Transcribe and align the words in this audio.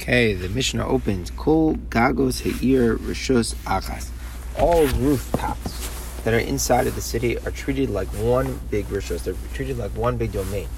Okay, 0.00 0.32
the 0.32 0.48
Mishnah 0.48 0.86
opens. 0.86 1.32
Kol 1.32 1.74
gagos 1.74 2.46
heir 2.46 2.96
rishus 2.96 3.56
achas. 3.64 4.10
All 4.56 4.86
rooftops 4.86 6.22
that 6.22 6.32
are 6.32 6.38
inside 6.38 6.86
of 6.86 6.94
the 6.94 7.00
city 7.00 7.36
are 7.40 7.50
treated 7.50 7.90
like 7.90 8.06
one 8.08 8.60
big 8.70 8.86
rishus. 8.86 9.24
They're 9.24 9.34
treated 9.54 9.76
like 9.76 9.90
one 9.96 10.16
big 10.16 10.30
domain. 10.30 10.68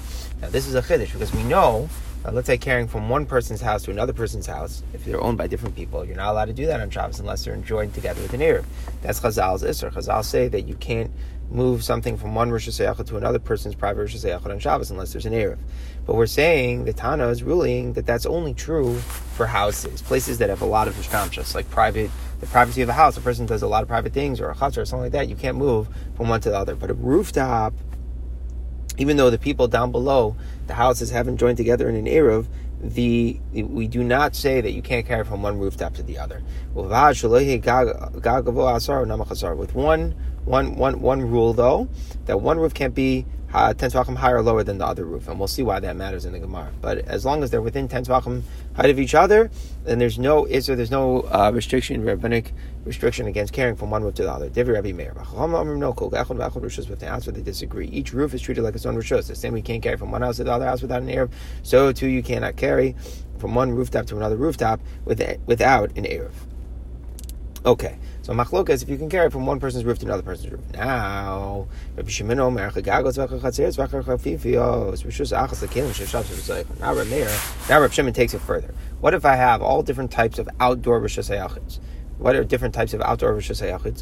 Now, 0.41 0.49
this 0.49 0.65
is 0.67 0.73
a 0.73 0.81
chiddush 0.81 1.13
because 1.13 1.31
we 1.35 1.43
know, 1.43 1.87
uh, 2.25 2.31
let's 2.31 2.47
say, 2.47 2.57
carrying 2.57 2.87
from 2.87 3.09
one 3.09 3.27
person's 3.27 3.61
house 3.61 3.83
to 3.83 3.91
another 3.91 4.11
person's 4.11 4.47
house, 4.47 4.81
if 4.91 5.05
they're 5.05 5.21
owned 5.21 5.37
by 5.37 5.45
different 5.45 5.75
people, 5.75 6.03
you're 6.03 6.15
not 6.15 6.31
allowed 6.31 6.45
to 6.45 6.53
do 6.53 6.65
that 6.65 6.81
on 6.81 6.89
Shabbos 6.89 7.19
unless 7.19 7.45
they're 7.45 7.55
joined 7.57 7.93
together 7.93 8.23
with 8.23 8.33
an 8.33 8.39
Erev. 8.39 8.65
That's 9.03 9.19
Chazal's 9.19 9.61
Isser. 9.61 9.93
Chazal 9.93 10.25
say 10.25 10.47
that 10.47 10.61
you 10.61 10.73
can't 10.75 11.11
move 11.51 11.83
something 11.83 12.17
from 12.17 12.33
one 12.33 12.49
Rosh 12.49 12.69
Hashanah 12.69 13.05
to 13.07 13.17
another 13.17 13.39
person's 13.39 13.75
private 13.75 13.99
Rosh 13.99 14.15
Hashanah 14.15 14.45
on 14.49 14.59
Shabbos 14.59 14.89
unless 14.89 15.11
there's 15.11 15.25
an 15.25 15.33
Erev. 15.33 15.57
But 16.05 16.15
we're 16.15 16.25
saying 16.25 16.85
the 16.85 16.93
Tana 16.93 17.27
is 17.27 17.43
ruling 17.43 17.93
that 17.93 18.05
that's 18.05 18.25
only 18.25 18.53
true 18.53 18.95
for 18.95 19.45
houses, 19.45 20.01
places 20.01 20.37
that 20.37 20.49
have 20.49 20.61
a 20.61 20.65
lot 20.65 20.87
of 20.87 20.95
Ishkamshas, 20.95 21.53
like 21.53 21.69
private, 21.69 22.09
the 22.39 22.47
privacy 22.47 22.81
of 22.81 22.89
a 22.89 22.93
house. 22.93 23.17
A 23.17 23.21
person 23.21 23.45
does 23.45 23.61
a 23.61 23.67
lot 23.67 23.83
of 23.83 23.89
private 23.89 24.13
things 24.13 24.39
or 24.39 24.49
a 24.49 24.55
chutz 24.55 24.77
or 24.77 24.85
something 24.85 25.03
like 25.03 25.11
that. 25.11 25.27
You 25.27 25.35
can't 25.35 25.57
move 25.57 25.89
from 26.15 26.29
one 26.29 26.39
to 26.41 26.49
the 26.49 26.57
other. 26.57 26.75
But 26.75 26.89
a 26.89 26.93
rooftop, 26.93 27.73
even 28.97 29.17
though 29.17 29.29
the 29.29 29.37
people 29.37 29.67
down 29.67 29.91
below 29.91 30.35
the 30.67 30.73
houses 30.73 31.11
haven't 31.11 31.37
joined 31.37 31.57
together 31.57 31.89
in 31.89 31.95
an 31.95 32.05
Erev, 32.05 32.47
the 32.83 33.39
we 33.53 33.87
do 33.87 34.03
not 34.03 34.35
say 34.35 34.59
that 34.59 34.71
you 34.71 34.81
can't 34.81 35.05
carry 35.05 35.23
from 35.23 35.43
one 35.43 35.59
rooftop 35.59 35.93
to 35.95 36.03
the 36.03 36.17
other. 36.17 36.41
With 36.73 36.87
one 39.75 40.15
one, 40.45 40.75
one, 40.75 41.01
one 41.01 41.21
rule 41.21 41.53
though, 41.53 41.87
that 42.25 42.41
one 42.41 42.59
roof 42.59 42.73
can't 42.73 42.95
be 42.95 43.25
uh, 43.53 43.73
10 43.73 43.91
tvachim 43.91 44.15
higher 44.15 44.37
or 44.37 44.41
lower 44.41 44.63
than 44.63 44.77
the 44.77 44.85
other 44.85 45.03
roof, 45.03 45.27
and 45.27 45.37
we'll 45.37 45.47
see 45.47 45.63
why 45.63 45.79
that 45.79 45.95
matters 45.95 46.25
in 46.25 46.33
the 46.33 46.39
Gemara. 46.39 46.71
But 46.81 46.99
as 46.99 47.25
long 47.25 47.43
as 47.43 47.51
they're 47.51 47.61
within 47.61 47.87
10 47.87 48.05
tvachim 48.05 48.43
height 48.75 48.89
of 48.89 48.99
each 48.99 49.13
other, 49.13 49.51
then 49.83 49.99
there's 49.99 50.17
no 50.17 50.45
is 50.45 50.67
there, 50.67 50.75
there's 50.75 50.91
no 50.91 51.21
uh, 51.23 51.51
restriction, 51.53 52.03
rabbinic 52.03 52.53
restriction 52.85 53.27
against 53.27 53.53
carrying 53.53 53.75
from 53.75 53.89
one 53.89 54.03
roof 54.03 54.15
to 54.15 54.23
the 54.23 54.31
other. 54.31 54.49
Divrei 54.49 54.75
Rabbi 54.75 54.93
Meir. 54.93 55.13
With 55.13 56.99
the 56.99 57.07
answer, 57.07 57.31
they 57.31 57.41
disagree. 57.41 57.87
Each 57.87 58.13
roof 58.13 58.33
is 58.33 58.41
treated 58.41 58.63
like 58.63 58.75
its 58.75 58.85
own 58.85 58.95
rishos. 58.95 59.27
The 59.27 59.35
same 59.35 59.53
we 59.53 59.61
can't 59.61 59.83
carry 59.83 59.97
from 59.97 60.11
one 60.11 60.21
house 60.21 60.37
to 60.37 60.45
the 60.45 60.51
other 60.51 60.65
house 60.65 60.81
without 60.81 61.01
an 61.01 61.09
Erev, 61.09 61.31
so 61.63 61.91
too 61.91 62.07
you 62.07 62.23
cannot 62.23 62.55
carry 62.55 62.95
from 63.37 63.53
one 63.53 63.71
rooftop 63.71 64.05
to 64.07 64.17
another 64.17 64.37
rooftop 64.37 64.79
without 65.03 65.97
an 65.97 66.05
Erev. 66.05 66.31
Okay, 67.65 67.99
so 68.21 68.33
machlokas 68.33 68.83
if 68.83 68.89
you 68.89 68.97
can 68.97 69.09
carry 69.09 69.29
from 69.29 69.45
one 69.45 69.59
person's 69.59 69.83
roof 69.83 69.99
to 69.99 70.05
another 70.05 70.23
person's 70.23 70.51
roof. 70.51 70.61
Now, 70.73 71.67
Rabbi 71.95 72.09
Shimon 72.09 72.39
Omer 72.39 72.71
chagagos 72.71 73.17
v'chachatzeres 73.17 73.77
v'chachafifios 73.77 75.03
rishus 75.03 75.35
achas 75.35 75.65
lekelim 75.65 75.91
sheshav 75.91 76.23
shesayachim. 76.23 76.79
Now 76.79 76.93
Rabbi 76.93 77.09
Meir, 77.09 77.31
now 77.69 77.81
Rabbi 77.81 77.93
Shimon 77.93 78.13
takes 78.13 78.33
it 78.33 78.41
further. 78.41 78.73
What 78.99 79.13
if 79.13 79.25
I 79.25 79.35
have 79.35 79.61
all 79.61 79.81
different 79.81 80.11
types 80.11 80.37
of 80.39 80.47
outdoor 80.59 81.01
rishus? 81.01 81.79
What 82.19 82.35
are 82.35 82.43
different 82.43 82.75
types 82.75 82.93
of 82.93 83.01
outdoor 83.01 83.33
rishus? 83.33 83.61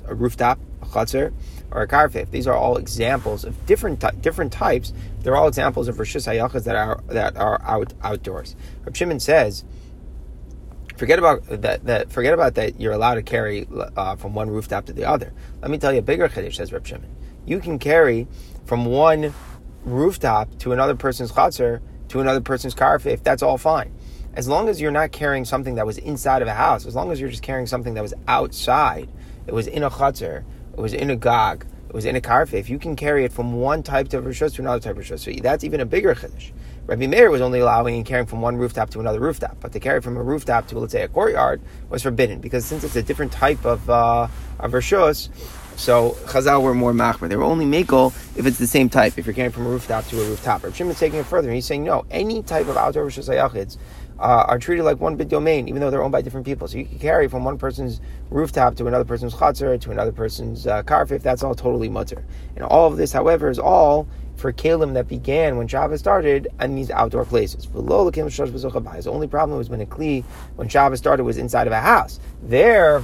A 0.10 0.14
rooftop, 0.14 0.60
a 0.82 0.86
chatzir, 0.86 1.32
or 1.72 1.84
a 1.84 1.88
karfif. 1.88 2.32
These 2.32 2.48
are 2.48 2.56
all 2.56 2.76
examples 2.76 3.46
of 3.46 3.66
different 3.66 4.04
different 4.22 4.52
types. 4.52 4.92
They're 5.22 5.38
all 5.38 5.48
examples 5.48 5.88
of 5.88 5.96
rishus 5.96 6.28
hayachids 6.28 6.66
that 6.66 6.76
are 6.76 7.02
that 7.08 7.38
are 7.38 7.62
out 7.64 7.94
outdoors. 8.04 8.58
Rabbi 8.84 8.98
Shimon 8.98 9.22
says 9.22 9.64
Forget 11.00 11.18
about 11.18 11.46
that. 11.48 11.86
That 11.86 12.12
forget 12.12 12.34
about 12.34 12.56
that. 12.56 12.78
You're 12.78 12.92
allowed 12.92 13.16
to 13.16 13.24
carry 13.24 13.66
uh, 13.96 14.18
from 14.18 14.34
one 14.34 14.50
rooftop 14.50 14.86
to 14.88 14.94
the 14.94 15.06
other. 15.06 15.32
Let 15.62 15.72
me 15.72 15.78
tell 15.78 15.94
you 15.94 16.00
a 16.00 16.02
bigger 16.02 16.28
chiddush, 16.28 16.56
says 16.56 16.74
Reb 16.74 16.86
Shimon. 16.86 17.10
You 17.46 17.62
can 17.62 17.80
carry 17.80 18.28
from 18.66 18.84
one 18.84 19.34
rooftop 19.86 20.58
to 20.60 20.74
another 20.74 20.96
person's 20.96 21.32
chatzar 21.32 21.80
to 22.10 22.20
another 22.20 22.42
person's 22.42 22.74
car 22.74 23.00
if 23.06 23.24
that's 23.24 23.42
all 23.42 23.58
fine. 23.58 23.96
As 24.34 24.50
long 24.50 24.68
as 24.68 24.82
you're 24.82 24.92
not 24.92 25.14
carrying 25.14 25.46
something 25.46 25.76
that 25.76 25.86
was 25.86 25.98
inside 26.00 26.42
of 26.42 26.50
a 26.50 26.54
house, 26.54 26.86
as 26.86 26.96
long 26.96 27.14
as 27.14 27.22
you're 27.22 27.30
just 27.30 27.44
carrying 27.44 27.66
something 27.66 27.94
that 27.94 28.02
was 28.02 28.14
outside, 28.28 29.08
it 29.48 29.54
was 29.54 29.68
in 29.68 29.84
a 29.84 29.90
chatzar, 29.90 30.44
it 30.74 30.82
was 30.82 30.92
in 30.92 31.12
a 31.12 31.16
gog, 31.16 31.66
it 31.88 31.94
was 31.94 32.04
in 32.04 32.18
a 32.18 32.22
karfe. 32.22 32.54
If 32.54 32.70
you 32.70 32.78
can 32.78 32.98
carry 32.98 33.24
it 33.24 33.32
from 33.32 33.54
one 33.54 33.84
type 33.84 34.12
of 34.14 34.26
rishos 34.26 34.54
to 34.56 34.64
another 34.64 34.82
type 34.82 34.98
of 34.98 35.04
rishos, 35.06 35.20
so 35.20 35.32
that's 35.42 35.64
even 35.64 35.80
a 35.80 35.86
bigger 35.86 36.14
chiddush. 36.14 36.52
Rabbi 36.90 37.06
Meir 37.06 37.30
was 37.30 37.40
only 37.40 37.60
allowing 37.60 37.98
and 37.98 38.04
carrying 38.04 38.26
from 38.26 38.42
one 38.42 38.58
rooftop 38.58 38.90
to 38.90 39.00
another 39.00 39.20
rooftop, 39.20 39.58
but 39.60 39.72
to 39.74 39.80
carry 39.80 40.02
from 40.02 40.18
a 40.18 40.24
rooftop 40.24 40.66
to 40.70 40.80
let's 40.80 40.92
say 40.92 41.04
a 41.04 41.08
courtyard 41.08 41.62
was 41.88 42.02
forbidden 42.02 42.40
because 42.40 42.66
since 42.66 42.84
it's 42.84 42.96
a 42.96 43.04
different 43.04 43.32
type 43.32 43.64
of 43.64 43.88
uh, 43.92 44.28
of 44.60 44.72
rishos, 44.72 45.30
so 45.76 46.18
Chazal 46.26 46.64
were 46.64 46.74
more 46.74 46.92
machmer. 46.92 47.30
They 47.30 47.36
were 47.36 47.44
only 47.44 47.66
makel 47.66 48.08
if 48.36 48.48
it's 48.48 48.58
the 48.58 48.66
same 48.66 48.90
type. 48.90 49.20
If 49.20 49.28
you're 49.28 49.36
carrying 49.36 49.52
from 49.52 49.68
a 49.68 49.70
rooftop 49.70 50.08
to 50.08 50.20
a 50.20 50.26
rooftop, 50.28 50.64
Rabbi 50.64 50.76
Shimon 50.76 50.94
is 50.94 51.00
taking 51.00 51.20
it 51.20 51.28
further. 51.28 51.50
and 51.50 51.54
He's 51.54 51.68
saying 51.68 51.84
no, 51.84 52.06
any 52.10 52.42
type 52.42 52.68
of 52.68 52.76
outdoor 52.76 53.06
rishos 53.06 53.30
ayachids 53.30 53.78
uh, 54.18 54.46
are 54.48 54.58
treated 54.58 54.84
like 54.84 55.00
one 55.00 55.16
big 55.16 55.30
domain, 55.30 55.70
even 55.70 55.82
though 55.82 55.92
they're 55.92 56.02
owned 56.02 56.12
by 56.12 56.24
different 56.24 56.48
people. 56.48 56.68
So 56.68 56.80
you 56.80 56.86
can 56.86 56.98
carry 56.98 57.28
from 57.28 57.44
one 57.44 57.60
person's 57.60 58.02
rooftop 58.32 58.78
to 58.78 58.88
another 58.88 59.06
person's 59.06 59.36
chatzar 59.36 59.80
to 59.82 59.92
another 59.92 60.12
person's 60.12 60.66
uh, 60.66 60.82
karfif. 60.82 61.22
That's 61.22 61.44
all 61.44 61.54
totally 61.54 61.88
mutter. 61.88 62.26
And 62.56 62.66
all 62.66 62.88
of 62.88 62.98
this, 62.98 63.14
however, 63.14 63.52
is 63.52 63.60
all 63.60 64.08
for 64.40 64.54
kalim 64.54 64.94
that 64.94 65.08
began 65.08 65.58
when 65.58 65.68
Shabbos 65.68 66.00
started 66.00 66.48
in 66.60 66.76
these 66.76 66.90
outdoor 66.90 67.26
places. 67.26 67.68
The 67.68 69.12
only 69.12 69.28
problem 69.28 69.58
was 69.58 69.70
when 69.70 69.82
a 69.82 69.86
kli, 69.86 70.24
when 70.56 70.70
Shabbos 70.70 71.00
started, 71.00 71.24
was 71.24 71.38
inside 71.38 71.68
of 71.68 71.74
a 71.74 71.82
house. 71.82 72.20
There, 72.42 73.04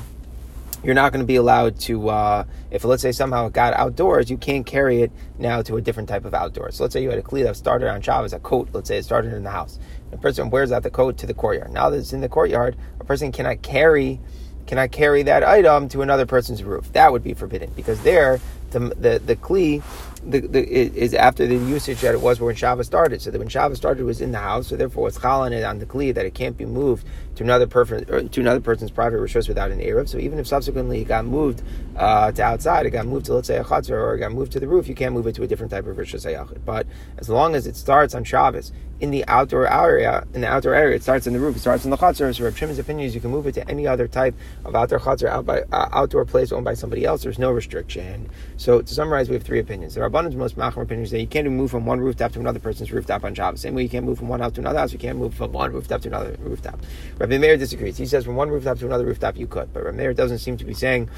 you're 0.84 0.96
not 0.96 1.12
going 1.12 1.24
to 1.24 1.28
be 1.28 1.36
allowed 1.36 1.80
to, 1.82 2.10
uh, 2.10 2.44
if 2.72 2.84
let's 2.86 3.02
say 3.02 3.12
somehow 3.12 3.48
it 3.48 3.54
got 3.54 3.74
outdoors, 3.74 4.30
you 4.30 4.38
can't 4.38 4.66
carry 4.66 5.02
it 5.02 5.12
now 5.38 5.62
to 5.64 5.76
a 5.76 5.82
different 5.82 6.10
type 6.10 6.26
of 6.26 6.34
outdoors. 6.34 6.78
So 6.78 6.84
let's 6.84 6.94
say 6.94 7.04
you 7.04 7.10
had 7.10 7.20
a 7.20 7.24
kli 7.24 7.44
that 7.44 7.58
started 7.58 7.90
on 7.90 8.02
Shabbos, 8.02 8.34
a 8.34 8.40
coat, 8.40 8.70
let's 8.72 8.88
say 8.88 8.98
it 8.98 9.06
started 9.06 9.34
in 9.34 9.44
the 9.44 9.52
house. 9.52 9.78
The 10.12 10.18
person 10.18 10.50
wears 10.50 10.72
out 10.72 10.84
the 10.84 10.90
coat 10.90 11.18
to 11.18 11.28
the 11.28 11.34
courtyard. 11.34 11.72
Now 11.72 11.90
that 11.90 11.98
it's 11.98 12.14
in 12.14 12.22
the 12.22 12.30
courtyard, 12.30 12.78
a 13.00 13.04
person 13.04 13.32
cannot 13.32 13.62
carry 13.62 14.20
cannot 14.68 14.92
carry 14.92 15.22
that 15.22 15.44
item 15.44 15.88
to 15.90 16.02
another 16.02 16.26
person's 16.26 16.64
roof. 16.64 16.92
That 16.94 17.12
would 17.12 17.24
be 17.24 17.36
forbidden 17.36 17.72
because 17.76 18.02
there 18.02 18.40
the 18.72 18.80
the, 18.80 19.22
the 19.24 19.36
kli 19.36 19.84
the, 20.26 20.40
the, 20.42 20.68
is 20.68 21.14
after 21.14 21.46
the 21.46 21.56
usage 21.56 22.02
that 22.02 22.14
it 22.14 22.22
was 22.22 22.40
when 22.40 22.56
Shabbos 22.56 22.88
started. 22.88 23.22
So 23.22 23.32
that 23.32 23.40
when 23.40 23.48
Shabbos 23.50 23.78
started, 23.78 24.04
was 24.06 24.22
in 24.22 24.32
the 24.32 24.40
house. 24.40 24.68
So 24.68 24.76
therefore, 24.76 25.08
it's 25.08 25.20
chal 25.20 25.42
on 25.42 25.54
it 25.54 25.64
on 25.64 25.80
the 25.80 25.86
kli 25.86 26.14
that 26.14 26.26
it 26.26 26.34
can't 26.34 26.58
be 26.58 26.66
moved 26.66 27.06
to 27.36 27.44
another 27.44 27.68
person 27.68 28.30
to 28.30 28.42
another 28.42 28.62
person's 28.62 28.92
private 28.92 29.18
rishos 29.18 29.48
without 29.48 29.72
an 29.72 29.80
erev. 29.80 30.08
So 30.08 30.18
even 30.18 30.40
if 30.40 30.48
subsequently 30.48 31.02
it 31.02 31.06
got 31.06 31.26
moved 31.26 31.62
uh, 31.96 32.32
to 32.32 32.44
outside, 32.44 32.86
it 32.86 32.92
got 32.92 33.06
moved 33.06 33.26
to 33.28 33.34
let's 33.34 33.48
say 33.48 33.58
a 33.58 33.64
chatzar 33.64 33.92
or 33.92 34.16
it 34.16 34.20
got 34.20 34.32
moved 34.32 34.52
to 34.54 34.60
the 34.60 34.68
roof, 34.68 34.88
you 34.88 34.96
can't 34.96 35.14
move 35.14 35.28
it 35.28 35.36
to 35.36 35.44
a 35.44 35.48
different 35.48 35.72
type 35.72 35.86
of 35.88 35.96
hayachid. 35.98 36.66
But 36.66 36.88
as 37.18 37.30
long 37.30 37.56
as 37.56 37.68
it 37.68 37.76
starts 37.76 38.16
on 38.16 38.24
Shabbos 38.24 38.72
in 39.02 39.12
the 39.12 39.26
outdoor 39.28 39.68
area, 39.68 40.26
in 40.34 40.42
the 40.42 40.48
outdoor 40.48 40.74
area, 40.74 40.96
it 40.96 41.04
starts 41.04 41.28
in 41.28 41.34
the 41.34 41.40
roof, 41.40 41.58
it 41.58 41.60
starts 41.60 41.84
in 41.84 41.92
the 41.92 41.98
chatzar. 41.98 42.34
So 42.34 42.46
Reb 42.46 42.56
Shimon's 42.56 42.80
opinion 42.80 43.08
is 43.08 43.16
you 43.16 43.22
can 43.22 43.32
move 43.32 43.46
it 43.48 43.54
to 43.54 43.70
any 43.70 43.86
other 43.86 44.08
type 44.08 44.36
of 44.64 44.74
outdoor 44.74 45.00
chatzar, 45.00 45.28
out 45.28 45.46
by, 45.46 45.62
uh, 45.72 45.90
outdoor 45.92 46.26
place 46.26 46.52
owned 46.52 46.64
by 46.64 46.74
somebody 46.74 47.04
else. 47.04 47.24
There's 47.24 47.40
no 47.40 47.52
restriction. 47.52 48.30
So 48.58 48.82
to 48.82 48.94
summarize, 48.94 49.28
we 49.28 49.36
have 49.36 49.44
three 49.44 49.60
opinions. 49.60 49.96
There 49.96 50.04
are 50.04 50.08
abundance 50.08 50.36
most 50.36 50.58
machmer 50.58 50.84
opinions 50.84 51.12
that 51.12 51.20
you 51.20 51.28
can't 51.28 51.50
move 51.50 51.72
from 51.72 51.86
one 51.86 52.00
rooftop 52.00 52.32
to 52.34 52.40
another 52.40 52.60
person's 52.60 52.92
rooftop 52.92 53.24
on 53.26 53.36
Shabbos. 53.36 53.62
Same 53.62 53.76
way 53.76 53.84
you 53.84 53.90
can't 53.90 54.06
move 54.06 54.18
from 54.18 54.30
one 54.30 54.40
house 54.40 54.54
to 54.54 54.62
another 54.62 54.80
house, 54.80 54.94
you 54.94 55.00
can't 55.00 55.18
move 55.18 55.34
from 55.34 55.52
one 55.52 55.74
rooftop 55.74 56.02
to 56.02 56.08
another 56.08 56.36
rooftop. 56.40 56.80
Rabbi 57.26 57.40
Meir 57.40 57.58
disagrees. 57.58 57.98
He 57.98 58.06
says 58.06 58.24
from 58.24 58.36
one 58.36 58.50
rooftop 58.50 58.78
to 58.78 58.86
another 58.86 59.04
rooftop 59.04 59.36
you 59.36 59.48
could, 59.48 59.74
but 59.74 59.84
Rabbi 59.84 59.98
Meir 59.98 60.14
doesn't 60.14 60.38
seem 60.38 60.58
to 60.58 60.64
be 60.64 60.76
saying 60.76 61.10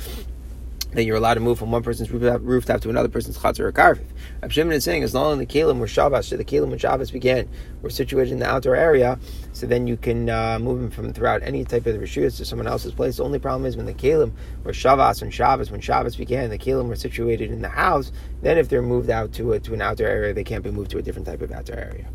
that 0.93 1.03
you're 1.03 1.17
allowed 1.17 1.33
to 1.33 1.41
move 1.41 1.59
from 1.59 1.69
one 1.69 1.83
person's 1.83 2.09
rooftop, 2.09 2.79
to 2.79 2.89
another 2.89 3.09
person's 3.09 3.37
chatzar 3.37 3.59
or 3.59 3.73
karfif. 3.73 4.05
Rabbi 4.41 4.53
Shimon 4.53 4.71
is 4.71 4.85
saying 4.85 5.03
as 5.03 5.13
long 5.13 5.33
as 5.33 5.39
the 5.39 5.45
kalim 5.45 5.79
were 5.79 5.87
Shabbos, 5.87 6.27
so 6.27 6.37
the 6.37 6.45
kalim 6.45 6.69
when 6.69 6.79
Shabbos 6.79 7.11
began 7.11 7.49
were 7.81 7.89
situated 7.89 8.31
in 8.31 8.39
the 8.39 8.47
outdoor 8.47 8.77
area, 8.77 9.19
so 9.51 9.67
then 9.67 9.85
you 9.85 9.97
can 9.97 10.29
uh, 10.29 10.59
move 10.59 10.79
them 10.79 10.91
from 10.91 11.11
throughout 11.11 11.43
any 11.43 11.65
type 11.65 11.85
of 11.87 11.97
rishuyas 11.97 12.37
to 12.37 12.45
someone 12.45 12.67
else's 12.67 12.93
place. 12.93 13.17
The 13.17 13.25
only 13.25 13.39
problem 13.39 13.65
is 13.65 13.75
when 13.75 13.85
the 13.85 13.93
kalim 13.93 14.31
were 14.63 14.71
Shabbos 14.71 15.21
and 15.21 15.33
Shabbos, 15.33 15.71
when 15.71 15.81
Shabbos 15.81 16.15
began, 16.15 16.49
the 16.49 16.57
kalim 16.57 16.87
were 16.87 16.95
situated 16.95 17.51
in 17.51 17.61
the 17.61 17.67
house. 17.67 18.13
Then 18.41 18.57
if 18.57 18.69
they're 18.69 18.81
moved 18.81 19.09
out 19.09 19.33
to 19.33 19.51
a, 19.51 19.59
to 19.59 19.73
an 19.73 19.81
outdoor 19.81 20.07
area, 20.07 20.33
they 20.33 20.45
can't 20.45 20.63
be 20.63 20.71
moved 20.71 20.91
to 20.91 20.99
a 20.99 21.01
different 21.01 21.27
type 21.27 21.41
of 21.41 21.51
outdoor 21.51 21.75
area. 21.75 22.07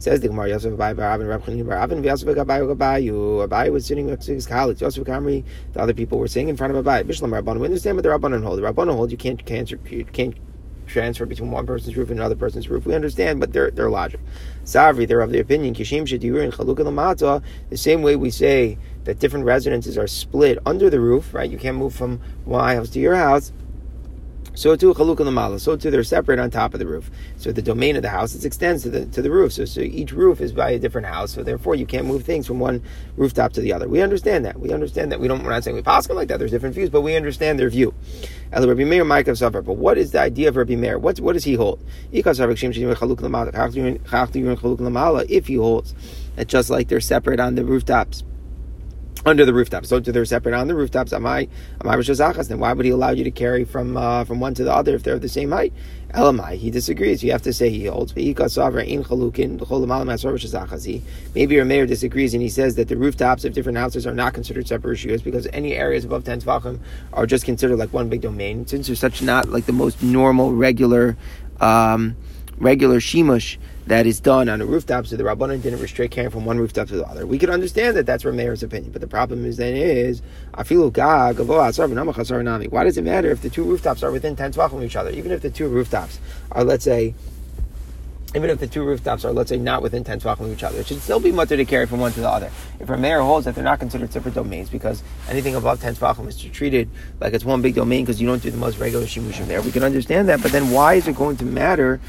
Says 0.00 0.20
the 0.20 0.28
Gemara, 0.28 0.50
Yosef 0.50 0.74
Abai 0.74 0.96
Barabin 0.96 1.26
Rab 1.26 1.42
Chanina 1.42 1.66
Barabin 1.66 2.04
Yosef 2.04 2.28
Abai 2.28 2.60
Gabayu. 2.60 3.48
Abai 3.48 3.72
was 3.72 3.84
sitting 3.84 4.06
next 4.06 4.26
to 4.26 4.34
his 4.34 4.46
college. 4.46 4.80
Yosef 4.80 5.04
Kamri, 5.04 5.44
the 5.72 5.80
other 5.80 5.92
people 5.92 6.18
were 6.18 6.28
sitting 6.28 6.48
in 6.48 6.56
front 6.56 6.74
of 6.74 6.84
Abai. 6.84 7.02
Bishlam 7.02 7.36
Rabban. 7.36 7.58
We 7.58 7.64
understand 7.64 7.96
what 7.96 8.04
the 8.04 8.10
Rabbanon 8.10 8.44
hold. 8.44 8.58
The 8.58 8.62
Rabbanon 8.62 8.94
hold 8.94 9.10
you 9.10 9.18
can't 9.18 9.44
can't 9.44 9.68
you 9.70 10.04
can't 10.04 10.36
transfer 10.86 11.26
between 11.26 11.50
one 11.50 11.66
person's 11.66 11.96
roof 11.96 12.10
and 12.10 12.18
another 12.18 12.36
person's 12.36 12.68
roof. 12.68 12.86
We 12.86 12.94
understand, 12.94 13.40
but 13.40 13.52
they're 13.52 13.72
they're 13.72 13.90
logic. 13.90 14.20
Savri, 14.64 15.06
they're 15.06 15.20
of 15.20 15.30
the 15.30 15.40
opinion 15.40 15.74
Kishim 15.74 16.02
Shadir 16.02 16.42
and 16.42 16.52
Chaluk 16.52 16.78
Lamata. 16.78 17.42
The 17.70 17.76
same 17.76 18.02
way 18.02 18.14
we 18.14 18.30
say 18.30 18.78
that 19.02 19.18
different 19.18 19.46
residences 19.46 19.98
are 19.98 20.06
split 20.06 20.58
under 20.64 20.90
the 20.90 21.00
roof, 21.00 21.34
right? 21.34 21.50
You 21.50 21.58
can't 21.58 21.76
move 21.76 21.94
from 21.94 22.20
my 22.46 22.76
house 22.76 22.90
to 22.90 23.00
your 23.00 23.16
house. 23.16 23.52
So 24.58 24.74
too 24.74 24.92
chaluk 24.92 25.18
lamala. 25.18 25.60
So 25.60 25.76
too 25.76 25.88
they're 25.88 26.02
separate 26.02 26.40
on 26.40 26.50
top 26.50 26.74
of 26.74 26.80
the 26.80 26.86
roof. 26.88 27.12
So 27.36 27.52
the 27.52 27.62
domain 27.62 27.94
of 27.94 28.02
the 28.02 28.08
house 28.08 28.34
it 28.34 28.44
extends 28.44 28.82
to 28.82 28.90
the 28.90 29.06
to 29.06 29.22
the 29.22 29.30
roof. 29.30 29.52
So, 29.52 29.64
so 29.64 29.82
each 29.82 30.10
roof 30.10 30.40
is 30.40 30.52
by 30.52 30.70
a 30.70 30.80
different 30.80 31.06
house. 31.06 31.30
So 31.30 31.44
therefore 31.44 31.76
you 31.76 31.86
can't 31.86 32.08
move 32.08 32.24
things 32.24 32.44
from 32.44 32.58
one 32.58 32.82
rooftop 33.16 33.52
to 33.52 33.60
the 33.60 33.72
other. 33.72 33.88
We 33.88 34.02
understand 34.02 34.44
that. 34.46 34.58
We 34.58 34.72
understand 34.72 35.12
that. 35.12 35.20
We 35.20 35.28
don't. 35.28 35.44
We're 35.44 35.50
not 35.50 35.62
saying 35.62 35.76
we 35.76 35.82
pass 35.82 36.10
like 36.10 36.26
that. 36.26 36.40
There's 36.40 36.50
different 36.50 36.74
views, 36.74 36.90
but 36.90 37.02
we 37.02 37.14
understand 37.14 37.60
their 37.60 37.70
view. 37.70 37.94
Rabbi 38.50 38.82
Meir 38.82 39.04
But 39.04 39.76
what 39.76 39.96
is 39.96 40.10
the 40.10 40.20
idea 40.20 40.48
of 40.48 40.56
Rabbi 40.56 40.74
Meir? 40.74 40.98
What 40.98 41.20
what 41.20 41.34
does 41.34 41.44
he 41.44 41.54
hold? 41.54 41.78
If 42.10 42.26
he 45.46 45.54
holds 45.54 45.94
It's 46.36 46.50
just 46.50 46.70
like 46.70 46.88
they're 46.88 47.00
separate 47.00 47.38
on 47.38 47.54
the 47.54 47.64
rooftops 47.64 48.24
under 49.28 49.44
the 49.44 49.54
rooftops. 49.54 49.88
So 49.88 50.00
they're 50.00 50.24
separate 50.24 50.54
on 50.54 50.66
the 50.66 50.74
rooftops. 50.74 51.12
Am 51.12 51.26
I 51.26 51.48
am 51.80 51.88
I 51.88 51.96
Rishazachas? 51.96 52.48
Then 52.48 52.58
why 52.58 52.72
would 52.72 52.84
he 52.84 52.90
allow 52.90 53.10
you 53.10 53.24
to 53.24 53.30
carry 53.30 53.64
from 53.64 53.96
uh, 53.96 54.24
from 54.24 54.40
one 54.40 54.54
to 54.54 54.64
the 54.64 54.72
other 54.72 54.94
if 54.94 55.02
they're 55.02 55.14
of 55.14 55.22
the 55.22 55.28
same 55.28 55.52
height? 55.52 55.72
Elamai, 56.14 56.56
he 56.56 56.70
disagrees. 56.70 57.22
You 57.22 57.32
have 57.32 57.42
to 57.42 57.52
say 57.52 57.68
he 57.68 57.84
holds. 57.84 58.14
Maybe 58.16 58.34
your 61.54 61.64
mayor 61.66 61.86
disagrees 61.86 62.32
and 62.32 62.42
he 62.42 62.48
says 62.48 62.76
that 62.76 62.88
the 62.88 62.96
rooftops 62.96 63.44
of 63.44 63.52
different 63.52 63.76
houses 63.76 64.06
are 64.06 64.14
not 64.14 64.32
considered 64.32 64.66
separate 64.66 64.94
issues 64.94 65.20
because 65.20 65.46
any 65.52 65.74
areas 65.74 66.06
above 66.06 66.24
10 66.24 66.40
tvachim 66.40 66.80
are 67.12 67.26
just 67.26 67.44
considered 67.44 67.76
like 67.76 67.92
one 67.92 68.08
big 68.08 68.22
domain. 68.22 68.66
Since 68.66 68.86
they're 68.86 68.96
such 68.96 69.20
not 69.20 69.50
like 69.50 69.66
the 69.66 69.72
most 69.72 70.02
normal, 70.02 70.54
regular, 70.54 71.18
um, 71.60 72.16
regular 72.56 73.00
shimush 73.00 73.58
that 73.88 74.06
is 74.06 74.20
done 74.20 74.50
on 74.50 74.60
a 74.60 74.66
rooftop, 74.66 75.06
so 75.06 75.16
the 75.16 75.22
Rabbanan 75.22 75.62
didn't 75.62 75.80
restrict 75.80 76.12
carrying 76.12 76.30
from 76.30 76.44
one 76.44 76.58
rooftop 76.58 76.88
to 76.88 76.96
the 76.96 77.06
other. 77.06 77.26
We 77.26 77.38
could 77.38 77.48
understand 77.48 77.96
that 77.96 78.04
that's 78.04 78.22
Rameir's 78.22 78.62
opinion, 78.62 78.92
but 78.92 79.00
the 79.00 79.08
problem 79.08 79.46
is 79.46 79.56
then 79.56 79.74
is 79.74 80.20
afilu 80.52 80.92
gag 80.92 81.38
Why 82.70 82.84
does 82.84 82.98
it 82.98 83.02
matter 83.02 83.30
if 83.30 83.40
the 83.40 83.48
two 83.48 83.64
rooftops 83.64 84.02
are 84.02 84.10
within 84.10 84.36
ten 84.36 84.52
tvachim 84.52 84.74
of 84.74 84.84
each 84.84 84.96
other? 84.96 85.10
Even 85.10 85.32
if 85.32 85.40
the 85.40 85.50
two 85.50 85.68
rooftops 85.68 86.20
are, 86.52 86.64
let's 86.64 86.84
say, 86.84 87.14
even 88.34 88.50
if 88.50 88.58
the 88.58 88.66
two 88.66 88.84
rooftops 88.84 89.24
are, 89.24 89.32
let's 89.32 89.48
say, 89.48 89.56
not 89.56 89.82
within 89.82 90.04
10 90.04 90.20
tvachim 90.20 90.40
of 90.40 90.52
each 90.52 90.62
other, 90.62 90.78
it 90.80 90.86
should 90.86 91.00
still 91.00 91.18
be 91.18 91.32
mutter 91.32 91.56
to 91.56 91.64
carry 91.64 91.86
from 91.86 91.98
one 91.98 92.12
to 92.12 92.20
the 92.20 92.28
other. 92.28 92.50
If 92.78 92.88
Rameir 92.88 93.22
holds 93.22 93.46
that 93.46 93.54
they're 93.54 93.64
not 93.64 93.80
considered 93.80 94.12
separate 94.12 94.34
domains 94.34 94.68
because 94.68 95.02
anything 95.30 95.54
above 95.54 95.80
10 95.80 95.94
tvachim 95.94 96.28
is 96.28 96.36
treated 96.36 96.90
like 97.20 97.32
it's 97.32 97.44
one 97.44 97.62
big 97.62 97.74
domain 97.74 98.04
because 98.04 98.20
you 98.20 98.26
don't 98.28 98.42
do 98.42 98.50
the 98.50 98.58
most 98.58 98.78
regular 98.78 99.06
shimushim 99.06 99.46
there, 99.46 99.62
we 99.62 99.72
can 99.72 99.82
understand 99.82 100.28
that, 100.28 100.42
but 100.42 100.52
then 100.52 100.70
why 100.70 100.94
is 100.94 101.08
it 101.08 101.16
going 101.16 101.38
to 101.38 101.46
matter 101.46 102.02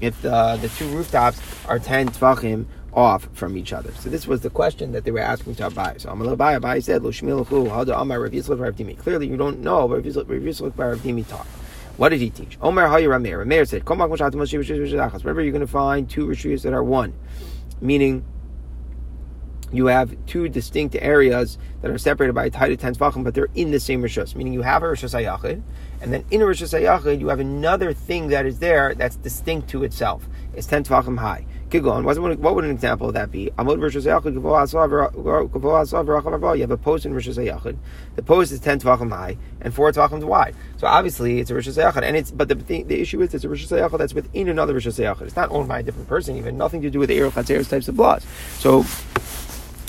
if 0.00 0.20
the, 0.22 0.58
the 0.60 0.68
two 0.68 0.88
rooftops 0.88 1.40
are 1.66 1.78
10 1.78 2.10
tvachim 2.10 2.66
off 2.92 3.28
from 3.32 3.56
each 3.56 3.72
other. 3.72 3.92
So 3.92 4.08
this 4.08 4.26
was 4.26 4.40
the 4.40 4.50
question 4.50 4.92
that 4.92 5.04
they 5.04 5.10
were 5.10 5.18
asking 5.20 5.56
to 5.56 5.70
Abai. 5.70 6.00
So 6.00 6.10
Amalai 6.10 6.60
Abai 6.60 6.82
said, 6.82 7.02
Lo 7.02 7.68
how 7.68 7.84
do 7.84 7.92
Amar 7.92 8.20
Rav 8.20 8.32
Yisrael 8.32 8.60
Rav 8.60 8.74
Dimi? 8.74 8.98
Clearly 8.98 9.28
you 9.28 9.36
don't 9.36 9.60
know, 9.60 9.88
Rav 9.88 10.02
Yisrael 10.02 10.76
Rav 10.76 10.98
Dimi 10.98 11.26
taught. 11.28 11.46
What 11.98 12.10
did 12.10 12.20
he 12.20 12.30
teach? 12.30 12.56
Omer 12.62 12.86
Hayi 12.86 13.08
Rameir. 13.08 13.44
Rameir 13.44 13.66
said, 13.66 13.84
Remember, 13.88 15.42
you're 15.42 15.50
going 15.50 15.60
to 15.60 15.66
find 15.66 16.08
two 16.08 16.26
rishuyas 16.28 16.62
that 16.62 16.72
are 16.72 16.84
one, 16.84 17.12
meaning 17.80 18.24
you 19.72 19.86
have 19.86 20.16
two 20.26 20.48
distinct 20.48 20.96
areas 20.96 21.58
that 21.82 21.90
are 21.90 21.98
separated 21.98 22.32
by 22.32 22.46
a 22.46 22.50
tight 22.50 22.72
of 22.72 22.78
ten 22.78 22.94
tvachim, 22.94 23.24
but 23.24 23.34
they're 23.34 23.48
in 23.54 23.70
the 23.70 23.80
same 23.80 24.02
rishus. 24.02 24.34
Meaning 24.34 24.52
you 24.52 24.62
have 24.62 24.82
a 24.82 24.86
rishus 24.86 25.14
ayachid, 25.14 25.62
and 26.00 26.12
then 26.12 26.24
in 26.30 26.42
a 26.42 26.44
rishus 26.44 26.78
ayachid 26.78 27.20
you 27.20 27.28
have 27.28 27.40
another 27.40 27.92
thing 27.92 28.28
that 28.28 28.46
is 28.46 28.58
there 28.58 28.94
that's 28.94 29.16
distinct 29.16 29.68
to 29.70 29.84
itself. 29.84 30.28
It's 30.54 30.66
ten 30.66 30.84
tvachim 30.84 31.18
high. 31.18 31.46
Kigon, 31.68 32.02
what 32.02 32.54
would 32.54 32.64
an 32.64 32.70
example 32.70 33.08
of 33.08 33.14
that 33.14 33.30
be? 33.30 33.50
Amod 33.58 33.78
rishus 33.78 34.06
ayachid 34.06 34.34
You 36.56 36.60
have 36.62 36.70
a 36.70 36.76
post 36.78 37.04
in 37.04 37.12
rishus 37.12 37.36
ayachid. 37.36 37.76
The 38.16 38.22
post 38.22 38.52
is 38.52 38.60
ten 38.60 38.80
tvachim 38.80 39.10
high 39.10 39.36
and 39.60 39.74
four 39.74 39.92
tvachim 39.92 40.24
wide. 40.24 40.54
So 40.78 40.86
obviously 40.86 41.40
it's 41.40 41.50
a 41.50 41.54
rishus 41.54 41.76
ayachid, 41.76 42.02
and 42.02 42.16
it's 42.16 42.30
but 42.30 42.48
the 42.48 42.54
the 42.54 43.00
issue 43.00 43.20
is 43.20 43.34
it's 43.34 43.44
a 43.44 43.48
rishus 43.48 43.70
ayachid 43.70 43.98
that's 43.98 44.14
within 44.14 44.48
another 44.48 44.74
rishus 44.74 44.98
ayachid. 44.98 45.22
It's 45.22 45.36
not 45.36 45.50
owned 45.50 45.68
by 45.68 45.80
a 45.80 45.82
different 45.82 46.08
person, 46.08 46.36
even 46.36 46.56
nothing 46.56 46.80
to 46.82 46.90
do 46.90 46.98
with 46.98 47.10
the 47.10 47.18
erev 47.18 47.68
types 47.68 47.88
of 47.88 47.98
laws. 47.98 48.24
So 48.58 48.84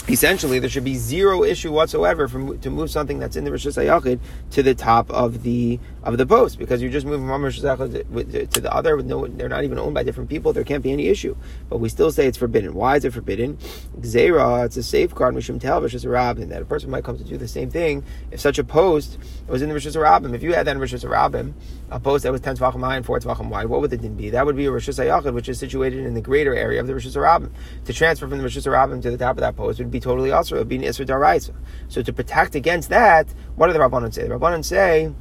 essentially 0.09 0.59
there 0.59 0.69
should 0.69 0.83
be 0.83 0.95
zero 0.95 1.43
issue 1.43 1.71
whatsoever 1.71 2.27
from 2.27 2.59
to 2.59 2.69
move 2.69 2.89
something 2.89 3.19
that's 3.19 3.35
in 3.35 3.43
the 3.43 3.51
Rishus 3.51 3.77
Hayachid 3.77 4.19
to 4.51 4.63
the 4.63 4.75
top 4.75 5.09
of 5.11 5.43
the 5.43 5.79
of 6.03 6.17
the 6.17 6.25
post 6.25 6.57
because 6.57 6.81
you're 6.81 6.91
just 6.91 7.05
moving 7.05 7.27
from 7.27 7.41
Hayachid 7.41 8.51
to 8.51 8.61
the 8.61 8.73
other. 8.73 8.95
With 8.95 9.05
no, 9.05 9.27
they're 9.27 9.49
not 9.49 9.63
even 9.63 9.79
owned 9.79 9.93
by 9.93 10.03
different 10.03 10.29
people. 10.29 10.53
There 10.53 10.63
can't 10.63 10.83
be 10.83 10.91
any 10.91 11.07
issue. 11.07 11.35
But 11.69 11.79
we 11.79 11.89
still 11.89 12.11
say 12.11 12.27
it's 12.27 12.37
forbidden. 12.37 12.73
Why 12.73 12.95
is 12.95 13.05
it 13.05 13.13
forbidden? 13.13 13.57
Zera, 14.01 14.65
it's 14.65 14.77
a 14.77 14.83
safeguard. 14.83 15.35
Mishum 15.35 15.59
tel 15.59 15.81
Rishus 15.81 16.05
Harabim 16.05 16.49
that 16.49 16.61
a 16.61 16.65
person 16.65 16.89
might 16.89 17.03
come 17.03 17.17
to 17.17 17.23
do 17.23 17.37
the 17.37 17.47
same 17.47 17.69
thing 17.69 18.03
if 18.31 18.39
such 18.39 18.59
a 18.59 18.63
post 18.63 19.17
was 19.47 19.61
in 19.61 19.69
the 19.69 19.75
Rishus 19.75 19.95
Harabim. 19.95 20.33
If 20.33 20.43
you 20.43 20.53
had 20.53 20.67
that 20.67 20.75
in 20.75 20.81
Rishus 20.81 21.05
Harabim, 21.05 21.53
a 21.91 21.99
post 21.99 22.23
that 22.23 22.31
was 22.31 22.41
ten 22.41 22.55
tvachim 22.55 22.81
high 22.81 22.95
and 22.95 23.05
four 23.05 23.19
tvachim 23.19 23.49
wide, 23.49 23.67
what 23.67 23.81
would 23.81 23.91
it 23.91 24.01
then 24.01 24.15
be? 24.15 24.29
That 24.29 24.45
would 24.45 24.55
be 24.55 24.65
a 24.65 24.71
Rishus 24.71 25.03
Hayachid, 25.03 25.33
which 25.33 25.49
is 25.49 25.59
situated 25.59 26.05
in 26.05 26.13
the 26.13 26.21
greater 26.21 26.55
area 26.55 26.79
of 26.79 26.87
the 26.87 26.93
Rishus 26.93 27.15
Harabim. 27.15 27.51
To 27.85 27.93
transfer 27.93 28.27
from 28.27 28.37
the 28.37 28.43
Rishus 28.43 28.65
Harabim 28.65 29.01
to 29.01 29.11
the 29.11 29.17
top 29.17 29.37
of 29.37 29.41
that 29.41 29.55
post 29.55 29.79
would 29.79 29.91
be 29.91 29.99
totally 29.99 30.31
also 30.31 30.55
it 30.55 30.59
would 30.59 30.69
be 30.69 30.77
an 30.77 30.83
Isra 30.83 31.05
Daraisa. 31.05 31.53
So 31.87 32.01
to 32.01 32.13
protect 32.13 32.55
against 32.55 32.89
that, 32.89 33.27
what 33.55 33.67
do 33.67 33.73
the 33.73 33.79
Rabbanon 33.79 34.13
say? 34.13 34.23
The 34.23 34.35
Rabbanon 34.35 34.63
say 34.63 35.13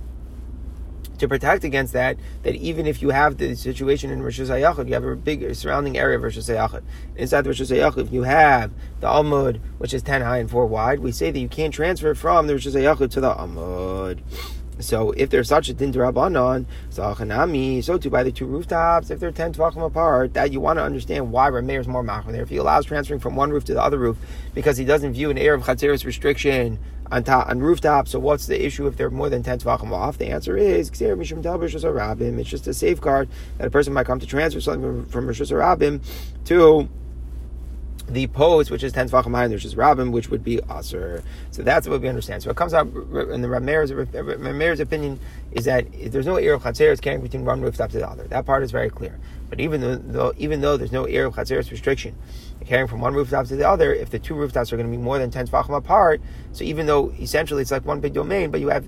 to 1.18 1.28
protect 1.28 1.64
against 1.64 1.92
that, 1.92 2.16
that 2.42 2.54
even 2.54 2.86
if 2.86 3.02
you 3.02 3.10
have 3.10 3.38
the 3.38 3.54
situation 3.54 4.10
in 4.10 4.22
Rosh 4.22 4.40
Hashanah, 4.40 4.86
you 4.86 4.94
have 4.94 5.04
a 5.04 5.16
big 5.16 5.54
surrounding 5.54 5.98
area 5.98 6.16
of 6.16 6.22
Rosh 6.22 6.38
Hashanah. 6.38 6.82
Inside 7.16 7.42
the 7.42 7.50
Rosh 7.50 7.60
if 7.60 8.12
you 8.12 8.22
have 8.22 8.72
the 9.00 9.06
Amud, 9.06 9.60
which 9.78 9.94
is 9.94 10.02
10 10.02 10.22
high 10.22 10.38
and 10.38 10.50
4 10.50 10.66
wide, 10.66 11.00
we 11.00 11.12
say 11.12 11.30
that 11.30 11.38
you 11.38 11.48
can't 11.48 11.74
transfer 11.74 12.14
from 12.14 12.46
the 12.46 12.54
Rosh 12.54 12.66
Hashanah 12.66 13.10
to 13.10 13.20
the 13.20 13.34
Amud. 13.34 14.20
So 14.80 15.12
if 15.12 15.30
there's 15.30 15.48
such 15.48 15.68
a 15.68 15.74
din 15.74 15.92
rabbanon, 15.92 16.66
so 16.90 17.98
too 17.98 18.10
by 18.10 18.22
the 18.22 18.32
two 18.32 18.46
rooftops, 18.46 19.10
if 19.10 19.20
they're 19.20 19.32
ten 19.32 19.52
tvachim 19.52 19.84
apart, 19.84 20.34
that 20.34 20.52
you 20.52 20.60
want 20.60 20.78
to 20.78 20.82
understand 20.82 21.32
why 21.32 21.50
Rameir 21.50 21.80
is 21.80 21.88
more 21.88 22.04
machmer 22.04 22.32
there. 22.32 22.42
If 22.42 22.48
he 22.48 22.56
allows 22.56 22.86
transferring 22.86 23.20
from 23.20 23.36
one 23.36 23.50
roof 23.50 23.64
to 23.64 23.74
the 23.74 23.82
other 23.82 23.98
roof 23.98 24.16
because 24.54 24.76
he 24.76 24.84
doesn't 24.84 25.12
view 25.12 25.30
an 25.30 25.38
air 25.38 25.54
of 25.54 25.62
chatzeris 25.62 26.04
restriction 26.04 26.78
on 27.10 27.24
top 27.24 27.48
on 27.48 27.58
rooftops. 27.58 28.10
So 28.10 28.18
what's 28.18 28.46
the 28.46 28.64
issue 28.64 28.86
if 28.86 28.96
they're 28.96 29.10
more 29.10 29.28
than 29.28 29.42
ten 29.42 29.58
tvachim 29.58 29.92
off? 29.92 30.18
The 30.18 30.26
answer 30.26 30.56
is 30.56 30.90
mishum 30.90 32.38
it's 32.38 32.50
just 32.50 32.66
a 32.66 32.74
safeguard 32.74 33.28
that 33.56 33.66
a 33.66 33.70
person 33.70 33.92
might 33.92 34.06
come 34.06 34.20
to 34.20 34.26
transfer 34.26 34.60
something 34.60 35.06
from, 35.06 35.26
Rosh 35.26 35.40
Hashanah 35.40 36.00
to 36.46 36.88
the 38.08 38.26
post, 38.28 38.70
which 38.70 38.82
is 38.82 38.92
ten 38.92 39.08
tvachim 39.08 39.34
high, 39.34 39.46
which 39.46 39.64
is 39.64 39.76
Rabin, 39.76 40.12
which 40.12 40.30
would 40.30 40.42
be 40.42 40.60
Aser. 40.70 41.22
So 41.50 41.62
that's 41.62 41.86
what 41.86 42.00
we 42.00 42.08
understand. 42.08 42.42
So 42.42 42.50
it 42.50 42.56
comes 42.56 42.74
out 42.74 42.86
in 42.86 43.42
the 43.42 43.48
Rameir's 43.48 44.80
opinion 44.80 45.20
is 45.52 45.64
that 45.66 45.86
if 45.94 46.12
there's 46.12 46.26
no 46.26 46.36
air 46.36 46.54
of 46.54 46.62
Chatzeres 46.62 47.00
carrying 47.00 47.22
between 47.22 47.44
one 47.44 47.60
rooftop 47.60 47.90
to 47.90 47.98
the 47.98 48.08
other. 48.08 48.24
That 48.24 48.46
part 48.46 48.62
is 48.62 48.70
very 48.70 48.90
clear. 48.90 49.18
But 49.48 49.60
even 49.60 50.12
though, 50.12 50.32
even 50.36 50.60
though 50.60 50.76
there's 50.76 50.92
no 50.92 51.04
air 51.04 51.26
of 51.26 51.34
Chatzeres 51.34 51.70
restriction 51.70 52.14
carrying 52.66 52.88
from 52.88 53.00
one 53.00 53.14
rooftop 53.14 53.46
to 53.46 53.56
the 53.56 53.66
other, 53.68 53.94
if 53.94 54.10
the 54.10 54.18
two 54.18 54.34
rooftops 54.34 54.72
are 54.72 54.76
going 54.76 54.90
to 54.90 54.96
be 54.96 55.02
more 55.02 55.18
than 55.18 55.30
ten 55.30 55.46
tvachim 55.46 55.76
apart, 55.76 56.20
so 56.52 56.64
even 56.64 56.86
though 56.86 57.10
essentially 57.20 57.62
it's 57.62 57.70
like 57.70 57.84
one 57.84 58.00
big 58.00 58.12
domain, 58.12 58.50
but 58.50 58.60
you 58.60 58.68
have 58.68 58.86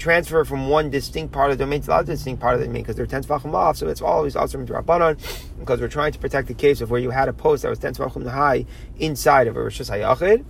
transfer 0.00 0.44
from 0.44 0.68
one 0.68 0.90
distinct 0.90 1.32
part 1.32 1.52
of 1.52 1.58
the 1.58 1.64
domain 1.64 1.80
to 1.82 1.86
the 1.86 1.92
other 1.92 2.12
distinct 2.14 2.40
part 2.40 2.54
of 2.54 2.60
the 2.60 2.66
domain 2.66 2.82
because 2.82 2.96
they're 2.96 3.06
10 3.06 3.24
tvachim 3.24 3.54
off. 3.54 3.76
So 3.76 3.86
it's 3.86 4.00
always 4.00 4.34
also 4.34 4.64
to 4.64 4.72
Rabbanon 4.72 5.18
because 5.60 5.80
we're 5.80 5.88
trying 5.88 6.12
to 6.12 6.18
protect 6.18 6.48
the 6.48 6.54
case 6.54 6.80
of 6.80 6.90
where 6.90 7.00
you 7.00 7.10
had 7.10 7.28
a 7.28 7.32
post 7.32 7.62
that 7.62 7.68
was 7.68 7.78
10 7.78 7.94
tvachim 7.94 8.28
high 8.28 8.66
inside 8.98 9.46
of 9.46 9.56
a 9.56 9.62
Rosh 9.62 9.80
Hayachid. 9.80 10.44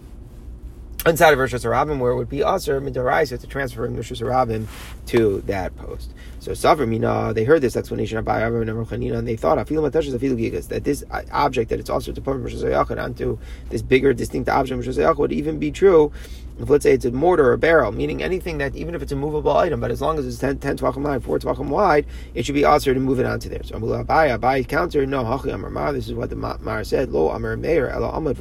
Inside 1.06 1.32
of 1.32 1.38
Rosh 1.38 1.55
Hashanah, 1.55 1.98
where 1.98 2.13
it 2.13 2.17
would 2.17 2.29
be 2.29 2.43
usher 2.43 2.81
midaraisa 2.81 3.41
to 3.41 3.46
transfer 3.46 3.86
from 3.86 3.96
Rosh 3.96 4.13
Hashanah 4.13 4.67
to 5.06 5.41
that 5.46 5.77
post. 5.77 6.13
So 6.41 6.53
Savramina, 6.53 7.35
they 7.35 7.44
heard 7.44 7.61
this 7.61 7.77
explanation 7.77 8.17
of 8.17 8.25
Bayavim 8.25 8.63
and 8.63 8.70
Ruchanina, 8.70 9.19
and 9.19 9.29
they 9.29 9.37
thought 9.37 9.56
that 9.56 10.85
this 10.85 11.05
object 11.32 11.69
that 11.69 11.79
it's 11.79 11.91
also 11.91 12.13
to 12.13 12.20
put 12.20 12.39
Rosh 12.39 12.55
Hashanah 12.55 13.05
onto 13.05 13.39
this 13.69 13.82
bigger, 13.82 14.15
distinct 14.15 14.49
object 14.49 14.82
Hashanah 14.82 15.19
would 15.19 15.32
even 15.32 15.59
be 15.59 15.70
true 15.70 16.11
if 16.59 16.69
let's 16.69 16.82
say 16.82 16.93
it's 16.93 17.05
a 17.05 17.11
mortar 17.11 17.49
or 17.49 17.53
a 17.55 17.59
barrel, 17.59 17.93
meaning 17.93 18.23
anything 18.23 18.59
that 18.59 18.75
even 18.75 18.94
if 18.94 19.03
it's 19.03 19.13
a 19.13 19.17
movable 19.17 19.56
item, 19.56 19.81
but 19.81 19.91
as 19.91 20.01
long 20.01 20.19
as 20.19 20.27
it's 20.27 20.39
10, 20.39 20.59
10 20.59 20.79
tvachim 20.79 21.03
wide, 21.03 21.23
4 21.23 21.39
tvachim 21.39 21.69
wide, 21.69 22.06
it 22.35 22.44
should 22.44 22.55
be 22.55 22.65
also 22.65 22.93
to 22.93 23.01
move 23.01 23.19
it 23.19 23.27
onto 23.27 23.49
there. 23.49 23.63
So 23.63 23.77
Amula 23.77 24.05
Abai, 24.05 24.39
Abai 24.39 24.67
counter, 24.67 25.05
no, 25.06 25.25
Hachi 25.25 25.53
Amar 25.53 25.70
Mar, 25.70 25.93
this 25.93 26.09
is 26.09 26.15
what 26.15 26.31
the 26.31 26.37
Mar 26.37 26.85
said, 26.85 27.11
Lo 27.11 27.31
Amar 27.31 27.56
Meir, 27.56 27.89
Elo 27.89 28.11
Amad 28.13 28.37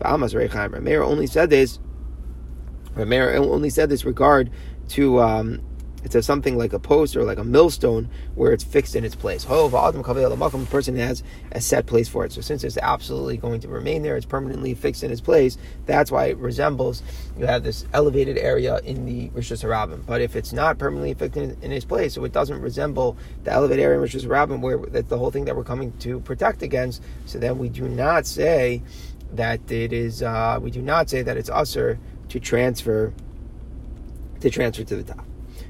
Reichaim. 0.00 0.80
Meir 0.82 1.02
only 1.02 1.26
said 1.26 1.50
this, 1.50 1.78
Meir 2.96 3.36
only 3.36 3.70
said 3.70 3.88
this 3.88 4.04
regard 4.04 4.50
to 4.88 5.20
um, 5.20 5.60
it's 6.04 6.14
a 6.14 6.22
something 6.22 6.56
like 6.56 6.72
a 6.72 6.78
post 6.78 7.16
or 7.16 7.24
like 7.24 7.38
a 7.38 7.44
millstone 7.44 8.08
where 8.34 8.52
it's 8.52 8.64
fixed 8.64 8.94
in 8.94 9.04
its 9.04 9.14
place. 9.14 9.44
A 9.44 10.66
person 10.70 10.96
has 10.96 11.22
a 11.52 11.60
set 11.60 11.86
place 11.86 12.08
for 12.08 12.24
it. 12.24 12.32
So 12.32 12.40
since 12.40 12.64
it's 12.64 12.78
absolutely 12.78 13.36
going 13.36 13.60
to 13.60 13.68
remain 13.68 14.02
there, 14.02 14.16
it's 14.16 14.26
permanently 14.26 14.74
fixed 14.74 15.02
in 15.02 15.10
its 15.10 15.20
place. 15.20 15.58
That's 15.86 16.10
why 16.10 16.26
it 16.26 16.38
resembles 16.38 17.02
you 17.38 17.46
have 17.46 17.62
this 17.62 17.86
elevated 17.92 18.38
area 18.38 18.78
in 18.84 19.06
the 19.06 19.28
Rishus 19.30 19.64
Harabim. 19.64 20.04
But 20.06 20.20
if 20.20 20.36
it's 20.36 20.52
not 20.52 20.78
permanently 20.78 21.14
fixed 21.14 21.36
in, 21.36 21.56
in, 21.62 21.72
its 21.72 21.84
place, 21.84 22.14
so 22.14 22.24
it 22.24 22.32
doesn't 22.32 22.60
resemble 22.60 23.16
the 23.44 23.52
elevated 23.52 23.84
area 23.84 24.00
in 24.00 24.04
Rishus 24.06 24.26
Harabim, 24.26 24.60
where 24.60 24.78
that's 24.78 25.08
the 25.08 25.18
whole 25.18 25.30
thing 25.30 25.44
that 25.46 25.56
we're 25.56 25.64
coming 25.64 25.92
to 25.98 26.20
protect 26.20 26.62
against. 26.62 27.02
So 27.26 27.38
then 27.38 27.58
we 27.58 27.68
do 27.68 27.88
not 27.88 28.26
say 28.26 28.82
that 29.32 29.70
it 29.70 29.92
is. 29.92 30.22
Uh, 30.22 30.58
we 30.60 30.70
do 30.70 30.82
not 30.82 31.10
say 31.10 31.22
that 31.22 31.36
it's 31.36 31.50
usher 31.50 31.98
to 32.28 32.40
transfer 32.40 33.12
to 34.40 34.50
transfer 34.50 34.84
to 34.84 34.96
the 34.96 35.02
top. 35.02 35.24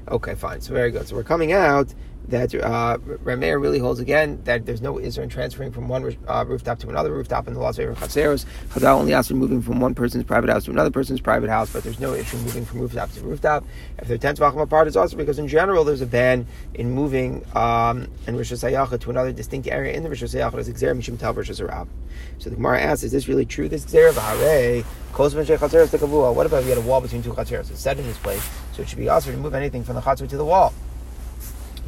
Okay, 0.09 0.35
fine. 0.35 0.61
So 0.61 0.73
very 0.73 0.91
good. 0.91 1.07
So 1.07 1.15
we're 1.15 1.23
coming 1.23 1.51
out 1.51 1.93
that 2.27 2.53
uh, 2.53 2.97
really 3.23 3.79
holds 3.79 3.99
again 3.99 4.39
that 4.43 4.65
there's 4.65 4.81
no 4.81 4.99
Israel 4.99 5.23
in 5.23 5.29
transferring 5.29 5.71
from 5.71 5.87
one 5.87 6.15
uh, 6.27 6.45
rooftop 6.47 6.79
to 6.79 6.89
another 6.89 7.11
rooftop 7.11 7.47
in 7.47 7.53
the 7.53 7.59
Las 7.59 7.77
Vegas 7.77 7.97
Chaseros. 7.97 8.45
Chazal 8.69 8.99
only 8.99 9.13
asks 9.13 9.29
for 9.29 9.35
moving 9.35 9.61
from 9.61 9.79
one 9.79 9.95
person's 9.95 10.23
private 10.23 10.49
house 10.49 10.65
to 10.65 10.71
another 10.71 10.91
person's 10.91 11.21
private 11.21 11.49
house, 11.49 11.71
but 11.71 11.83
there's 11.83 11.99
no 11.99 12.13
issue 12.13 12.37
moving 12.37 12.65
from 12.65 12.81
rooftop 12.81 13.11
to 13.13 13.21
rooftop. 13.21 13.65
If 13.97 14.07
they're 14.07 14.17
10 14.17 14.35
tvachim 14.35 14.61
apart, 14.61 14.87
it's 14.87 14.95
also 14.95 15.17
because 15.17 15.39
in 15.39 15.47
general 15.47 15.83
there's 15.83 16.01
a 16.01 16.05
ban 16.05 16.45
in 16.75 16.91
moving 16.91 17.43
um, 17.55 18.07
in 18.27 18.37
Rosh 18.37 18.49
to 18.49 19.09
another 19.09 19.31
distinct 19.31 19.67
area 19.67 19.93
in 19.93 20.03
the 20.03 20.09
Rosh 20.09 20.23
Hashanah 20.23 20.57
as 20.57 20.69
Xer 20.69 20.95
Mishim 20.97 21.17
Tel 21.17 21.33
Rosh. 21.33 21.49
So 21.49 22.49
the 22.49 22.55
Gemara 22.55 22.81
asks, 22.81 23.03
is 23.03 23.11
this 23.11 23.27
really 23.27 23.45
true? 23.45 23.67
This 23.69 23.85
Xer 23.85 24.09
of 24.09 24.17
Hare, 24.17 24.83
what 25.17 26.45
about 26.45 26.59
if 26.59 26.63
you 26.65 26.69
had 26.69 26.77
a 26.77 26.81
wall 26.81 27.01
between 27.01 27.23
two 27.23 27.33
Chaseros? 27.33 27.71
It's 27.71 27.79
set 27.79 27.97
in 27.97 28.05
this 28.05 28.17
place, 28.19 28.47
so 28.73 28.83
it 28.83 28.89
should 28.89 28.99
be 28.99 29.09
also 29.09 29.31
to 29.31 29.37
move 29.37 29.53
anything 29.53 29.83
from 29.83 29.95
the 29.95 30.01
Chaser 30.01 30.27
to 30.27 30.37
the 30.37 30.45
wall. 30.45 30.73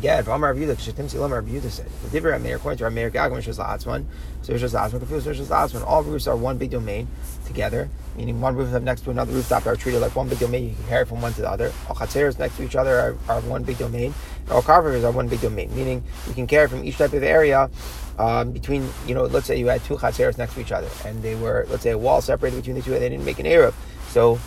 Yeah, 0.01 0.17
if 0.17 0.27
Amar 0.27 0.51
Rav 0.51 0.57
Yehuda, 0.57 0.77
Kshatim 0.77 1.05
Silam 1.11 1.29
Rav 1.29 1.45
Yehuda 1.45 1.69
said, 1.69 1.85
the 2.03 2.19
Divrei 2.19 2.35
Rameir, 2.35 2.55
according 2.55 2.79
to 2.79 2.85
Rameir 2.85 3.13
Gag, 3.13 3.31
Mishras 3.31 3.59
La'atzman, 3.59 4.05
so 4.41 4.51
Mishras 4.51 4.73
La'atzman, 4.73 4.99
Kafus 4.99 5.21
Mishras 5.21 5.45
La'atzman, 5.45 5.85
all 5.85 6.01
roofs 6.01 6.25
are 6.25 6.35
one 6.35 6.57
big 6.57 6.71
domain 6.71 7.07
together, 7.45 7.87
meaning 8.17 8.41
one 8.41 8.55
roof 8.55 8.69
next 8.81 9.01
to 9.01 9.11
another 9.11 9.31
rooftop 9.31 9.67
are 9.67 9.75
treated 9.75 9.99
like 9.99 10.15
one 10.15 10.27
big 10.27 10.39
domain, 10.39 10.69
you 10.69 10.75
can 10.75 10.85
carry 10.85 11.05
from 11.05 11.21
one 11.21 11.31
to 11.33 11.41
the 11.41 11.49
other. 11.49 11.71
All 11.87 11.95
Chatzeros 11.95 12.39
next 12.39 12.57
to 12.57 12.63
each 12.63 12.75
other 12.75 13.17
are, 13.29 13.35
are 13.35 13.41
one 13.41 13.61
big 13.61 13.77
domain, 13.77 14.15
all 14.49 14.63
carvers 14.63 15.03
are 15.03 15.11
one 15.11 15.27
big 15.27 15.41
domain, 15.41 15.69
meaning 15.75 16.03
you 16.27 16.33
can 16.33 16.47
carry 16.47 16.67
from 16.67 16.83
each 16.83 16.97
type 16.97 17.13
of 17.13 17.21
area 17.21 17.69
um, 18.17 18.51
between, 18.51 18.89
you 19.05 19.13
know, 19.13 19.25
let's 19.25 19.45
say 19.45 19.59
you 19.59 19.67
had 19.67 19.83
two 19.83 19.97
Chatzeros 19.97 20.35
next 20.39 20.55
to 20.55 20.61
each 20.61 20.71
other, 20.71 20.89
and 21.05 21.21
they 21.21 21.35
were, 21.35 21.67
let's 21.69 21.83
say, 21.83 21.91
a 21.91 21.97
wall 21.97 22.21
separated 22.21 22.57
between 22.57 22.75
the 22.75 22.81
two, 22.81 22.93
and 22.93 23.03
they 23.03 23.09
didn't 23.09 23.25
make 23.25 23.37
an 23.37 23.45
Arab. 23.45 23.75
So, 24.09 24.39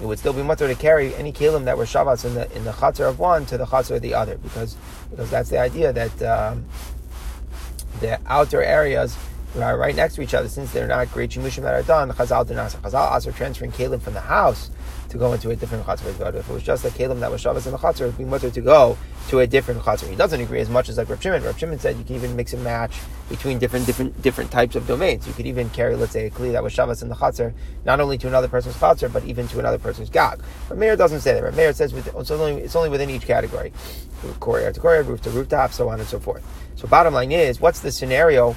it 0.00 0.06
would 0.06 0.18
still 0.18 0.32
be 0.32 0.42
mutter 0.42 0.66
to 0.66 0.74
carry 0.74 1.14
any 1.16 1.32
kelim 1.32 1.64
that 1.64 1.76
were 1.76 1.84
shavats 1.84 2.24
in 2.24 2.34
the 2.34 2.50
in 2.56 2.64
the 2.64 2.72
chatzar 2.72 3.08
of 3.08 3.18
one 3.18 3.44
to 3.46 3.58
the 3.58 3.66
chatzar 3.66 3.96
of 3.96 4.02
the 4.02 4.14
other, 4.14 4.38
because 4.38 4.76
because 5.10 5.30
that's 5.30 5.50
the 5.50 5.58
idea 5.58 5.92
that 5.92 6.22
um, 6.22 6.64
the 8.00 8.18
outer 8.26 8.62
areas 8.62 9.16
are 9.58 9.76
right 9.76 9.94
next 9.94 10.14
to 10.14 10.22
each 10.22 10.34
other, 10.34 10.48
since 10.48 10.72
they're 10.72 10.86
not 10.86 11.10
great 11.12 11.30
shimushim 11.30 11.62
that 11.62 11.74
are 11.74 11.82
done. 11.82 12.08
The 12.08 12.14
Chazal 12.14 12.46
dinasa. 12.46 12.80
Chazal 12.80 13.26
are 13.26 13.32
transferring 13.32 13.72
kelim 13.72 14.00
from 14.00 14.14
the 14.14 14.20
house 14.20 14.70
to 15.10 15.18
go 15.18 15.32
into 15.32 15.50
a 15.50 15.56
different 15.56 15.84
chatzar. 15.84 16.16
But 16.18 16.36
if 16.36 16.48
it 16.48 16.52
was 16.52 16.62
just 16.62 16.84
a 16.84 16.88
kalim 16.88 17.20
that 17.20 17.30
was 17.30 17.42
shavas 17.42 17.66
in 17.66 17.72
the 17.72 17.78
chatzar, 17.78 18.02
it'd 18.02 18.18
be 18.18 18.24
mutter 18.24 18.50
to 18.50 18.60
go 18.60 18.96
to 19.28 19.40
a 19.40 19.46
different 19.46 19.82
chatzar. 19.82 20.08
He 20.08 20.16
doesn't 20.16 20.40
agree 20.40 20.60
as 20.60 20.70
much 20.70 20.88
as 20.88 20.96
like 20.96 21.08
Rav 21.08 21.20
Shimon. 21.20 21.42
Rav 21.42 21.58
Shimon 21.58 21.78
said 21.78 21.96
you 21.96 22.04
can 22.04 22.16
even 22.16 22.36
mix 22.36 22.52
and 22.52 22.62
match 22.62 22.98
between 23.28 23.58
different 23.58 23.86
different 23.86 24.20
different 24.22 24.50
types 24.50 24.76
of 24.76 24.86
domains. 24.86 25.26
You 25.26 25.32
could 25.34 25.46
even 25.46 25.68
carry, 25.70 25.96
let's 25.96 26.12
say, 26.12 26.26
a 26.26 26.30
kli 26.30 26.52
that 26.52 26.62
was 26.62 26.74
shavas 26.74 27.02
in 27.02 27.08
the 27.08 27.16
chatzar, 27.16 27.52
not 27.84 28.00
only 28.00 28.18
to 28.18 28.28
another 28.28 28.48
person's 28.48 28.76
chatzar, 28.76 29.12
but 29.12 29.24
even 29.24 29.48
to 29.48 29.58
another 29.58 29.78
person's 29.78 30.10
gag. 30.10 30.40
But 30.68 30.78
Meir 30.78 30.96
doesn't 30.96 31.20
say 31.20 31.34
that. 31.34 31.42
But 31.42 31.56
Meir 31.56 31.72
says 31.72 31.92
it's, 31.92 32.30
only, 32.30 32.62
it's 32.62 32.76
only 32.76 32.88
within 32.88 33.10
each 33.10 33.26
category. 33.26 33.72
Courtyard 34.38 34.74
to 34.74 34.80
courtyard, 34.80 35.06
roof 35.06 35.22
to 35.22 35.30
rooftop, 35.30 35.72
so 35.72 35.88
on 35.88 35.98
and 35.98 36.08
so 36.08 36.20
forth. 36.20 36.44
So 36.76 36.86
bottom 36.86 37.14
line 37.14 37.32
is, 37.32 37.60
what's 37.60 37.80
the 37.80 37.90
scenario 37.90 38.54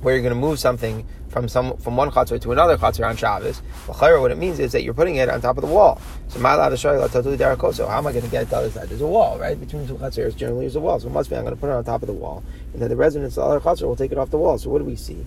where 0.00 0.14
you're 0.14 0.22
going 0.22 0.34
to 0.34 0.40
move 0.40 0.58
something 0.58 1.06
from 1.28 1.48
some 1.48 1.76
from 1.76 1.96
one 1.96 2.10
chatzor 2.10 2.40
to 2.40 2.52
another 2.52 2.76
chatzor 2.76 3.08
on 3.08 3.16
Shabbos. 3.16 3.62
Well, 3.86 4.20
what 4.20 4.30
it 4.30 4.38
means 4.38 4.58
is 4.58 4.72
that 4.72 4.82
you're 4.82 4.94
putting 4.94 5.16
it 5.16 5.28
on 5.28 5.40
top 5.40 5.58
of 5.58 5.62
the 5.62 5.72
wall. 5.72 6.00
So 6.28 6.38
my 6.38 6.54
So 6.74 7.86
how 7.86 7.98
am 7.98 8.06
I 8.06 8.12
going 8.12 8.24
to 8.24 8.30
get 8.30 8.42
it 8.42 8.44
to 8.46 8.50
the 8.50 8.56
other 8.56 8.70
side? 8.70 8.88
There's 8.88 9.00
a 9.00 9.06
wall, 9.06 9.38
right? 9.38 9.58
Between 9.58 9.86
two 9.86 9.94
chatzors, 9.94 10.36
generally 10.36 10.64
there's 10.64 10.76
a 10.76 10.80
wall. 10.80 10.98
So 11.00 11.08
it 11.08 11.12
must 11.12 11.30
be 11.30 11.36
I'm 11.36 11.42
going 11.42 11.54
to 11.54 11.60
put 11.60 11.68
it 11.68 11.72
on 11.72 11.84
top 11.84 12.02
of 12.02 12.06
the 12.06 12.14
wall, 12.14 12.42
and 12.72 12.80
then 12.80 12.88
the 12.88 12.96
residents 12.96 13.36
of 13.36 13.44
the 13.44 13.56
other 13.56 13.60
chatzor 13.60 13.88
will 13.88 13.96
take 13.96 14.12
it 14.12 14.18
off 14.18 14.30
the 14.30 14.38
wall. 14.38 14.58
So 14.58 14.70
what 14.70 14.78
do 14.78 14.84
we 14.84 14.96
see? 14.96 15.26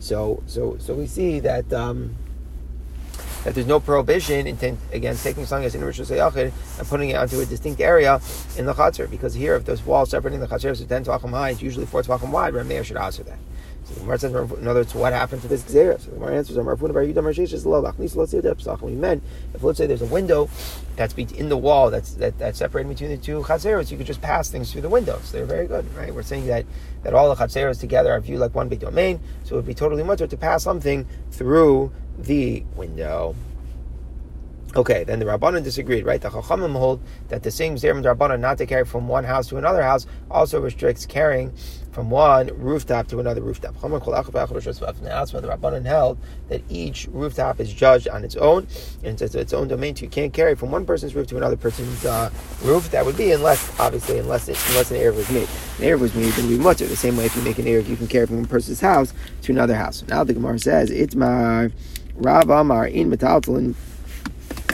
So 0.00 0.42
so 0.46 0.76
so 0.78 0.94
we 0.94 1.06
see 1.06 1.40
that. 1.40 1.72
Um, 1.72 2.16
that 3.44 3.54
there's 3.54 3.68
no 3.68 3.78
prohibition 3.78 4.48
intent 4.48 4.80
against 4.92 5.22
taking 5.22 5.46
something 5.46 5.64
as 5.64 5.74
in 5.74 5.84
Rosh 5.84 6.00
and 6.00 6.52
putting 6.88 7.10
it 7.10 7.14
onto 7.14 7.38
a 7.38 7.46
distinct 7.46 7.80
area 7.80 8.20
in 8.56 8.66
the 8.66 8.74
chatzor. 8.74 9.08
Because 9.08 9.32
here, 9.32 9.54
if 9.54 9.64
there's 9.64 9.86
walls 9.86 10.10
separating 10.10 10.40
the 10.40 10.48
chatzor 10.48 10.76
to 10.76 10.84
10 10.84 11.04
tvachim 11.04 11.30
high, 11.30 11.50
it's 11.50 11.62
usually 11.62 11.86
4 11.86 12.02
tvachim 12.02 12.30
wide, 12.30 12.54
Rameir 12.54 12.84
should 12.84 12.96
answer 12.96 13.22
that. 13.22 13.38
So 13.84 13.94
the 13.94 14.00
Gemara 14.00 14.18
says, 14.18 14.34
in 14.34 14.68
other 14.68 14.80
words, 14.80 14.94
what 14.94 15.12
happened 15.12 15.40
to 15.42 15.48
this 15.48 15.62
Gzera? 15.62 15.98
So 15.98 16.10
the 16.10 16.16
Gemara 16.16 16.36
answers, 16.36 16.56
we 18.82 18.94
meant, 18.94 19.22
if 19.54 19.62
let's 19.62 19.78
say 19.78 19.86
there's 19.86 20.02
a 20.02 20.06
window 20.06 20.50
that's 20.96 21.14
in 21.14 21.48
the 21.48 21.56
wall 21.56 21.90
that's 21.90 22.12
that, 22.14 22.38
that's 22.38 22.58
separated 22.58 22.88
between 22.88 23.10
the 23.10 23.16
two 23.16 23.40
Chazeros, 23.42 23.90
you 23.90 23.96
could 23.96 24.06
just 24.06 24.20
pass 24.20 24.50
things 24.50 24.70
through 24.70 24.82
the 24.82 24.88
windows. 24.88 25.32
They're 25.32 25.46
very 25.46 25.66
good, 25.66 25.86
right? 25.94 26.14
We're 26.14 26.22
saying 26.22 26.46
that, 26.46 26.66
that 27.02 27.14
all 27.14 27.34
the 27.34 27.42
Chazeros 27.42 27.80
together 27.80 28.12
are 28.12 28.20
viewed 28.20 28.40
like 28.40 28.54
one 28.54 28.68
big 28.68 28.80
domain, 28.80 29.20
so 29.44 29.54
it 29.54 29.56
would 29.56 29.66
be 29.66 29.74
totally 29.74 30.02
mutter 30.02 30.26
to 30.26 30.36
pass 30.36 30.62
something 30.62 31.06
through 31.30 31.90
the 32.18 32.64
window. 32.76 33.34
Okay, 34.76 35.02
then 35.02 35.18
the 35.18 35.24
Rabbanon 35.24 35.64
disagreed, 35.64 36.04
right? 36.04 36.20
The 36.20 36.28
Chachamim 36.28 36.72
hold 36.72 37.00
that 37.28 37.42
the 37.42 37.50
same 37.50 37.76
Zerim 37.76 38.02
Rabbanon 38.02 38.38
not 38.38 38.58
to 38.58 38.66
carry 38.66 38.84
from 38.84 39.08
one 39.08 39.24
house 39.24 39.48
to 39.48 39.56
another 39.56 39.82
house 39.82 40.06
also 40.30 40.60
restricts 40.60 41.06
carrying 41.06 41.52
from 41.90 42.10
one 42.10 42.48
rooftop 42.58 43.08
to 43.08 43.18
another 43.18 43.40
rooftop. 43.40 43.74
The 43.80 43.88
Rabbanon 43.88 45.86
held 45.86 46.18
that 46.50 46.62
each 46.68 47.08
rooftop 47.10 47.60
is 47.60 47.72
judged 47.72 48.08
on 48.08 48.24
its 48.24 48.36
own, 48.36 48.68
and 49.02 49.20
it's 49.20 49.34
its 49.34 49.54
own 49.54 49.68
domain, 49.68 49.96
so 49.96 50.02
you 50.02 50.10
can't 50.10 50.34
carry 50.34 50.54
from 50.54 50.70
one 50.70 50.84
person's 50.84 51.14
roof 51.14 51.28
to 51.28 51.38
another 51.38 51.56
person's 51.56 52.04
uh, 52.04 52.30
roof. 52.62 52.90
That 52.90 53.06
would 53.06 53.16
be 53.16 53.32
unless, 53.32 53.80
obviously, 53.80 54.18
unless 54.18 54.48
it, 54.48 54.58
unless 54.68 54.90
an 54.90 54.98
Erev 54.98 55.16
was 55.16 55.30
made. 55.30 55.48
An 55.78 55.84
Erev 55.84 56.00
was 56.00 56.14
made, 56.14 56.32
then 56.34 56.46
we 56.46 56.58
mutter. 56.58 56.86
The 56.86 56.94
same 56.94 57.16
way 57.16 57.24
if 57.24 57.34
you 57.34 57.42
make 57.42 57.58
an 57.58 57.64
Erev, 57.64 57.88
you 57.88 57.96
can 57.96 58.06
carry 58.06 58.26
from 58.26 58.36
one 58.36 58.46
person's 58.46 58.80
house 58.80 59.14
to 59.42 59.52
another 59.52 59.74
house. 59.74 60.04
Now 60.08 60.24
the 60.24 60.34
Gemara 60.34 60.58
says, 60.58 60.90
it's 60.90 61.14
my 61.14 61.70
Rav 62.16 62.50
Amar 62.50 62.86
in 62.86 63.10
Metaltalin 63.10 63.74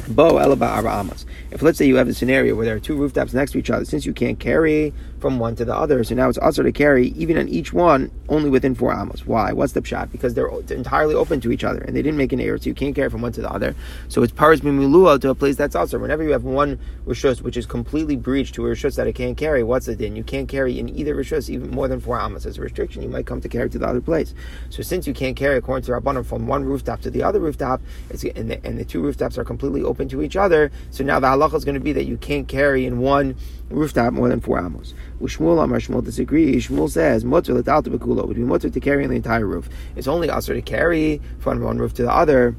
Bo 0.08 0.34
Elaba 0.34 0.82
Amas. 0.86 1.26
If 1.50 1.62
let's 1.62 1.78
say 1.78 1.86
you 1.86 1.96
have 1.96 2.08
a 2.08 2.14
scenario 2.14 2.54
where 2.54 2.66
there 2.66 2.76
are 2.76 2.80
two 2.80 2.96
rooftops 2.96 3.34
next 3.34 3.52
to 3.52 3.58
each 3.58 3.70
other, 3.70 3.84
since 3.84 4.06
you 4.06 4.12
can't 4.12 4.38
carry 4.38 4.92
from 5.24 5.38
one 5.38 5.56
to 5.56 5.64
the 5.64 5.74
other, 5.74 6.04
so 6.04 6.14
now 6.14 6.28
it's 6.28 6.36
also 6.36 6.62
to 6.62 6.70
carry 6.70 7.08
even 7.16 7.38
on 7.38 7.48
each 7.48 7.72
one 7.72 8.10
only 8.28 8.50
within 8.50 8.74
four 8.74 8.92
amos. 8.92 9.24
Why? 9.24 9.54
What's 9.54 9.72
the 9.72 9.82
shot? 9.82 10.12
Because 10.12 10.34
they're 10.34 10.50
entirely 10.68 11.14
open 11.14 11.40
to 11.40 11.50
each 11.50 11.64
other 11.64 11.78
and 11.78 11.96
they 11.96 12.02
didn't 12.02 12.18
make 12.18 12.34
an 12.34 12.42
error, 12.42 12.58
so 12.58 12.66
you 12.66 12.74
can't 12.74 12.94
carry 12.94 13.08
from 13.08 13.22
one 13.22 13.32
to 13.32 13.40
the 13.40 13.50
other. 13.50 13.74
So 14.08 14.22
it's 14.22 14.34
paris 14.34 14.60
mimulua 14.60 15.18
to 15.22 15.30
a 15.30 15.34
place 15.34 15.56
that's 15.56 15.74
also. 15.74 15.98
Whenever 15.98 16.22
you 16.22 16.32
have 16.32 16.44
one 16.44 16.78
rishus 17.06 17.40
which 17.40 17.56
is 17.56 17.64
completely 17.64 18.16
breached 18.16 18.54
to 18.56 18.66
a 18.66 18.68
rishus 18.68 18.96
that 18.96 19.06
it 19.06 19.14
can't 19.14 19.34
carry, 19.34 19.62
what's 19.62 19.86
the 19.86 19.96
din? 19.96 20.14
You 20.14 20.24
can't 20.24 20.46
carry 20.46 20.78
in 20.78 20.90
either 20.90 21.14
rishus 21.14 21.48
even 21.48 21.70
more 21.70 21.88
than 21.88 22.00
four 22.00 22.20
amos. 22.20 22.44
As 22.44 22.58
a 22.58 22.60
restriction, 22.60 23.00
you 23.00 23.08
might 23.08 23.24
come 23.24 23.40
to 23.40 23.48
carry 23.48 23.70
to 23.70 23.78
the 23.78 23.86
other 23.86 24.02
place. 24.02 24.34
So 24.68 24.82
since 24.82 25.06
you 25.06 25.14
can't 25.14 25.38
carry 25.38 25.56
according 25.56 25.86
to 25.86 25.92
Rabbanim 25.92 26.26
from 26.26 26.46
one 26.46 26.66
rooftop 26.66 27.00
to 27.00 27.10
the 27.10 27.22
other 27.22 27.40
rooftop, 27.40 27.80
and 28.10 28.50
the, 28.50 28.60
and 28.62 28.78
the 28.78 28.84
two 28.84 29.00
rooftops 29.00 29.38
are 29.38 29.44
completely 29.44 29.82
open 29.82 30.06
to 30.10 30.20
each 30.20 30.36
other, 30.36 30.70
so 30.90 31.02
now 31.02 31.18
the 31.18 31.28
halacha 31.28 31.54
is 31.54 31.64
going 31.64 31.76
to 31.76 31.80
be 31.80 31.94
that 31.94 32.04
you 32.04 32.18
can't 32.18 32.46
carry 32.46 32.84
in 32.84 32.98
one 32.98 33.36
rooftop 33.74 34.12
more 34.12 34.28
than 34.28 34.40
four 34.40 34.58
amos. 34.58 34.94
Shmuel 35.20 35.62
Amar 35.62 35.78
Shmuel 35.78 36.04
disagrees. 36.04 36.68
Shmuel 36.68 36.90
says 36.90 37.24
mutter 37.24 37.54
l'talta 37.54 37.90
bekulo 37.90 38.26
would 38.26 38.36
be 38.36 38.42
mutter 38.42 38.70
to 38.70 38.80
carry 38.80 39.06
the 39.06 39.14
entire 39.14 39.46
roof. 39.46 39.68
It's 39.96 40.08
only 40.08 40.30
also 40.30 40.54
to 40.54 40.62
carry 40.62 41.20
from 41.38 41.60
one 41.60 41.78
roof 41.78 41.94
to 41.94 42.02
the 42.02 42.12
other 42.12 42.56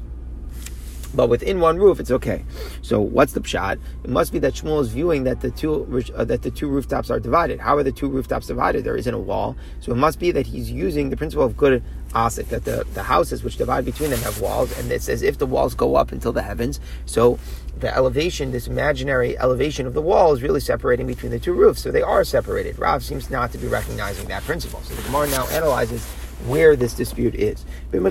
but 1.16 1.30
within 1.30 1.60
one 1.60 1.78
roof, 1.78 1.98
it's 1.98 2.10
okay. 2.10 2.44
So 2.82 3.00
what's 3.00 3.32
the 3.32 3.40
pshat? 3.40 3.80
It 4.04 4.10
must 4.10 4.32
be 4.32 4.38
that 4.40 4.52
Shmuel 4.52 4.82
is 4.82 4.88
viewing 4.88 5.24
that 5.24 5.40
the 5.40 5.50
two 5.50 6.04
uh, 6.14 6.24
that 6.24 6.42
the 6.42 6.50
two 6.50 6.68
rooftops 6.68 7.10
are 7.10 7.18
divided. 7.18 7.58
How 7.58 7.76
are 7.76 7.82
the 7.82 7.90
two 7.90 8.08
rooftops 8.08 8.46
divided? 8.46 8.84
There 8.84 8.96
isn't 8.96 9.14
a 9.14 9.18
wall, 9.18 9.56
so 9.80 9.92
it 9.92 9.96
must 9.96 10.20
be 10.20 10.30
that 10.32 10.46
he's 10.46 10.70
using 10.70 11.08
the 11.08 11.16
principle 11.16 11.46
of 11.46 11.56
good 11.56 11.82
asik 12.16 12.48
that 12.48 12.64
the, 12.64 12.84
the 12.94 13.02
houses 13.02 13.44
which 13.44 13.56
divide 13.56 13.84
between 13.84 14.10
them 14.10 14.20
have 14.20 14.40
walls, 14.40 14.76
and 14.78 14.90
it's 14.90 15.08
as 15.08 15.22
if 15.22 15.36
the 15.36 15.46
walls 15.46 15.74
go 15.74 15.96
up 15.96 16.12
until 16.12 16.32
the 16.32 16.42
heavens. 16.42 16.80
So 17.04 17.38
the 17.78 17.94
elevation, 17.94 18.52
this 18.52 18.66
imaginary 18.66 19.38
elevation 19.38 19.86
of 19.86 19.92
the 19.92 20.00
wall, 20.00 20.32
is 20.32 20.42
really 20.42 20.60
separating 20.60 21.06
between 21.06 21.30
the 21.30 21.38
two 21.38 21.52
roofs. 21.52 21.82
So 21.82 21.90
they 21.90 22.02
are 22.02 22.24
separated. 22.24 22.78
Rav 22.78 23.04
seems 23.04 23.30
not 23.30 23.52
to 23.52 23.58
be 23.58 23.66
recognizing 23.66 24.26
that 24.28 24.42
principle. 24.44 24.80
So 24.80 24.94
the 24.94 25.02
Gemara 25.02 25.28
now 25.28 25.46
analyzes 25.48 26.02
where 26.44 26.76
this 26.76 26.92
dispute 26.94 27.34
is. 27.34 27.64
If 27.92 28.02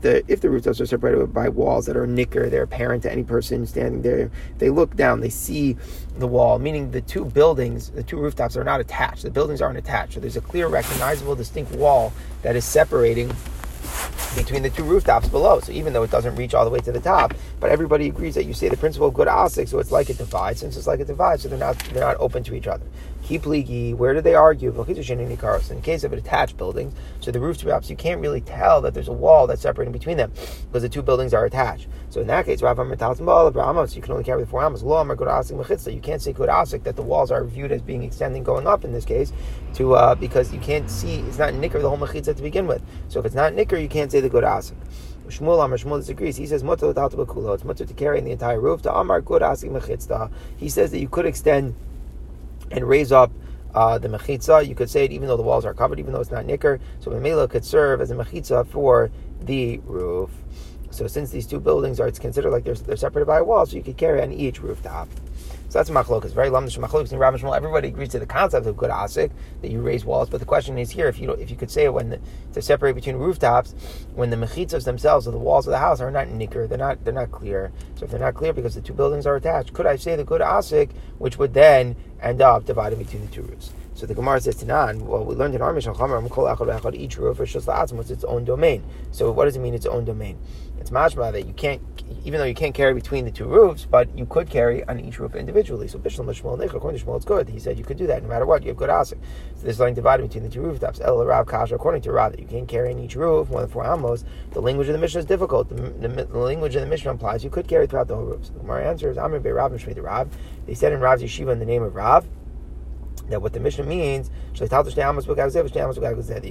the 0.00 0.24
if 0.28 0.40
the 0.40 0.50
rooftops 0.50 0.80
are 0.80 0.86
separated 0.86 1.32
by 1.32 1.48
walls 1.48 1.86
that 1.86 1.96
are 1.96 2.06
nicker, 2.06 2.50
they're 2.50 2.64
apparent 2.64 3.04
to 3.04 3.12
any 3.12 3.22
person 3.22 3.66
standing 3.66 4.02
there. 4.02 4.30
They 4.58 4.70
look 4.70 4.96
down, 4.96 5.20
they 5.20 5.28
see 5.28 5.76
the 6.18 6.26
wall, 6.26 6.58
meaning 6.58 6.90
the 6.90 7.00
two 7.00 7.24
buildings, 7.24 7.90
the 7.90 8.02
two 8.02 8.18
rooftops 8.18 8.56
are 8.56 8.64
not 8.64 8.80
attached. 8.80 9.22
The 9.22 9.30
buildings 9.30 9.62
aren't 9.62 9.78
attached. 9.78 10.14
So 10.14 10.20
there's 10.20 10.36
a 10.36 10.40
clear, 10.40 10.68
recognizable, 10.68 11.34
distinct 11.36 11.72
wall 11.72 12.12
that 12.42 12.56
is 12.56 12.64
separating 12.64 13.34
between 14.36 14.62
the 14.62 14.70
two 14.70 14.82
rooftops 14.82 15.28
below. 15.28 15.60
So 15.60 15.72
even 15.72 15.92
though 15.92 16.02
it 16.02 16.10
doesn't 16.10 16.34
reach 16.36 16.54
all 16.54 16.64
the 16.64 16.70
way 16.70 16.80
to 16.80 16.92
the 16.92 17.00
top, 17.00 17.34
but 17.60 17.70
everybody 17.70 18.08
agrees 18.08 18.34
that 18.34 18.44
you 18.44 18.52
say 18.52 18.68
the 18.68 18.76
principle 18.76 19.08
of 19.08 19.14
gud 19.14 19.28
asik, 19.28 19.68
so 19.68 19.78
it's 19.78 19.92
like 19.92 20.10
it 20.10 20.18
divides. 20.18 20.60
Since 20.60 20.76
it's 20.76 20.86
like 20.86 21.00
it 21.00 21.06
divides, 21.06 21.42
so 21.42 21.48
they're 21.48 21.58
not 21.58 21.78
they're 21.78 22.02
not 22.02 22.16
open 22.18 22.42
to 22.44 22.54
each 22.54 22.66
other. 22.66 22.84
Kipligi, 23.24 23.94
where 23.96 24.12
do 24.12 24.20
they 24.20 24.34
argue? 24.34 24.70
In 24.70 24.76
the 24.76 25.80
case 25.82 26.04
of 26.04 26.12
attached 26.12 26.56
buildings, 26.58 26.94
so 27.20 27.30
the 27.30 27.40
rooftops, 27.40 27.88
you 27.88 27.96
can't 27.96 28.20
really 28.20 28.42
tell 28.42 28.82
that 28.82 28.92
there's 28.92 29.08
a 29.08 29.12
wall 29.12 29.46
that's 29.46 29.62
separating 29.62 29.92
between 29.92 30.18
them 30.18 30.30
because 30.66 30.82
the 30.82 30.90
two 30.90 31.02
buildings 31.02 31.32
are 31.32 31.46
attached. 31.46 31.88
So 32.10 32.20
in 32.20 32.26
that 32.26 32.44
case, 32.44 32.60
Rav 32.62 32.76
you 32.78 34.02
can 34.02 34.12
only 34.12 34.24
carry 34.24 34.42
the 34.42 34.46
four 34.46 34.62
amos. 34.62 34.82
You 34.82 36.00
can't 36.00 36.22
say 36.22 36.32
gud 36.32 36.48
asik 36.48 36.82
that 36.84 36.96
the 36.96 37.02
walls 37.02 37.30
are 37.30 37.44
viewed 37.44 37.72
as 37.72 37.80
being 37.80 38.02
extending 38.02 38.44
going 38.44 38.66
up 38.66 38.84
in 38.84 38.92
this 38.92 39.06
case, 39.06 39.32
to 39.74 39.94
uh, 39.94 40.14
because 40.14 40.52
you 40.52 40.60
can't 40.60 40.90
see 40.90 41.16
it's 41.20 41.38
not 41.38 41.54
nicker 41.54 41.80
the 41.80 41.88
whole 41.88 41.98
mechitza 41.98 42.36
to 42.36 42.42
begin 42.42 42.66
with. 42.66 42.82
So 43.08 43.20
if 43.20 43.26
it's 43.26 43.34
not 43.34 43.54
nicker, 43.54 43.78
you 43.78 43.88
can't 43.88 44.12
say 44.12 44.20
the 44.20 44.28
gud 44.28 44.44
asik. 44.44 44.76
Shmuel 45.28 45.64
Amar 45.64 45.78
Shmuel 45.78 46.00
disagrees. 46.00 46.36
He 46.36 46.46
says 46.46 46.62
mutter 46.62 46.90
It's 46.90 47.64
mutter 47.64 47.86
to 47.86 47.94
carry 47.94 48.18
in 48.18 48.24
the 48.24 48.32
entire 48.32 48.60
roof. 48.60 48.82
To 48.82 48.94
Amar 48.94 49.22
good 49.22 49.42
asking 49.42 49.72
mechitzta. 49.72 50.30
He 50.58 50.68
says 50.68 50.90
that 50.90 50.98
you 50.98 51.08
could 51.08 51.24
extend 51.24 51.74
and 52.70 52.88
raise 52.88 53.12
up 53.12 53.32
uh, 53.74 53.98
the 53.98 54.08
mechitza. 54.08 54.66
You 54.66 54.74
could 54.74 54.90
say 54.90 55.04
it 55.04 55.12
even 55.12 55.28
though 55.28 55.36
the 55.36 55.42
walls 55.42 55.64
are 55.64 55.74
covered, 55.74 55.98
even 55.98 56.12
though 56.12 56.20
it's 56.20 56.30
not 56.30 56.46
nicker. 56.46 56.80
So 57.00 57.10
the 57.10 57.16
Mamela 57.16 57.48
could 57.48 57.64
serve 57.64 58.00
as 58.00 58.10
a 58.10 58.14
mechitza 58.14 58.66
for 58.66 59.10
the 59.40 59.78
roof. 59.84 60.30
So 60.90 61.08
since 61.08 61.30
these 61.30 61.46
two 61.46 61.58
buildings 61.58 61.98
are, 61.98 62.06
it's 62.06 62.20
considered 62.20 62.52
like 62.52 62.64
they're, 62.64 62.74
they're 62.74 62.96
separated 62.96 63.26
by 63.26 63.38
a 63.38 63.44
wall, 63.44 63.66
so 63.66 63.76
you 63.76 63.82
could 63.82 63.96
carry 63.96 64.22
on 64.22 64.32
each 64.32 64.60
rooftop. 64.62 65.08
So 65.74 65.80
that's 65.80 65.90
machlokas. 65.90 66.32
Very 66.32 66.50
lamdish 66.50 66.78
machlokas 66.78 67.10
in 67.10 67.18
Rav 67.18 67.34
Shmuel. 67.34 67.56
Everybody 67.56 67.88
agrees 67.88 68.10
to 68.10 68.20
the 68.20 68.26
concept 68.26 68.64
of 68.64 68.76
gud 68.76 68.90
asik 68.90 69.32
that 69.60 69.72
you 69.72 69.80
raise 69.80 70.04
walls, 70.04 70.30
but 70.30 70.38
the 70.38 70.46
question 70.46 70.78
is 70.78 70.92
here: 70.92 71.08
if 71.08 71.18
you 71.18 71.32
if 71.32 71.50
you 71.50 71.56
could 71.56 71.68
say 71.68 71.82
it 71.82 71.92
when 71.92 72.10
the, 72.10 72.20
to 72.52 72.62
separate 72.62 72.94
between 72.94 73.16
rooftops, 73.16 73.74
when 74.14 74.30
the 74.30 74.36
mechitzas 74.36 74.84
themselves 74.84 75.26
or 75.26 75.32
the 75.32 75.36
walls 75.36 75.66
of 75.66 75.72
the 75.72 75.78
house 75.78 76.00
are 76.00 76.12
not 76.12 76.28
nicker, 76.28 76.68
they're 76.68 76.78
not 76.78 77.04
they're 77.04 77.12
not 77.12 77.32
clear. 77.32 77.72
So 77.96 78.04
if 78.04 78.12
they're 78.12 78.20
not 78.20 78.34
clear 78.34 78.52
because 78.52 78.76
the 78.76 78.82
two 78.82 78.92
buildings 78.92 79.26
are 79.26 79.34
attached, 79.34 79.72
could 79.72 79.84
I 79.84 79.96
say 79.96 80.14
the 80.14 80.22
gud 80.22 80.42
asik, 80.42 80.90
which 81.18 81.38
would 81.38 81.54
then 81.54 81.96
end 82.22 82.40
up 82.40 82.66
dividing 82.66 83.00
between 83.00 83.22
the 83.22 83.32
two 83.32 83.42
roofs? 83.42 83.72
So 83.94 84.06
the 84.06 84.14
Gemara 84.14 84.40
says 84.40 84.56
Tanan. 84.56 85.02
Well, 85.02 85.24
we 85.24 85.36
learned 85.36 85.54
in 85.54 85.62
our 85.62 85.72
Mishnah 85.72 85.94
Chamer, 85.94 86.94
each 86.94 87.16
roof 87.16 87.40
is 87.40 87.52
just 87.52 87.68
what's 87.68 88.10
its 88.10 88.24
own 88.24 88.44
domain. 88.44 88.82
So 89.12 89.30
what 89.30 89.44
does 89.44 89.54
it 89.54 89.60
mean? 89.60 89.72
Its 89.72 89.86
own 89.86 90.04
domain. 90.04 90.36
It's 90.80 90.90
mashma 90.90 91.30
that 91.30 91.46
you 91.46 91.52
can't, 91.52 91.80
even 92.24 92.40
though 92.40 92.44
you 92.44 92.54
can't 92.54 92.74
carry 92.74 92.92
between 92.92 93.24
the 93.24 93.30
two 93.30 93.46
roofs, 93.46 93.86
but 93.86 94.18
you 94.18 94.26
could 94.26 94.50
carry 94.50 94.82
on 94.88 94.98
each 94.98 95.20
roof 95.20 95.36
individually. 95.36 95.86
So 95.86 96.00
Bishlam 96.00 96.26
Shmuel 96.26 96.58
Nech, 96.58 96.74
according 96.74 96.98
to 96.98 97.06
Shmuel, 97.06 97.16
it's 97.16 97.24
good. 97.24 97.48
He 97.48 97.60
said 97.60 97.78
you 97.78 97.84
could 97.84 97.96
do 97.96 98.08
that 98.08 98.22
no 98.22 98.28
matter 98.28 98.46
what. 98.46 98.62
You 98.62 98.68
have 98.70 98.76
gud 98.76 98.90
asik. 98.90 99.18
So 99.54 99.62
this 99.62 99.78
line 99.78 99.94
divided 99.94 100.24
between 100.24 100.42
the 100.42 100.50
two 100.50 100.60
rooftops. 100.60 101.00
El 101.00 101.24
Rav 101.24 101.46
Kasha, 101.46 101.76
according 101.76 102.02
to 102.02 102.12
Rav, 102.12 102.32
that 102.32 102.40
you 102.40 102.46
can't 102.46 102.68
carry 102.68 102.90
in 102.90 102.98
each 102.98 103.14
roof 103.14 103.48
more 103.48 103.60
than 103.60 103.70
four 103.70 103.86
amos. 103.86 104.24
The 104.50 104.60
language 104.60 104.88
of 104.88 104.94
the 104.94 104.98
Mishnah 104.98 105.20
is 105.20 105.26
difficult. 105.26 105.68
The, 105.68 105.76
the, 105.76 106.24
the 106.24 106.38
language 106.38 106.74
of 106.74 106.80
the 106.80 106.88
Mishnah 106.88 107.12
implies 107.12 107.44
you 107.44 107.50
could 107.50 107.68
carry 107.68 107.86
throughout 107.86 108.08
the 108.08 108.16
whole 108.16 108.24
roof. 108.24 108.44
So 108.44 108.52
the 108.54 108.58
Gemara 108.58 108.88
answers, 108.88 109.16
Amr 109.16 109.38
Be 109.38 109.50
Rav 109.50 109.72
and 109.72 109.98
Rav. 109.98 110.36
They 110.66 110.74
said 110.74 110.92
in 110.92 111.00
Rav's 111.00 111.22
yeshiva 111.22 111.52
in 111.52 111.60
the 111.60 111.64
name 111.64 111.84
of 111.84 111.94
Rav 111.94 112.26
that 113.28 113.40
what 113.40 113.52
the 113.52 113.60
Mishnah 113.60 113.84
means, 113.84 114.30
you 114.58 114.66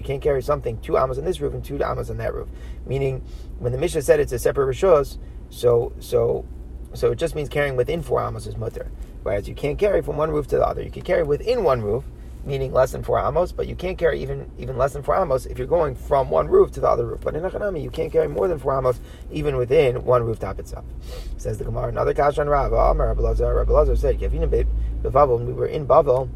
can't 0.03 0.21
carry 0.21 0.41
something 0.41 0.77
two 0.79 0.97
amas 0.97 1.17
on 1.17 1.25
this 1.25 1.39
roof 1.39 1.53
and 1.53 1.63
two 1.63 1.83
amas 1.83 2.09
on 2.09 2.17
that 2.17 2.33
roof. 2.33 2.49
Meaning, 2.85 3.23
when 3.59 3.71
the 3.71 3.77
Mishnah 3.77 4.01
said 4.01 4.19
it's 4.19 4.31
a 4.31 4.39
separate 4.39 4.75
rishos, 4.75 5.17
so 5.49 5.93
so 5.99 6.45
so 6.93 7.11
it 7.11 7.15
just 7.15 7.35
means 7.35 7.49
carrying 7.49 7.75
within 7.75 8.01
four 8.01 8.21
amos 8.21 8.47
is 8.47 8.57
mutter. 8.57 8.91
Whereas 9.23 9.47
you 9.47 9.55
can't 9.55 9.79
carry 9.79 10.01
from 10.01 10.17
one 10.17 10.31
roof 10.31 10.47
to 10.47 10.57
the 10.57 10.65
other. 10.65 10.81
You 10.81 10.91
can 10.91 11.03
carry 11.03 11.23
within 11.23 11.63
one 11.63 11.81
roof, 11.81 12.03
meaning 12.45 12.73
less 12.73 12.91
than 12.91 13.03
four 13.03 13.19
amos, 13.19 13.51
but 13.51 13.67
you 13.67 13.75
can't 13.75 13.97
carry 13.97 14.21
even 14.21 14.51
even 14.57 14.77
less 14.77 14.93
than 14.93 15.03
four 15.03 15.15
amos 15.15 15.45
if 15.45 15.57
you're 15.57 15.67
going 15.67 15.95
from 15.95 16.29
one 16.29 16.47
roof 16.47 16.71
to 16.71 16.79
the 16.79 16.89
other 16.89 17.05
roof. 17.05 17.21
But 17.21 17.35
in 17.35 17.43
Achanami, 17.43 17.81
you 17.81 17.89
can't 17.89 18.11
carry 18.11 18.27
more 18.27 18.47
than 18.47 18.59
four 18.59 18.77
amos 18.77 18.99
even 19.31 19.55
within 19.57 20.03
one 20.03 20.23
rooftop 20.23 20.59
itself. 20.59 20.85
Says 21.37 21.57
the 21.57 21.63
Gemara. 21.63 21.87
Another 21.87 22.13
kash 22.13 22.37
on 22.37 22.49
Rav. 22.49 22.71
Rabbi 22.71 23.21
Lazar 23.21 23.95
said, 23.95 24.19
when 24.19 25.45
we 25.45 25.53
were 25.53 25.67
in 25.67 25.87
Bavel, 25.87 26.29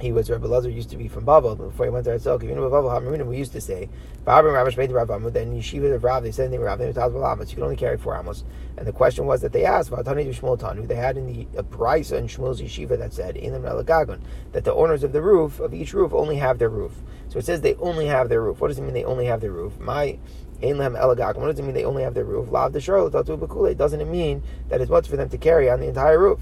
he 0.00 0.12
was 0.12 0.28
Rabbi 0.28 0.46
Lazar 0.46 0.68
used 0.68 0.90
to 0.90 0.96
be 0.96 1.08
from 1.08 1.24
Bavel 1.24 1.56
before 1.56 1.86
he 1.86 1.90
went 1.90 2.04
to 2.04 2.10
Eretzel. 2.10 2.42
You 2.42 2.54
know, 2.54 2.68
Bavel 2.68 2.90
Hamarim, 2.90 3.26
we 3.26 3.38
used 3.38 3.52
to 3.52 3.60
say, 3.60 3.88
Babrim 4.26 4.52
Rav 4.52 4.76
made 4.76 4.90
the 4.90 4.94
Rav 4.94 5.08
Amud, 5.08 5.32
then 5.32 5.54
Yeshiva 5.56 5.94
of 5.94 6.04
Rav, 6.04 6.22
they 6.22 6.32
said 6.32 6.50
they 6.50 6.58
were 6.58 6.66
Rav, 6.66 6.78
they 6.78 6.92
were 6.92 7.32
Amos. 7.32 7.50
You 7.50 7.54
can 7.54 7.64
only 7.64 7.76
carry 7.76 7.96
four 7.96 8.14
Amos. 8.18 8.44
And 8.76 8.86
the 8.86 8.92
question 8.92 9.24
was 9.24 9.40
that 9.40 9.52
they 9.52 9.64
asked, 9.64 9.90
Vatani 9.90 10.26
Shmuel 10.34 10.58
Tanu, 10.58 10.86
they 10.86 10.96
had 10.96 11.16
in 11.16 11.26
the 11.26 11.46
a 11.56 11.60
in 11.60 12.26
Shmuel's 12.26 12.60
Yeshiva 12.60 12.98
that 12.98 13.14
said, 13.14 13.36
in 13.36 13.52
the 13.52 13.58
Melagagon, 13.58 14.20
that 14.52 14.64
the 14.64 14.74
owners 14.74 15.02
of 15.02 15.12
the 15.12 15.22
roof, 15.22 15.60
of 15.60 15.72
each 15.72 15.94
roof, 15.94 16.12
only 16.12 16.36
have 16.36 16.58
their 16.58 16.68
roof. 16.68 16.92
So 17.28 17.38
it 17.38 17.44
says 17.46 17.62
they 17.62 17.74
only 17.76 18.06
have 18.06 18.28
their 18.28 18.42
roof. 18.42 18.60
What 18.60 18.68
does 18.68 18.78
it 18.78 18.82
mean 18.82 18.94
they 18.94 19.04
only 19.04 19.26
have 19.26 19.40
their 19.40 19.52
roof? 19.52 19.78
My. 19.78 20.18
What 20.58 21.16
does 21.18 21.58
it 21.58 21.64
mean 21.64 21.74
they 21.74 21.84
only 21.84 22.02
have 22.02 22.14
their 22.14 22.24
roof? 22.24 22.50
Lav 22.50 22.72
the 22.72 22.80
Charlotte. 22.80 23.12
Doesn't 23.12 24.00
it 24.00 24.08
mean 24.08 24.42
that 24.70 24.80
it's 24.80 24.90
much 24.90 25.06
for 25.06 25.16
them 25.16 25.28
to 25.28 25.36
carry 25.36 25.68
on 25.68 25.80
the 25.80 25.86
entire 25.86 26.18
roof? 26.18 26.40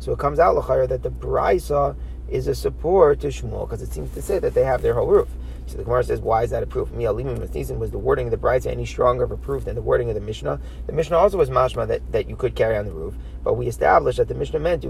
So 0.00 0.10
it 0.10 0.18
comes 0.18 0.40
out 0.40 0.56
Lachayr 0.56 0.88
that 0.88 1.04
the 1.04 1.10
Brisa 1.12 1.94
is 2.32 2.48
a 2.48 2.54
support 2.54 3.20
to 3.20 3.28
Shmuel 3.28 3.68
because 3.68 3.82
it 3.82 3.92
seems 3.92 4.10
to 4.14 4.22
say 4.22 4.38
that 4.38 4.54
they 4.54 4.64
have 4.64 4.82
their 4.82 4.94
whole 4.94 5.06
roof. 5.06 5.28
So 5.66 5.76
the 5.76 5.84
Gemara 5.84 6.02
says, 6.02 6.20
why 6.20 6.42
is 6.42 6.50
that 6.50 6.62
a 6.62 6.66
proof? 6.66 6.90
Was 6.90 7.90
the 7.90 7.98
wording 7.98 8.26
of 8.26 8.30
the 8.32 8.36
Brisa 8.36 8.66
any 8.66 8.84
stronger 8.84 9.24
of 9.24 9.30
a 9.30 9.36
proof 9.36 9.64
than 9.64 9.74
the 9.74 9.82
wording 9.82 10.08
of 10.08 10.14
the 10.14 10.20
Mishnah. 10.20 10.60
The 10.86 10.92
Mishnah 10.92 11.16
also 11.16 11.38
was 11.38 11.50
mashma 11.50 11.86
that, 11.88 12.12
that 12.12 12.28
you 12.28 12.36
could 12.36 12.54
carry 12.54 12.76
on 12.76 12.84
the 12.84 12.92
roof, 12.92 13.14
but 13.44 13.54
we 13.54 13.68
established 13.68 14.18
that 14.18 14.28
the 14.28 14.34
Mishnah 14.34 14.58
meant 14.58 14.82
that 14.82 14.88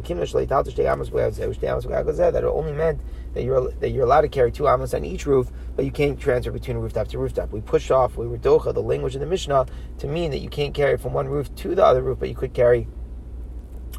it 2.35 2.45
only 2.45 2.73
meant 2.73 3.01
that 3.35 3.43
you're 3.45 3.71
that 3.71 3.91
you're 3.91 4.05
allowed 4.05 4.23
to 4.23 4.29
carry 4.29 4.51
two 4.51 4.69
amos 4.69 4.95
on 4.95 5.05
each 5.05 5.27
roof, 5.27 5.51
but 5.77 5.85
you 5.85 5.91
can't 5.91 6.19
transfer 6.19 6.51
between 6.51 6.77
rooftop 6.79 7.09
to 7.09 7.19
rooftop. 7.19 7.53
We 7.53 7.61
pushed 7.61 7.91
off, 7.91 8.17
we 8.17 8.27
were 8.27 8.39
docha 8.39 8.73
the 8.75 8.83
language 8.83 9.15
of 9.15 9.21
the 9.21 9.27
Mishnah 9.27 9.67
to 9.99 10.07
mean 10.07 10.31
that 10.31 10.39
you 10.39 10.49
can't 10.49 10.75
carry 10.75 10.97
from 10.97 11.13
one 11.13 11.29
roof 11.29 11.55
to 11.57 11.75
the 11.75 11.85
other 11.85 12.03
roof, 12.03 12.19
but 12.19 12.29
you 12.29 12.35
could 12.35 12.55
carry 12.55 12.89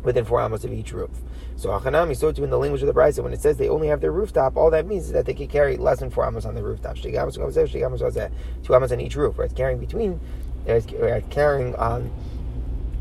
within 0.03 0.25
four 0.25 0.41
amos 0.41 0.63
of 0.63 0.73
each 0.73 0.91
roof. 0.91 1.11
So 1.55 1.69
Achanami, 1.69 2.15
so 2.15 2.31
too 2.31 2.43
in 2.43 2.49
the 2.49 2.57
language 2.57 2.81
of 2.81 2.87
the 2.87 2.93
Brisa, 2.93 3.23
when 3.23 3.33
it 3.33 3.41
says 3.41 3.57
they 3.57 3.69
only 3.69 3.87
have 3.87 4.01
their 4.01 4.11
rooftop, 4.11 4.57
all 4.57 4.69
that 4.71 4.85
means 4.85 5.05
is 5.05 5.11
that 5.11 5.25
they 5.25 5.33
can 5.33 5.47
carry 5.47 5.77
less 5.77 5.99
than 5.99 6.09
four 6.09 6.25
amos 6.25 6.45
on 6.45 6.55
the 6.55 6.63
rooftop. 6.63 6.97
Two 6.97 7.09
amos 7.09 8.91
on 8.91 8.99
each 8.99 9.15
roof, 9.15 9.37
right? 9.37 9.55
Carrying 9.55 9.79
between, 9.79 10.19
carrying 11.29 11.75
on 11.75 12.11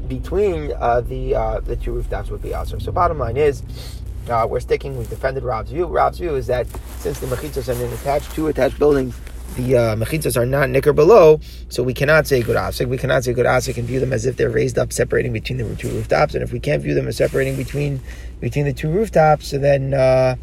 between 0.09 0.73
uh, 0.79 1.01
the 1.01 1.35
uh, 1.35 1.61
the 1.61 1.77
two 1.77 1.93
rooftops 1.93 2.31
would 2.31 2.43
be 2.43 2.55
also. 2.55 2.79
So 2.79 2.93
bottom 2.93 3.19
line 3.19 3.37
is, 3.37 3.63
uh, 4.29 4.47
we're 4.49 4.61
sticking. 4.61 4.97
We've 4.99 5.09
defended 5.09 5.43
Rav's 5.43 5.71
view. 5.71 5.87
Rav's 5.87 6.19
view 6.19 6.35
is 6.35 6.47
that 6.49 6.67
since 6.99 7.19
the 7.21 7.27
mechitzos 7.27 7.69
are 7.69 7.95
attached 7.95 8.33
two 8.33 8.49
attached 8.49 8.79
buildings, 8.79 9.19
the 9.57 9.77
uh, 9.77 9.97
mechitzas 9.97 10.37
are 10.37 10.47
not 10.47 10.71
nicker 10.71 10.93
below, 10.93 11.41
so 11.69 11.83
we 11.83 11.95
cannot 11.95 12.27
say 12.27 12.43
gud 12.43 12.57
asik. 12.57 12.89
We 12.89 12.99
cannot 12.99 13.25
say 13.25 13.33
gud 13.33 13.47
asik 13.47 13.77
and 13.77 13.87
view 13.87 14.01
them 14.01 14.13
as 14.13 14.27
if 14.27 14.37
they're 14.37 14.51
raised 14.51 14.79
up, 14.79 14.93
separating 14.93 15.33
between 15.33 15.59
the 15.59 15.77
two 15.77 15.89
rooftops. 15.89 16.35
And 16.35 16.43
if 16.43 16.53
we 16.53 16.61
can't 16.61 16.83
view 16.83 16.95
them 16.95 17.09
as 17.09 17.17
separating 17.17 17.57
between 17.57 18.01
between 18.41 18.65
the 18.65 18.73
two 18.73 18.91
rooftops, 18.91 19.49
so 19.49 19.59
then 19.59 19.95
uh, 19.95 20.37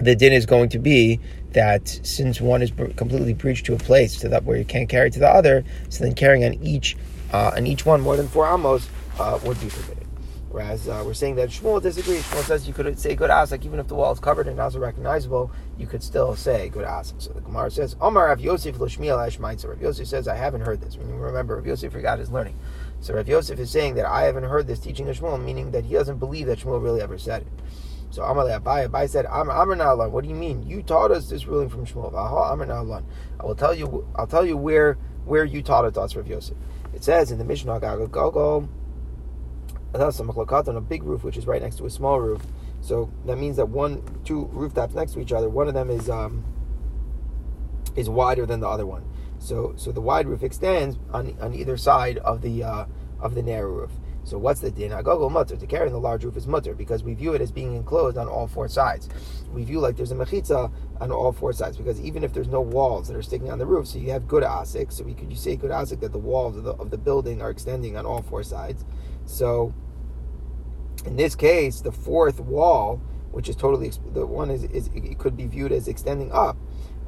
the 0.00 0.14
din 0.14 0.32
is 0.32 0.46
going 0.46 0.68
to 0.70 0.78
be 0.78 1.20
that 1.52 1.88
since 2.02 2.40
one 2.40 2.62
is 2.62 2.70
completely 2.70 3.34
breached 3.34 3.66
to 3.66 3.74
a 3.74 3.78
place 3.78 4.16
to 4.20 4.28
that 4.28 4.44
where 4.44 4.56
you 4.56 4.64
can't 4.64 4.88
carry 4.88 5.10
to 5.10 5.18
the 5.18 5.28
other, 5.28 5.64
so 5.88 6.04
then 6.04 6.14
carrying 6.14 6.44
on 6.44 6.54
each 6.62 6.96
uh, 7.32 7.52
on 7.56 7.66
each 7.66 7.84
one 7.84 8.00
more 8.00 8.16
than 8.16 8.28
four 8.28 8.46
amos 8.46 8.88
uh, 9.18 9.38
would 9.44 9.60
be 9.60 9.68
forbidden. 9.68 9.97
Whereas 10.50 10.88
uh, 10.88 11.02
we're 11.04 11.14
saying 11.14 11.34
that 11.36 11.50
Shmuel 11.50 11.82
disagrees. 11.82 12.22
Shmuel 12.24 12.42
says 12.44 12.66
you 12.66 12.72
could 12.72 12.98
say 12.98 13.14
good 13.14 13.28
asak 13.28 13.66
even 13.66 13.78
if 13.78 13.88
the 13.88 13.94
wall 13.94 14.12
is 14.12 14.18
covered 14.18 14.48
and 14.48 14.58
also 14.58 14.78
recognizable. 14.78 15.50
You 15.76 15.86
could 15.86 16.02
still 16.02 16.36
say 16.36 16.70
good 16.70 16.86
asak. 16.86 17.20
So 17.20 17.32
the 17.32 17.42
Gemara 17.42 17.70
says 17.70 17.96
Omar 18.00 18.28
Rav 18.28 18.40
Yosef 18.40 18.76
Shmuel 18.76 19.18
Ashmaitzer. 19.18 19.68
Rav 19.68 19.82
Yosef 19.82 20.08
says 20.08 20.26
I 20.26 20.36
haven't 20.36 20.62
heard 20.62 20.80
this. 20.80 20.96
Remember, 20.96 21.56
Rav 21.56 21.66
Yosef 21.66 21.92
forgot 21.92 22.18
his 22.18 22.30
learning. 22.30 22.58
So 23.00 23.12
Rav 23.14 23.28
Yosef 23.28 23.58
is 23.58 23.70
saying 23.70 23.94
that 23.96 24.06
I 24.06 24.22
haven't 24.22 24.44
heard 24.44 24.66
this 24.66 24.78
teaching 24.78 25.08
of 25.08 25.18
Shmuel, 25.18 25.42
meaning 25.42 25.70
that 25.72 25.84
he 25.84 25.92
doesn't 25.92 26.18
believe 26.18 26.46
that 26.46 26.60
Shmuel 26.60 26.82
really 26.82 27.02
ever 27.02 27.18
said 27.18 27.42
it. 27.42 27.48
So 28.10 28.22
Amar 28.22 28.46
Abai, 28.46 28.88
Abai 28.88 29.06
said, 29.08 29.26
Amar 29.26 29.70
Amar 29.70 30.08
What 30.08 30.24
do 30.24 30.30
you 30.30 30.34
mean? 30.34 30.66
You 30.66 30.82
taught 30.82 31.10
us 31.10 31.28
this 31.28 31.44
ruling 31.44 31.68
from 31.68 31.84
Shmuel. 31.84 32.08
Amar 32.08 33.04
I 33.38 33.44
will 33.44 33.54
tell 33.54 33.74
you. 33.74 34.08
I'll 34.16 34.26
tell 34.26 34.46
you 34.46 34.56
where 34.56 34.96
where 35.26 35.44
you 35.44 35.62
taught 35.62 35.84
it 35.84 35.92
to 35.94 36.00
us, 36.00 36.16
Rav 36.16 36.26
Yosef. 36.26 36.56
It 36.94 37.04
says 37.04 37.30
in 37.30 37.36
the 37.36 37.44
Mishnah, 37.44 37.78
Gago 39.92 40.68
on 40.68 40.76
a 40.76 40.80
big 40.80 41.02
roof, 41.02 41.24
which 41.24 41.36
is 41.36 41.46
right 41.46 41.62
next 41.62 41.76
to 41.76 41.86
a 41.86 41.90
small 41.90 42.20
roof. 42.20 42.42
So 42.80 43.10
that 43.26 43.38
means 43.38 43.56
that 43.56 43.68
one, 43.68 44.02
two 44.24 44.46
rooftops 44.52 44.94
next 44.94 45.12
to 45.12 45.20
each 45.20 45.32
other, 45.32 45.48
one 45.48 45.68
of 45.68 45.74
them 45.74 45.90
is 45.90 46.08
um, 46.08 46.44
is 47.96 48.08
wider 48.08 48.46
than 48.46 48.60
the 48.60 48.68
other 48.68 48.86
one. 48.86 49.04
So 49.38 49.74
so 49.76 49.92
the 49.92 50.00
wide 50.00 50.26
roof 50.26 50.42
extends 50.42 50.98
on 51.12 51.36
on 51.40 51.54
either 51.54 51.76
side 51.76 52.18
of 52.18 52.42
the 52.42 52.64
uh, 52.64 52.84
of 53.20 53.34
the 53.34 53.42
narrow 53.42 53.70
roof. 53.70 53.92
So 54.24 54.36
what's 54.36 54.60
the 54.60 54.70
din? 54.70 54.90
Agogo 54.90 55.30
mutter 55.30 55.56
to 55.56 55.66
carry 55.66 55.88
the 55.88 55.98
large 55.98 56.22
roof 56.22 56.36
is 56.36 56.46
mutter 56.46 56.74
because 56.74 57.02
we 57.02 57.14
view 57.14 57.32
it 57.32 57.40
as 57.40 57.50
being 57.50 57.74
enclosed 57.74 58.18
on 58.18 58.28
all 58.28 58.46
four 58.46 58.68
sides. 58.68 59.08
We 59.54 59.64
view 59.64 59.80
like 59.80 59.96
there's 59.96 60.12
a 60.12 60.14
mechitza 60.14 60.70
on 61.00 61.10
all 61.10 61.32
four 61.32 61.54
sides 61.54 61.78
because 61.78 61.98
even 62.00 62.22
if 62.22 62.34
there's 62.34 62.48
no 62.48 62.60
walls 62.60 63.08
that 63.08 63.16
are 63.16 63.22
sticking 63.22 63.50
on 63.50 63.58
the 63.58 63.64
roof, 63.64 63.86
so 63.86 63.98
you 63.98 64.10
have 64.10 64.28
gud 64.28 64.42
asik. 64.42 64.92
So 64.92 65.02
we 65.04 65.14
could 65.14 65.30
you 65.30 65.36
say 65.36 65.56
gud 65.56 65.70
asik 65.70 66.00
that 66.00 66.12
the 66.12 66.18
walls 66.18 66.58
of 66.58 66.64
the, 66.64 66.72
of 66.72 66.90
the 66.90 66.98
building 66.98 67.40
are 67.40 67.48
extending 67.48 67.96
on 67.96 68.04
all 68.04 68.20
four 68.20 68.42
sides. 68.42 68.84
So 69.28 69.74
in 71.04 71.16
this 71.16 71.34
case, 71.34 71.80
the 71.80 71.92
fourth 71.92 72.40
wall, 72.40 73.00
which 73.30 73.48
is 73.48 73.56
totally 73.56 73.92
the 74.12 74.26
one 74.26 74.50
is, 74.50 74.64
is 74.64 74.90
it 74.94 75.18
could 75.18 75.36
be 75.36 75.46
viewed 75.46 75.70
as 75.70 75.86
extending 75.86 76.32
up. 76.32 76.56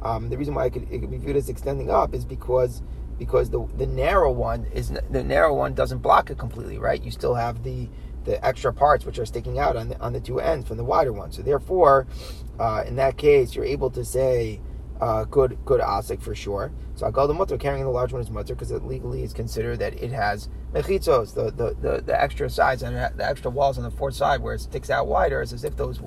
Um, 0.03 0.29
the 0.29 0.39
reason 0.39 0.55
why 0.55 0.67
it 0.67 0.73
could, 0.73 0.91
it 0.91 1.01
could 1.01 1.11
be 1.11 1.19
viewed 1.19 1.37
as 1.37 1.49
extending 1.49 1.91
up 1.91 2.15
is 2.15 2.25
because 2.25 2.83
because 3.19 3.51
the 3.51 3.67
the 3.77 3.87
narrow 3.87 4.31
one 4.31 4.67
is 4.73 4.93
the 5.11 5.25
narrow 5.25 5.55
one 5.55 5.75
doesn't 5.75 5.99
block 5.99 6.31
it 6.31 6.39
completely, 6.39 6.79
right? 6.79 7.03
You 7.03 7.11
still 7.11 7.35
have 7.35 7.63
the 7.63 7.89
the 8.25 8.45
extra 8.45 8.73
parts 8.73 9.07
which 9.07 9.19
are 9.19 9.27
sticking 9.27 9.59
out 9.59 9.77
on 9.77 9.89
the 9.89 10.01
on 10.01 10.13
the 10.13 10.21
two 10.21 10.41
ends 10.41 10.69
from 10.69 10.77
the 10.77 10.85
wider 10.85 11.13
one. 11.13 11.33
So 11.33 11.43
therefore, 11.43 12.07
uh, 12.59 12.85
in 12.87 12.97
that 12.97 13.17
case, 13.17 13.55
you're 13.55 13.65
able 13.65 13.91
to 13.91 14.05
say 14.05 14.61
uh, 15.01 15.25
good 15.25 15.59
gud 15.65 15.81
asik 15.81 16.21
for 16.21 16.35
sure. 16.35 16.73
So 16.95 17.07
I 17.07 17.11
call 17.11 17.27
the 17.27 17.35
mutter 17.35 17.57
carrying 17.57 17.85
the 17.85 17.91
large 17.91 18.13
one 18.13 18.21
is 18.21 18.31
mutter 18.31 18.55
because 18.55 18.71
it 18.71 18.85
legally 18.85 19.23
is 19.23 19.33
considered 19.33 19.79
that 19.79 19.95
it 20.03 20.13
has 20.13 20.49
mechitzos, 20.75 21.35
the, 21.35 21.51
the, 21.51 21.75
the, 21.81 22.03
the 22.03 22.21
extra 22.21 22.51
sides 22.51 22.83
and 22.83 22.97
the 22.97 23.27
extra 23.27 23.51
walls 23.51 23.79
on 23.79 23.85
the 23.85 23.91
fourth 23.91 24.15
side 24.15 24.41
where 24.43 24.55
it 24.55 24.61
sticks 24.61 24.91
out 24.91 25.07
wider, 25.07 25.41
is 25.41 25.53
as 25.53 25.65
if 25.65 25.77
those 25.77 26.01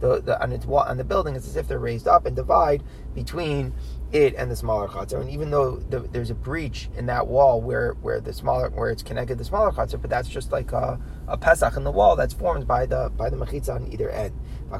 the, 0.00 0.20
the 0.20 0.42
on 0.42 0.52
its 0.52 0.66
wall 0.66 0.84
on 0.84 0.96
the 0.96 1.04
building, 1.04 1.36
it's 1.36 1.46
as 1.46 1.56
if 1.56 1.68
they're 1.68 1.78
raised 1.78 2.08
up 2.08 2.26
and 2.26 2.34
divide 2.34 2.82
between 3.14 3.72
it 4.12 4.34
and 4.36 4.50
the 4.50 4.56
smaller 4.56 4.88
chutzner. 4.88 5.20
And 5.20 5.30
even 5.30 5.50
though 5.50 5.76
the, 5.76 6.00
there's 6.00 6.30
a 6.30 6.34
breach 6.34 6.88
in 6.96 7.06
that 7.06 7.26
wall 7.26 7.60
where 7.60 7.92
where 8.02 8.20
the 8.20 8.32
smaller 8.32 8.70
where 8.70 8.90
it's 8.90 9.02
connected 9.02 9.34
to 9.34 9.38
the 9.38 9.44
smaller 9.44 9.70
chutzner, 9.70 10.00
but 10.00 10.10
that's 10.10 10.28
just 10.28 10.52
like 10.52 10.72
a, 10.72 10.98
a 11.28 11.36
pesach 11.36 11.76
in 11.76 11.84
the 11.84 11.90
wall 11.90 12.16
that's 12.16 12.34
formed 12.34 12.66
by 12.66 12.86
the 12.86 13.10
by 13.16 13.30
the 13.30 13.36
mechitza 13.36 13.74
on 13.74 13.90
either 13.92 14.10
end. 14.10 14.34
By 14.70 14.78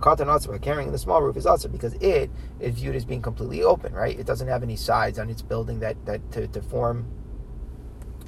carrying 0.58 0.92
the 0.92 0.98
small 0.98 1.20
roof 1.20 1.36
is 1.36 1.46
also 1.46 1.68
because 1.68 1.94
it 1.94 2.30
is 2.60 2.74
viewed 2.76 2.94
as 2.94 3.04
being 3.04 3.22
completely 3.22 3.62
open, 3.64 3.92
right? 3.92 4.18
It 4.18 4.24
doesn't 4.24 4.46
have 4.46 4.62
any 4.62 4.76
sides 4.76 5.18
on 5.18 5.28
its 5.28 5.42
building 5.42 5.80
that 5.80 6.04
that 6.06 6.30
to, 6.32 6.46
to 6.48 6.62
form 6.62 7.06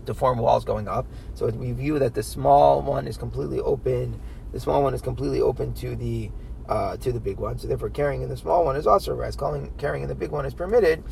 to 0.07 0.15
form 0.15 0.39
walls 0.39 0.65
going 0.65 0.89
up. 0.89 1.07
So 1.35 1.47
we 1.47 1.73
view 1.73 1.99
that 1.99 2.15
the 2.15 2.23
small 2.23 2.83
one 2.83 3.07
is 3.07 3.17
completely 3.17 3.61
open. 3.61 4.21
The 4.53 4.61
small 4.61 4.83
one 4.83 4.95
is 4.95 5.01
completely 5.01 5.41
open 5.41 5.73
to 5.75 5.97
the 5.97 6.31
uh, 6.69 6.97
to 6.99 7.13
the 7.13 7.21
big 7.21 7.39
one. 7.39 7.59
So 7.59 7.69
therefore, 7.69 7.91
carrying 7.91 8.23
in 8.23 8.29
the 8.29 8.37
small 8.37 8.65
one 8.65 8.77
is 8.77 8.87
also 8.87 9.13
a 9.13 9.17
whereas 9.17 9.37
calling 9.37 9.73
carrying 9.79 10.03
in 10.03 10.09
the 10.09 10.15
big 10.15 10.31
one 10.31 10.47
is 10.47 10.55
permitted 10.55 11.03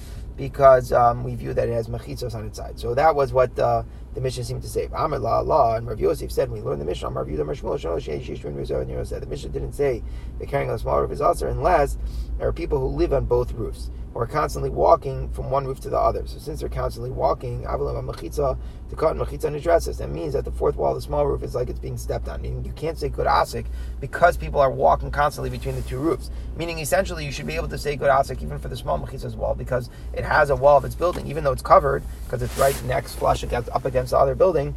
because 0.40 0.90
um, 0.90 1.22
we 1.22 1.35
view 1.35 1.53
that 1.53 1.68
it 1.68 1.72
has 1.72 1.87
mechitzos 1.87 2.35
on 2.35 2.46
its 2.46 2.57
side. 2.57 2.81
So 2.81 2.94
that 2.94 3.14
was 3.14 3.31
what 3.31 3.59
uh, 3.59 3.83
the 4.14 4.22
Mishnah 4.22 4.44
seemed 4.44 4.62
to 4.62 4.68
say. 4.68 4.88
Amr 4.90 5.18
la 5.18 5.40
la 5.40 5.76
and 5.76 5.87
Rav 5.87 6.00
Yosef 6.00 6.33
said 6.33 6.50
we 6.50 6.62
learned 6.62 6.81
the 6.81 6.87
Mishnah, 6.87 7.11
the 7.11 7.20
Shmuel 7.20 9.07
said 9.07 9.22
the 9.22 9.26
Mishnah 9.26 9.50
didn't 9.50 9.74
say 9.74 10.03
that 10.38 10.48
carrying 10.48 10.70
on 10.70 10.76
the 10.76 10.79
small 10.79 10.98
roof 10.98 11.12
is 11.12 11.20
also 11.20 11.46
unless 11.48 11.98
there 12.38 12.48
are 12.48 12.55
people 12.55 12.81
who 12.81 12.87
live 12.87 13.12
on 13.12 13.26
both 13.26 13.53
roofs 13.53 13.90
or 14.14 14.24
are 14.24 14.26
constantly 14.26 14.70
walking 14.70 15.31
from 15.31 15.50
one 15.50 15.66
roof 15.66 15.79
to 15.81 15.90
the 15.90 15.98
other. 15.98 16.26
So 16.26 16.38
since 16.38 16.61
they're 16.61 16.68
constantly 16.68 17.11
walking, 17.11 17.62
to 17.62 18.96
cut 18.96 19.16
machitza 19.16 19.62
dresses, 19.62 19.98
that 19.98 20.11
means 20.11 20.33
that 20.33 20.44
the 20.44 20.50
fourth 20.50 20.74
wall 20.74 20.90
of 20.90 20.96
the 20.96 21.03
small 21.03 21.24
roof 21.26 21.44
is 21.44 21.55
like 21.55 21.68
it's 21.68 21.79
being 21.79 21.96
stepped 21.96 22.29
on. 22.29 22.42
Meaning 22.42 22.64
you 22.64 22.72
can't 22.72 22.98
say 22.98 23.09
gud 23.09 23.26
asik 23.26 23.66
because 24.00 24.37
people 24.37 24.61
are 24.61 24.70
walking 24.70 25.12
constantly 25.12 25.48
between 25.48 25.76
the 25.76 25.83
two 25.83 25.98
roofs. 25.98 26.31
Meaning 26.57 26.81
essentially 26.81 27.24
you 27.24 27.31
should 27.31 27.46
be 27.46 27.55
able 27.55 27.68
to 27.68 27.79
say 27.79 27.94
gud 27.94 28.11
asik 28.11 28.42
even 28.42 28.59
for 28.59 28.68
the 28.68 28.76
small 28.76 28.98
machitza's 28.98 29.37
wall 29.37 29.55
because 29.55 29.90
it 30.12 30.24
has 30.30 30.50
a 30.50 30.56
wall 30.56 30.78
of 30.78 30.84
its 30.84 30.94
building, 30.94 31.26
even 31.26 31.42
though 31.42 31.52
it's 31.52 31.62
covered 31.62 32.04
because 32.24 32.40
it's 32.40 32.56
right 32.56 32.80
next 32.84 33.16
flush 33.16 33.42
against, 33.42 33.68
up 33.70 33.84
against 33.84 34.12
the 34.12 34.18
other 34.18 34.36
building. 34.36 34.74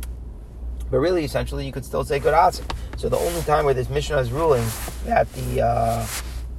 But 0.89 0.97
really, 0.97 1.23
essentially, 1.23 1.65
you 1.65 1.71
could 1.71 1.85
still 1.85 2.03
say 2.03 2.19
gud 2.19 2.33
asik. 2.33 2.69
So 2.97 3.07
the 3.07 3.17
only 3.17 3.41
time 3.43 3.65
where 3.65 3.73
this 3.73 3.89
Mishnah 3.89 4.17
is 4.17 4.31
ruling 4.31 4.65
that 5.05 5.31
the 5.33 5.61
uh, 5.61 6.05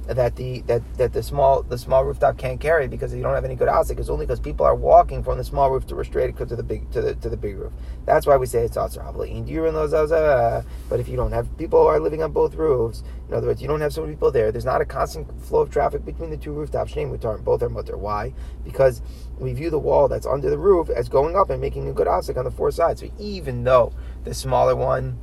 that 0.07 0.35
the 0.35 0.61
that, 0.61 0.81
that 0.97 1.13
the 1.13 1.23
small 1.23 1.63
the 1.63 1.77
small 1.77 2.05
rooftop 2.05 2.37
can't 2.37 2.59
carry 2.59 2.87
because 2.87 3.13
you 3.13 3.23
don't 3.23 3.33
have 3.33 3.45
any 3.45 3.55
gud 3.55 3.67
asik 3.67 3.99
is 3.99 4.09
only 4.09 4.25
because 4.25 4.39
people 4.39 4.65
are 4.65 4.75
walking 4.75 5.23
from 5.23 5.37
the 5.37 5.43
small 5.43 5.71
roof 5.71 5.87
to 5.87 5.95
restrain 5.95 6.29
it 6.29 6.37
to 6.37 6.55
the 6.55 6.63
big 6.63 6.89
to 6.91 7.01
the 7.01 7.15
to 7.15 7.29
the 7.29 7.37
big 7.37 7.57
roof. 7.57 7.73
That's 8.05 8.27
why 8.27 8.37
we 8.37 8.45
say 8.45 8.63
it's 8.63 8.77
also. 8.77 9.01
But 10.89 10.99
if 10.99 11.07
you 11.07 11.15
don't 11.15 11.31
have 11.31 11.57
people 11.57 11.81
who 11.81 11.87
are 11.87 11.99
living 11.99 12.21
on 12.21 12.31
both 12.31 12.53
roofs, 12.55 13.03
in 13.27 13.33
other 13.33 13.47
words, 13.47 13.61
you 13.61 13.67
don't 13.67 13.81
have 13.81 13.93
so 13.93 14.01
many 14.01 14.13
people 14.13 14.31
there. 14.31 14.51
There's 14.51 14.65
not 14.65 14.81
a 14.81 14.85
constant 14.85 15.41
flow 15.41 15.61
of 15.61 15.71
traffic 15.71 16.05
between 16.05 16.29
the 16.29 16.37
two 16.37 16.51
rooftops. 16.51 16.91
Shame 16.91 17.11
mutar 17.11 17.43
both 17.43 17.63
are 17.63 17.69
mutter. 17.69 17.97
Why? 17.97 18.33
Because 18.63 19.01
we 19.39 19.53
view 19.53 19.69
the 19.69 19.79
wall 19.79 20.07
that's 20.07 20.27
under 20.27 20.49
the 20.49 20.57
roof 20.57 20.89
as 20.89 21.09
going 21.09 21.35
up 21.35 21.49
and 21.49 21.59
making 21.59 21.87
a 21.89 21.93
gud 21.93 22.07
asik 22.07 22.37
on 22.37 22.45
the 22.45 22.51
four 22.51 22.69
sides. 22.71 23.01
So 23.01 23.09
even 23.17 23.63
though 23.63 23.91
the 24.23 24.33
smaller 24.33 24.75
one 24.75 25.17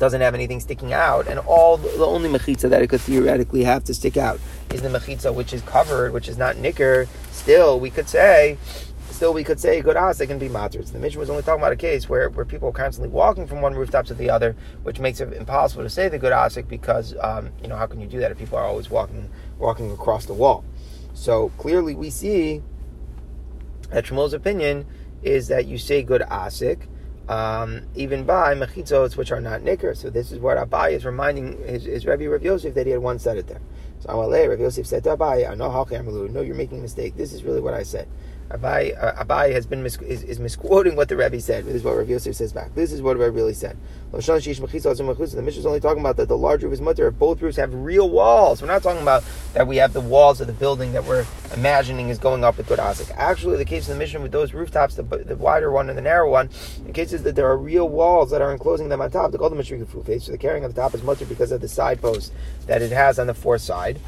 doesn't 0.00 0.22
have 0.22 0.34
anything 0.34 0.58
sticking 0.58 0.92
out, 0.94 1.28
and 1.28 1.38
all 1.40 1.76
the 1.76 2.06
only 2.06 2.28
mechitza 2.28 2.70
that 2.70 2.82
it 2.82 2.88
could 2.88 3.02
theoretically 3.02 3.62
have 3.62 3.84
to 3.84 3.94
stick 3.94 4.16
out 4.16 4.40
is 4.72 4.80
the 4.80 4.88
mechitza 4.88 5.32
which 5.32 5.52
is 5.52 5.60
covered, 5.62 6.12
which 6.12 6.26
is 6.26 6.38
not 6.38 6.56
nicker. 6.56 7.06
Still, 7.30 7.78
we 7.78 7.90
could 7.90 8.08
say, 8.08 8.56
still 9.10 9.34
we 9.34 9.44
could 9.44 9.60
say 9.60 9.82
gud 9.82 9.96
asik 9.96 10.28
can 10.28 10.38
be 10.38 10.48
matzers. 10.48 10.90
The 10.90 10.98
Mishnah 10.98 11.20
was 11.20 11.28
only 11.28 11.42
talking 11.42 11.60
about 11.60 11.72
a 11.72 11.76
case 11.76 12.08
where, 12.08 12.30
where 12.30 12.46
people 12.46 12.70
are 12.70 12.72
constantly 12.72 13.12
walking 13.12 13.46
from 13.46 13.60
one 13.60 13.74
rooftop 13.74 14.06
to 14.06 14.14
the 14.14 14.30
other, 14.30 14.56
which 14.82 14.98
makes 14.98 15.20
it 15.20 15.32
impossible 15.34 15.82
to 15.82 15.90
say 15.90 16.08
the 16.08 16.18
gud 16.18 16.32
asik 16.32 16.66
because 16.66 17.14
um, 17.20 17.50
you 17.62 17.68
know 17.68 17.76
how 17.76 17.86
can 17.86 18.00
you 18.00 18.06
do 18.06 18.18
that 18.20 18.32
if 18.32 18.38
people 18.38 18.56
are 18.56 18.64
always 18.64 18.88
walking 18.88 19.30
walking 19.58 19.92
across 19.92 20.24
the 20.24 20.34
wall? 20.34 20.64
So 21.12 21.50
clearly, 21.58 21.94
we 21.94 22.08
see 22.08 22.62
that 23.90 24.06
Shmuel's 24.06 24.32
opinion 24.32 24.86
is 25.22 25.48
that 25.48 25.66
you 25.66 25.76
say 25.76 26.02
gud 26.02 26.22
asik 26.22 26.86
um, 27.30 27.82
even 27.94 28.24
by 28.24 28.56
mechitzos 28.56 29.16
which 29.16 29.30
are 29.30 29.40
not 29.40 29.62
nicker. 29.62 29.94
So 29.94 30.10
this 30.10 30.32
is 30.32 30.40
what 30.40 30.58
Abai 30.58 30.90
is 30.90 31.04
reminding 31.04 31.64
his, 31.64 31.84
his 31.84 32.04
Rebbe 32.04 32.28
Rav 32.28 32.42
Yosef 32.42 32.74
that 32.74 32.86
he 32.86 32.92
had 32.92 33.00
once 33.00 33.22
said 33.22 33.36
it 33.36 33.46
there. 33.46 33.60
So 34.00 34.08
Amalei, 34.08 34.48
Rav 34.48 34.58
Yosef 34.58 34.84
said 34.84 35.04
to 35.04 35.16
Abai, 35.16 35.56
no, 35.56 36.40
you're 36.40 36.56
making 36.56 36.80
a 36.80 36.82
mistake. 36.82 37.16
This 37.16 37.32
is 37.32 37.44
really 37.44 37.60
what 37.60 37.72
I 37.72 37.84
said. 37.84 38.08
Abai, 38.50 39.00
uh, 39.00 39.24
Abai 39.24 39.52
has 39.52 39.64
been 39.64 39.82
mis- 39.82 39.98
is, 39.98 40.24
is, 40.24 40.40
misquoting 40.40 40.96
what 40.96 41.08
the 41.08 41.16
Rebbe 41.16 41.40
said. 41.40 41.64
This 41.66 41.76
is 41.76 41.84
what 41.84 41.96
Rav 41.96 42.08
Yosef 42.08 42.34
says 42.34 42.52
back. 42.52 42.74
This 42.74 42.90
is 42.90 43.00
what 43.00 43.16
Rebbe 43.16 43.30
really 43.30 43.54
said. 43.54 43.76
The 44.10 44.16
Mishnah 44.16 45.60
is 45.60 45.66
only 45.66 45.78
talking 45.78 46.00
about 46.00 46.16
that 46.16 46.26
the 46.26 46.36
large 46.36 46.64
roof 46.64 46.72
is 46.72 46.80
mutter. 46.80 47.12
Both 47.12 47.40
roofs 47.42 47.56
have 47.58 47.72
real 47.72 48.10
walls. 48.10 48.60
We're 48.60 48.66
not 48.66 48.82
talking 48.82 49.02
about 49.02 49.22
that 49.52 49.68
we 49.68 49.76
have 49.76 49.92
the 49.92 50.00
walls 50.00 50.40
of 50.40 50.48
the 50.48 50.52
building 50.52 50.92
that 50.94 51.04
we're 51.04 51.26
imagining 51.54 52.08
is 52.08 52.18
going 52.18 52.42
up 52.42 52.56
with 52.56 52.66
good. 52.66 52.80
Actually, 52.80 53.56
the 53.56 53.64
case 53.64 53.88
of 53.88 53.94
the 53.94 53.98
Mishnah 54.00 54.20
with 54.20 54.32
those 54.32 54.52
rooftops, 54.52 54.96
the, 54.96 55.04
the 55.04 55.36
wider 55.36 55.70
one 55.70 55.88
and 55.88 55.96
the 55.96 56.02
narrow 56.02 56.28
one, 56.28 56.50
the 56.84 56.92
case 56.92 57.12
is 57.12 57.22
that 57.22 57.36
there 57.36 57.46
are 57.46 57.56
real 57.56 57.88
walls 57.88 58.32
that 58.32 58.42
are 58.42 58.50
enclosing 58.50 58.88
them 58.88 59.00
on 59.00 59.12
top. 59.12 59.30
The 59.30 59.38
golden 59.38 59.58
Mishnah 59.58 59.86
face. 59.86 60.24
So 60.24 60.32
the 60.32 60.38
carrying 60.38 60.64
on 60.64 60.70
the 60.70 60.80
top 60.80 60.92
is 60.94 61.04
mutter 61.04 61.24
because 61.24 61.52
of 61.52 61.60
the 61.60 61.68
side 61.68 62.00
post 62.00 62.32
that 62.66 62.82
it 62.82 62.90
has 62.90 63.20
on 63.20 63.28
the 63.28 63.34
fourth 63.34 63.62
side 63.62 64.00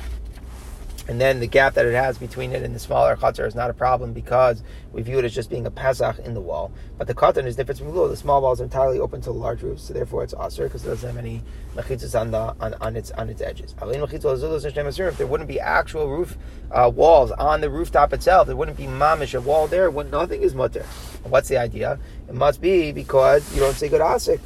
and 1.08 1.20
then 1.20 1.40
the 1.40 1.46
gap 1.48 1.74
that 1.74 1.84
it 1.84 1.94
has 1.94 2.16
between 2.16 2.52
it 2.52 2.62
and 2.62 2.74
the 2.74 2.78
smaller 2.78 3.16
chutzner 3.16 3.46
is 3.46 3.56
not 3.56 3.70
a 3.70 3.74
problem 3.74 4.12
because 4.12 4.62
we 4.92 5.02
view 5.02 5.18
it 5.18 5.24
as 5.24 5.34
just 5.34 5.50
being 5.50 5.66
a 5.66 5.70
pesach 5.70 6.18
in 6.20 6.34
the 6.34 6.40
wall. 6.40 6.70
But 6.96 7.08
the 7.08 7.14
katan 7.14 7.46
is 7.46 7.56
different 7.56 7.80
from. 7.80 7.92
The 7.92 8.16
small 8.16 8.40
wall 8.40 8.52
is 8.52 8.60
entirely 8.60 9.00
open 9.00 9.20
to 9.22 9.30
the 9.30 9.38
large 9.38 9.62
roofs, 9.62 9.84
so 9.84 9.94
therefore 9.94 10.22
it's 10.22 10.34
aser 10.34 10.64
because 10.64 10.84
it 10.84 10.88
doesn't 10.88 11.08
have 11.08 11.18
any 11.18 11.42
mechitzas 11.74 12.18
on 12.18 12.32
on, 12.34 12.74
on 12.74 12.96
its 12.96 13.10
on 13.12 13.28
its 13.28 13.40
edges. 13.40 13.74
If 13.82 15.18
there 15.18 15.26
wouldn't 15.26 15.48
be 15.48 15.58
actual 15.58 16.08
roof 16.08 16.38
uh, 16.70 16.90
walls 16.94 17.32
on 17.32 17.60
the 17.60 17.70
rooftop 17.70 18.12
itself, 18.12 18.46
there 18.46 18.56
wouldn't 18.56 18.76
be 18.76 18.86
mamish 18.86 19.34
a 19.34 19.40
wall 19.40 19.66
there. 19.66 19.90
When 19.90 20.10
nothing 20.10 20.42
is 20.42 20.54
mutter. 20.54 20.84
What's 21.24 21.48
the 21.48 21.56
idea? 21.56 21.98
It 22.28 22.34
must 22.34 22.60
be 22.60 22.92
because 22.92 23.52
you 23.54 23.60
don't 23.60 23.74
say 23.74 23.88
gud 23.88 24.00
asik. 24.00 24.40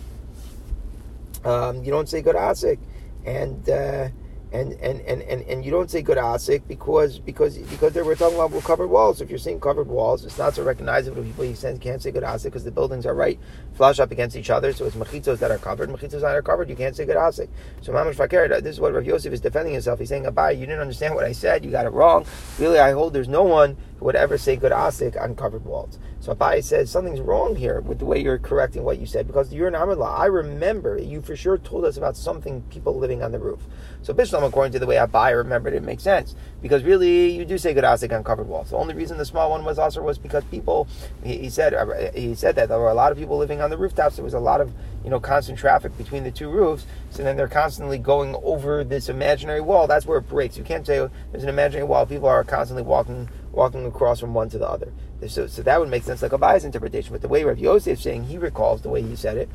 Um, 1.45 1.85
you 1.85 1.91
don't 1.91 2.09
say 2.09 2.23
gud 2.23 2.37
asik, 2.37 2.79
and. 3.27 3.69
Uh, 3.69 4.09
and 4.53 4.73
and, 4.75 5.01
and, 5.01 5.23
and, 5.23 5.43
and 5.43 5.65
you 5.65 5.71
don't 5.71 5.91
say 5.91 6.03
gud 6.03 6.19
asik 6.19 6.63
because 6.69 7.19
because 7.19 7.59
because 7.59 7.93
they 7.93 8.03
were 8.03 8.15
talking 8.15 8.39
about 8.39 8.63
covered 8.63 8.87
walls. 8.89 9.21
If 9.21 9.29
you're 9.29 9.39
saying 9.39 9.61
covered 9.61 9.89
walls, 9.89 10.25
it's 10.25 10.39
not 10.39 10.55
so 10.55 10.63
recognizable 10.63 11.17
to 11.17 11.23
people. 11.23 11.45
You 11.45 11.57
can't 11.79 12.03
say 12.03 12.13
gud 12.13 12.23
asik 12.23 12.45
because 12.45 12.65
the 12.65 12.71
buildings 12.71 13.07
are 13.07 13.15
right 13.15 13.39
flush 13.75 13.99
up 13.99 14.13
against 14.13 14.37
each 14.37 14.51
other. 14.51 14.73
So 14.73 14.85
it's 14.87 14.97
mechitzos 14.97 15.39
that 15.39 15.51
are 15.51 15.59
covered. 15.59 15.91
Mechitzos 15.91 16.21
that 16.21 16.35
are 16.35 16.43
covered, 16.43 16.71
you 16.71 16.77
can't 16.77 16.95
say 16.95 17.05
gud 17.07 17.17
asik. 17.17 17.49
So 17.83 17.93
mamash 17.93 18.15
fakir. 18.15 18.49
This 18.61 18.77
is 18.77 18.81
what 18.81 18.95
Rav 18.95 19.05
Yosef 19.05 19.33
is 19.33 19.41
defending 19.41 19.75
himself. 19.75 19.99
He's 19.99 20.09
saying, 20.09 20.25
Abai, 20.25 20.55
you 20.55 20.67
didn't 20.67 20.81
understand 20.81 21.15
what 21.15 21.25
I 21.25 21.33
said. 21.33 21.65
You 21.65 21.71
got 21.71 21.87
it 21.87 21.91
wrong. 21.91 22.25
Really, 22.59 22.79
I 22.79 22.93
hold 22.93 23.13
there's 23.13 23.29
no 23.29 23.43
one 23.43 23.77
who 23.99 24.05
would 24.05 24.17
ever 24.17 24.39
say 24.39 24.57
gud 24.57 24.73
asik 24.73 25.21
on 25.21 25.35
covered 25.35 25.65
walls. 25.65 25.99
So 26.21 26.35
Abai 26.35 26.63
says 26.63 26.91
something's 26.91 27.21
wrong 27.21 27.57
here 27.57 27.81
with 27.81 27.99
the 27.99 28.05
way 28.05 28.21
you're 28.21 28.39
correcting 28.39 28.83
what 28.83 28.99
you 28.99 29.07
said 29.07 29.27
because 29.27 29.53
you're 29.53 29.69
an 29.69 29.75
Amrullah. 29.75 30.19
I 30.19 30.27
remember 30.27 30.99
you 30.99 31.21
for 31.21 31.37
sure 31.37 31.59
told 31.59 31.85
us 31.85 31.97
about 31.97 32.17
something 32.17 32.63
people 32.63 32.99
living 32.99 33.23
on 33.23 33.33
the 33.33 33.39
roof. 33.39 33.61
So 34.03 34.13
Bishlam, 34.13 34.47
according 34.47 34.73
to 34.73 34.79
the 34.79 34.87
way 34.87 34.97
Abai 34.97 35.37
remembered 35.37 35.75
it, 35.75 35.83
makes 35.83 36.03
sense 36.03 36.35
because 36.63 36.83
really 36.83 37.31
you 37.31 37.45
do 37.45 37.59
say 37.59 37.75
gud 37.75 37.85
asik 37.85 38.15
on 38.15 38.25
covered 38.25 38.49
walls. 38.49 38.71
The 38.71 38.77
only 38.77 38.95
reason 38.95 39.19
the 39.19 39.25
small 39.25 39.51
one 39.51 39.65
was 39.65 39.79
also 39.79 40.03
was 40.03 40.19
because 40.19 40.45
people. 40.45 40.89
He, 41.23 41.39
he 41.39 41.51
said 41.51 41.75
uh, 41.75 41.87
he 42.15 42.35
said 42.35 42.57
that 42.57 42.69
there 42.69 42.79
were 42.79 42.91
a 42.91 42.95
lot 42.95 43.13
of 43.13 43.19
people 43.19 43.39
living 43.39 43.61
on 43.61 43.71
the 43.71 43.79
rooftops. 43.79 44.17
There 44.17 44.25
was 44.25 44.35
a 44.35 44.41
lot 44.41 44.61
of 44.61 44.73
you 45.05 45.11
know 45.11 45.21
constant 45.21 45.59
traffic 45.59 45.97
between 45.97 46.25
the 46.25 46.31
two 46.31 46.51
roofs. 46.51 46.87
So 47.11 47.23
then 47.23 47.37
they're 47.37 47.49
constantly 47.49 47.99
going 47.99 48.35
over 48.43 48.85
this 48.85 49.09
imaginary 49.09 49.61
wall. 49.61 49.87
That's 49.87 50.07
where 50.07 50.19
it 50.19 50.29
breaks. 50.29 50.57
You 50.57 50.65
can't 50.65 50.87
say 50.87 50.99
oh, 50.99 51.11
there's 51.31 51.45
an 51.45 51.49
imaginary 51.49 51.87
wall. 51.87 52.07
People 52.07 52.29
are 52.29 52.45
constantly 52.45 52.83
walking 52.83 53.29
walking 53.57 53.87
across 53.87 54.21
from 54.21 54.35
one 54.35 54.49
to 54.51 54.59
the 54.59 54.69
other. 54.69 54.93
So, 55.27 55.47
so 55.47 55.63
that 55.63 55.81
would 55.81 55.89
make 55.89 56.05
sense 56.05 56.23
like 56.23 56.33
a 56.33 56.39
bias 56.39 56.65
interpretation. 56.65 57.13
But 57.13 57.23
the 57.23 57.29
way 57.29 57.43
Rav 57.43 57.59
Yosef 57.59 57.95
is 57.95 58.03
saying 58.03 58.25
he 58.25 58.39
recalls 58.39 58.83
the 58.83 58.91
way 58.91 59.03
he 59.03 59.17
said 59.17 59.39
it, 59.39 59.49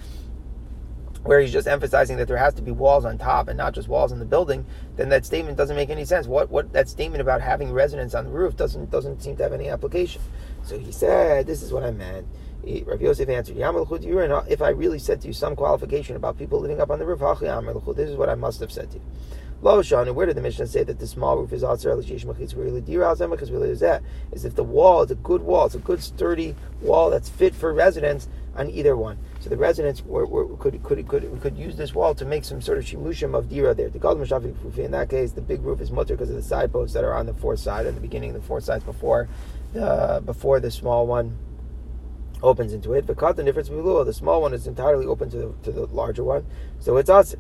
where 1.24 1.40
he's 1.40 1.54
just 1.54 1.68
emphasizing 1.68 2.18
that 2.18 2.28
there 2.28 2.38
has 2.38 2.56
to 2.56 2.64
be 2.64 2.72
walls 2.72 3.06
on 3.06 3.20
top 3.20 3.48
and 3.48 3.56
not 3.56 3.74
just 3.74 3.88
walls 3.88 4.12
in 4.12 4.18
the 4.18 4.26
building, 4.26 4.66
then 4.96 5.10
that 5.10 5.24
statement 5.24 5.56
doesn't 5.56 5.76
make 5.76 5.92
any 5.92 6.04
sense. 6.04 6.26
What 6.26 6.50
what 6.50 6.74
that 6.74 6.90
statement 6.90 7.22
about 7.22 7.42
having 7.42 7.72
residents 7.72 8.16
on 8.16 8.26
the 8.26 8.32
roof 8.32 8.58
doesn't 8.58 8.90
doesn't 8.90 9.22
seem 9.22 9.38
to 9.38 9.44
have 9.44 9.54
any 9.54 9.70
application. 9.70 10.22
So 10.64 10.80
he 10.80 10.92
said, 10.92 11.46
"This 11.46 11.62
is 11.62 11.72
what 11.72 11.84
I 11.84 11.92
meant." 11.92 12.26
Rav 12.86 13.02
Yosef 13.02 13.30
answered, 13.30 13.58
"If 13.58 14.62
I 14.62 14.70
really 14.70 15.00
said 15.00 15.22
to 15.22 15.28
you 15.28 15.34
some 15.34 15.56
qualification 15.56 16.16
about 16.16 16.40
people 16.40 16.60
living 16.60 16.82
up 16.82 16.90
on 16.90 16.98
the 16.98 17.06
roof, 17.06 17.20
this 17.96 18.10
is 18.10 18.16
what 18.16 18.30
I 18.30 18.36
must 18.36 18.60
have 18.60 18.72
said 18.72 18.90
to 18.92 18.98
you." 18.98 19.04
Lo 19.64 19.80
Shanu, 19.82 20.14
where 20.16 20.26
did 20.26 20.36
the 20.36 20.42
Mishnah 20.42 20.66
say 20.66 20.84
that 20.84 20.98
the 20.98 21.06
small 21.06 21.38
roof 21.38 21.54
is 21.54 21.64
also 21.64 21.96
machitz 21.96 22.56
really 22.56 22.82
Because 22.82 23.52
really 23.52 23.70
Is 23.70 23.80
that 23.82 24.02
is 24.32 24.44
if 24.44 24.56
the 24.56 24.64
wall 24.64 25.04
is 25.04 25.12
a 25.12 25.16
good 25.16 25.42
wall, 25.42 25.68
it's 25.68 25.76
a 25.76 25.80
good 25.80 26.02
sturdy 26.02 26.56
wall 26.82 27.12
that's 27.12 27.30
fit 27.30 27.54
for 27.54 27.72
residents 27.72 28.28
on 28.56 28.72
either 28.72 28.98
one. 28.98 29.20
So 29.40 29.50
the 29.50 29.58
residents 29.58 30.04
were, 30.04 30.26
were, 30.26 30.58
could, 30.58 30.84
could, 30.84 31.08
could, 31.08 31.42
could 31.42 31.58
use 31.58 31.76
this 31.76 31.94
wall 31.94 32.16
to 32.16 32.26
make 32.26 32.44
some 32.44 32.60
sort 32.60 32.80
of 32.80 32.86
shimushim 32.86 33.38
of 33.38 33.50
dira 33.50 33.76
there. 33.76 33.90
The 33.90 34.00
in 34.78 34.92
that 34.92 35.10
case, 35.10 35.32
the 35.32 35.42
big 35.42 35.62
roof 35.62 35.80
is 35.80 35.92
mutter 35.92 36.16
because 36.16 36.32
of 36.32 36.36
the 36.36 36.42
side 36.42 36.72
posts 36.72 36.94
that 36.96 37.04
are 37.04 37.14
on 37.14 37.28
the 37.28 37.34
fourth 37.34 37.60
side, 37.60 37.86
at 37.86 37.94
the 37.94 38.02
beginning 38.02 38.32
of 38.32 38.42
the 38.42 38.48
four 38.48 38.62
sides 38.62 38.84
before 38.84 39.30
the, 39.74 40.22
before 40.26 40.60
the 40.60 40.72
small 40.72 41.06
one 41.06 41.38
opens 42.42 42.74
into 42.74 42.94
it. 42.94 43.06
The 43.06 43.14
cut 43.14 43.36
the 43.36 43.44
difference 43.44 43.70
below, 43.70 44.04
the 44.04 44.14
small 44.14 44.42
one 44.42 44.54
is 44.54 44.66
entirely 44.66 45.06
open 45.06 45.30
to 45.30 45.38
the, 45.38 45.54
to 45.64 45.72
the 45.72 45.86
larger 45.86 46.24
one, 46.24 46.46
so 46.80 46.98
it's 46.98 47.10
us. 47.10 47.36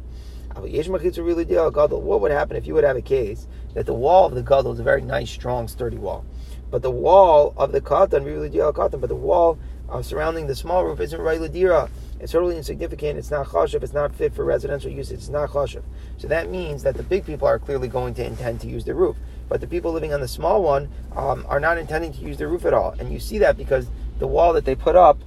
What 0.55 2.21
would 2.21 2.31
happen 2.31 2.57
if 2.57 2.67
you 2.67 2.73
would 2.73 2.83
have 2.83 2.97
a 2.97 3.01
case 3.01 3.47
that 3.73 3.85
the 3.85 3.93
wall 3.93 4.25
of 4.25 4.35
the 4.35 4.41
gadol 4.41 4.73
is 4.73 4.79
a 4.79 4.83
very 4.83 5.01
nice, 5.01 5.29
strong, 5.29 5.67
sturdy 5.67 5.97
wall, 5.97 6.25
but 6.69 6.81
the 6.81 6.91
wall 6.91 7.53
of 7.57 7.71
the 7.71 7.81
katan, 7.81 9.01
but 9.01 9.07
the 9.07 9.15
wall 9.15 9.57
uh, 9.89 10.01
surrounding 10.01 10.47
the 10.47 10.55
small 10.55 10.85
roof 10.85 10.99
isn't 10.99 11.19
right. 11.19 11.41
It's 12.21 12.31
totally 12.31 12.55
insignificant. 12.55 13.17
It's 13.17 13.31
not 13.31 13.47
chashav. 13.47 13.81
It's 13.83 13.93
not 13.93 14.13
fit 14.13 14.33
for 14.33 14.45
residential 14.45 14.91
use. 14.91 15.11
It's 15.11 15.29
not 15.29 15.49
chashav. 15.49 15.83
So 16.17 16.27
that 16.27 16.49
means 16.49 16.83
that 16.83 16.95
the 16.95 17.03
big 17.03 17.25
people 17.25 17.47
are 17.47 17.57
clearly 17.57 17.87
going 17.87 18.13
to 18.15 18.25
intend 18.25 18.61
to 18.61 18.67
use 18.67 18.85
the 18.85 18.93
roof, 18.93 19.17
but 19.49 19.59
the 19.59 19.67
people 19.67 19.91
living 19.91 20.13
on 20.13 20.21
the 20.21 20.27
small 20.27 20.63
one 20.63 20.89
um, 21.15 21.45
are 21.49 21.59
not 21.59 21.77
intending 21.77 22.13
to 22.13 22.19
use 22.21 22.37
the 22.37 22.47
roof 22.47 22.65
at 22.65 22.73
all. 22.73 22.95
And 22.99 23.11
you 23.11 23.19
see 23.19 23.37
that 23.39 23.57
because 23.57 23.87
the 24.19 24.27
wall 24.27 24.53
that 24.53 24.65
they 24.65 24.75
put 24.75 24.95
up, 24.95 25.19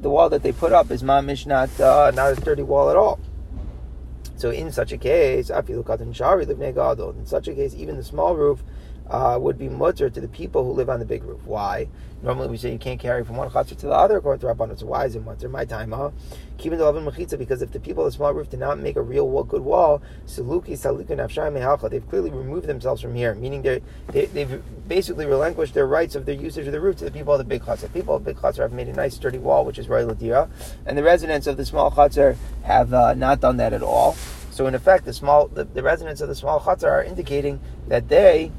the 0.00 0.10
wall 0.10 0.28
that 0.30 0.42
they 0.42 0.52
put 0.52 0.72
up 0.72 0.90
is 0.90 1.02
mamish 1.02 1.46
not 1.46 1.78
uh, 1.80 2.10
not 2.14 2.32
a 2.32 2.36
sturdy 2.36 2.62
wall 2.62 2.90
at 2.90 2.96
all. 2.96 3.20
So 4.40 4.48
in 4.48 4.72
such 4.72 4.90
a 4.90 4.96
case, 4.96 5.50
in 5.50 6.14
such 7.26 7.46
a 7.46 7.54
case, 7.54 7.74
even 7.74 7.98
the 7.98 8.02
small 8.02 8.34
roof 8.36 8.64
uh, 9.10 9.36
would 9.40 9.58
be 9.58 9.68
mutter 9.68 10.08
to 10.08 10.20
the 10.20 10.28
people 10.28 10.64
who 10.64 10.72
live 10.72 10.88
on 10.88 11.00
the 11.00 11.04
big 11.04 11.24
roof. 11.24 11.40
Why? 11.44 11.88
Normally 12.22 12.48
we 12.48 12.58
say 12.58 12.70
you 12.70 12.78
can't 12.78 13.00
carry 13.00 13.24
from 13.24 13.36
one 13.36 13.48
chatzar 13.48 13.76
to 13.78 13.86
the 13.86 13.92
other 13.92 14.18
according 14.18 14.40
to 14.40 14.54
Rabbanon. 14.54 14.78
So 14.78 14.86
why 14.86 15.06
is 15.06 15.16
it 15.16 15.24
mutter? 15.24 15.48
My 15.48 15.64
time, 15.64 15.92
huh? 15.92 16.10
Keeping 16.58 16.78
the 16.78 16.84
oven 16.84 17.04
mechitza 17.04 17.38
because 17.38 17.62
if 17.62 17.72
the 17.72 17.80
people 17.80 18.04
of 18.04 18.12
the 18.12 18.16
small 18.16 18.34
roof 18.34 18.50
did 18.50 18.60
not 18.60 18.78
make 18.78 18.96
a 18.96 19.02
real 19.02 19.26
wall, 19.26 19.42
good 19.42 19.62
wall, 19.62 20.02
saluki 20.26 20.76
afshai 20.78 21.90
they've 21.90 22.08
clearly 22.08 22.30
removed 22.30 22.66
themselves 22.66 23.00
from 23.00 23.14
here, 23.14 23.34
meaning 23.34 23.62
they 23.62 23.80
they've 24.26 24.62
basically 24.86 25.24
relinquished 25.24 25.72
their 25.72 25.86
rights 25.86 26.14
of 26.14 26.26
their 26.26 26.34
usage 26.34 26.66
of 26.66 26.72
the 26.72 26.80
roof 26.80 26.96
to 26.96 27.04
the 27.04 27.10
people 27.10 27.32
of 27.32 27.38
the 27.38 27.44
big 27.44 27.62
chatzar. 27.62 27.92
People 27.92 28.16
of 28.16 28.24
the 28.24 28.34
big 28.34 28.42
chatzar 28.42 28.60
have 28.60 28.72
made 28.72 28.88
a 28.88 28.92
nice 28.92 29.14
sturdy 29.14 29.38
wall, 29.38 29.64
which 29.64 29.78
is 29.78 29.88
royal 29.88 30.14
ladira, 30.14 30.50
and 30.84 30.98
the 30.98 31.02
residents 31.02 31.46
of 31.46 31.56
the 31.56 31.64
small 31.64 31.90
chatzar 31.90 32.36
have 32.64 32.92
uh, 32.92 33.14
not 33.14 33.40
done 33.40 33.56
that 33.56 33.72
at 33.72 33.82
all. 33.82 34.14
So 34.50 34.66
in 34.66 34.74
effect, 34.74 35.06
the 35.06 35.14
small 35.14 35.48
the, 35.48 35.64
the 35.64 35.82
residents 35.82 36.20
of 36.20 36.28
the 36.28 36.34
small 36.34 36.60
chatzar 36.60 36.90
are 36.90 37.02
indicating 37.02 37.60
that 37.88 38.10
they 38.10 38.52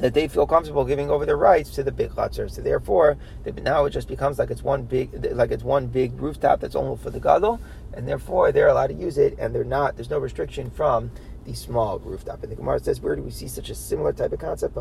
that 0.00 0.14
they 0.14 0.28
feel 0.28 0.46
comfortable 0.46 0.84
giving 0.84 1.10
over 1.10 1.26
their 1.26 1.36
rights 1.36 1.70
to 1.70 1.82
the 1.82 1.92
big 1.92 2.10
chutzner. 2.10 2.50
So 2.50 2.62
therefore, 2.62 3.16
now 3.62 3.84
it 3.84 3.90
just 3.90 4.08
becomes 4.08 4.38
like 4.38 4.50
it's 4.50 4.62
one 4.62 4.82
big, 4.82 5.34
like 5.34 5.50
it's 5.50 5.64
one 5.64 5.86
big 5.86 6.18
rooftop 6.20 6.60
that's 6.60 6.74
only 6.74 6.96
for 6.96 7.10
the 7.10 7.20
gadol, 7.20 7.60
and 7.94 8.08
therefore 8.08 8.52
they're 8.52 8.68
allowed 8.68 8.88
to 8.88 8.94
use 8.94 9.18
it, 9.18 9.36
and 9.38 9.54
they're 9.54 9.64
not. 9.64 9.96
There's 9.96 10.10
no 10.10 10.18
restriction 10.18 10.70
from 10.70 11.10
the 11.44 11.54
small 11.54 11.98
rooftop. 12.00 12.42
And 12.42 12.52
the 12.52 12.56
Gemara 12.56 12.80
says, 12.80 13.00
where 13.00 13.16
do 13.16 13.22
we 13.22 13.30
see 13.30 13.48
such 13.48 13.70
a 13.70 13.74
similar 13.74 14.12
type 14.12 14.32
of 14.32 14.38
concept? 14.38 14.74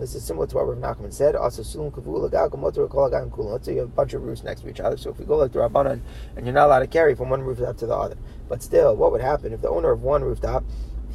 This 0.00 0.14
is 0.14 0.24
similar 0.24 0.46
to 0.46 0.56
what 0.56 0.66
Rav 0.66 0.78
Nachman 0.78 1.12
said. 1.12 1.36
Also, 1.36 1.62
Let's 1.62 3.66
say 3.66 3.72
you 3.72 3.80
have 3.80 3.88
a 3.88 3.92
bunch 3.92 4.14
of 4.14 4.22
roofs 4.22 4.42
next 4.42 4.62
to 4.62 4.68
each 4.68 4.80
other. 4.80 4.96
So 4.96 5.10
if 5.10 5.18
we 5.18 5.26
go 5.26 5.36
like 5.36 5.52
the 5.52 5.58
Rabbanan, 5.58 6.00
and 6.36 6.46
you're 6.46 6.54
not 6.54 6.66
allowed 6.66 6.80
to 6.80 6.86
carry 6.86 7.14
from 7.14 7.30
one 7.30 7.42
rooftop 7.42 7.76
to 7.78 7.86
the 7.86 7.94
other, 7.94 8.16
but 8.48 8.62
still, 8.62 8.96
what 8.96 9.12
would 9.12 9.20
happen 9.20 9.52
if 9.52 9.60
the 9.60 9.68
owner 9.68 9.90
of 9.90 10.02
one 10.02 10.24
rooftop 10.24 10.64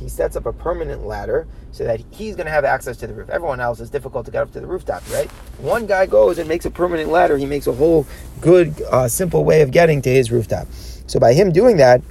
he 0.02 0.10
sets 0.10 0.36
up 0.36 0.48
a 0.48 0.52
permanent 0.52 1.06
ladder 1.06 1.48
so 1.72 1.84
that 1.84 2.02
he's 2.10 2.36
going 2.36 2.48
to 2.48 2.52
have 2.52 2.66
access 2.66 2.98
to 2.98 3.08
the 3.08 3.14
roof. 3.14 3.30
Everyone 3.30 3.60
else 3.60 3.80
is 3.80 3.90
difficult 3.90 4.26
to 4.26 4.32
get 4.32 4.42
up 4.42 4.52
to 4.54 4.60
the 4.60 4.66
rooftop, 4.66 5.04
right? 5.12 5.30
One 5.60 5.86
guy 5.86 6.08
goes 6.08 6.40
and 6.40 6.50
makes 6.50 6.66
a 6.66 6.72
permanent 6.72 7.10
ladder. 7.10 7.38
He 7.38 7.46
makes 7.46 7.68
a 7.68 7.72
whole 7.72 8.08
good, 8.42 8.82
uh, 8.90 9.08
simple 9.08 9.46
way 9.46 9.62
of 9.62 9.70
getting 9.70 10.02
to 10.02 10.10
his 10.10 10.32
rooftop. 10.32 10.68
So 11.06 11.20
by 11.20 11.34
him 11.34 11.52
doing 11.52 11.78
that, 11.78 12.02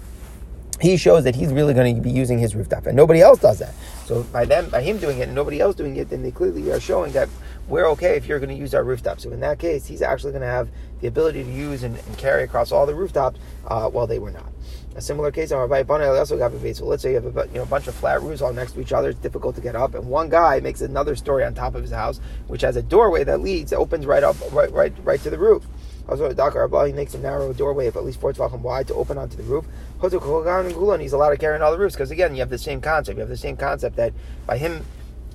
he 0.81 0.97
shows 0.97 1.25
that 1.25 1.35
he's 1.35 1.53
really 1.53 1.75
going 1.75 1.97
to 1.97 2.01
be 2.01 2.11
using 2.11 2.39
his 2.39 2.55
rooftop, 2.55 2.87
and 2.87 2.97
nobody 2.97 3.21
else 3.21 3.39
does 3.39 3.59
that. 3.59 3.75
So 4.07 4.23
by 4.23 4.47
them, 4.47 4.71
by 4.71 4.81
him 4.81 4.97
doing 4.97 5.19
it, 5.19 5.25
and 5.25 5.35
nobody 5.35 5.61
else 5.61 5.77
doing 5.77 5.97
it, 5.97 6.09
then 6.09 6.23
they 6.23 6.31
clearly 6.31 6.71
are 6.71 6.81
showing 6.81 7.13
that 7.13 7.29
we're 7.69 7.87
okay 7.91 8.17
if 8.17 8.27
you're 8.27 8.39
going 8.39 8.49
to 8.49 8.55
use 8.55 8.75
our 8.75 8.83
rooftop. 8.83 9.21
So 9.21 9.31
in 9.31 9.41
that 9.41 9.59
case, 9.59 9.87
he's 9.87 10.01
actually 10.01 10.33
going 10.33 10.43
to 10.43 10.49
have 10.49 10.71
the 11.01 11.09
ability 11.09 11.45
to 11.45 11.51
use 11.51 11.83
and, 11.83 11.97
and 11.97 12.19
carry 12.19 12.45
across 12.45 12.73
all 12.73 12.87
the 12.87 12.95
rooftops 12.95 13.39
uh, 13.67 13.91
while 13.91 14.07
they 14.07 14.19
were 14.19 14.31
not. 14.31 14.51
A 14.97 15.01
similar 15.01 15.31
case, 15.31 15.53
on 15.53 15.61
Rabbi 15.61 15.79
Abana 15.79 16.13
also 16.13 16.37
got 16.37 16.53
a 16.53 16.75
So 16.75 16.85
let's 16.85 17.03
say 17.03 17.11
you 17.11 17.21
have 17.21 17.37
a, 17.37 17.47
you 17.49 17.55
know, 17.55 17.63
a 17.63 17.67
bunch 17.67 17.87
of 17.87 17.95
flat 17.95 18.23
roofs 18.23 18.43
all 18.43 18.53
next 18.53 18.73
to 18.73 18.81
each 18.81 18.93
other. 18.93 19.11
It's 19.11 19.21
difficult 19.21 19.55
to 19.55 19.61
get 19.61 19.77
up, 19.77 19.95
and 19.95 20.07
one 20.09 20.29
guy 20.29 20.59
makes 20.61 20.81
another 20.81 21.15
story 21.15 21.45
on 21.45 21.55
top 21.55 21.77
of 21.77 21.83
his 21.83 21.93
house, 21.93 22.21
which 22.49 22.63
has 22.63 22.77
a 22.77 22.83
doorway 22.83 23.23
that 23.25 23.41
leads, 23.41 23.71
that 23.71 23.77
opens 23.77 24.05
right 24.05 24.25
up, 24.25 24.37
right, 24.53 24.73
right, 24.73 24.93
right 25.05 25.21
to 25.21 25.31
the 25.31 25.39
roof. 25.39 25.65
Also, 26.09 26.33
Dakar 26.33 26.87
he 26.87 26.93
makes 26.93 27.15
a 27.15 27.19
narrow 27.19 27.53
doorway 27.53 27.87
of 27.87 27.97
at 27.97 28.05
least 28.05 28.21
four 28.21 28.33
tvachim 28.33 28.61
wide 28.63 28.89
to 28.89 28.95
open 28.95 29.17
onto 29.17 29.37
the 29.37 29.45
roof. 29.45 29.65
And 30.03 31.03
he's 31.03 31.13
allowed 31.13 31.31
to 31.31 31.37
carry 31.37 31.55
on 31.55 31.63
all 31.63 31.71
the 31.71 31.79
roofs 31.79 31.95
because 31.95 32.11
again, 32.11 32.35
you 32.35 32.41
have 32.41 32.51
the 32.51 32.59
same 32.59 32.81
concept. 32.81 33.17
You 33.17 33.21
have 33.21 33.29
the 33.29 33.37
same 33.37 33.57
concept 33.57 33.95
that 33.97 34.13
by 34.45 34.59
him, 34.59 34.85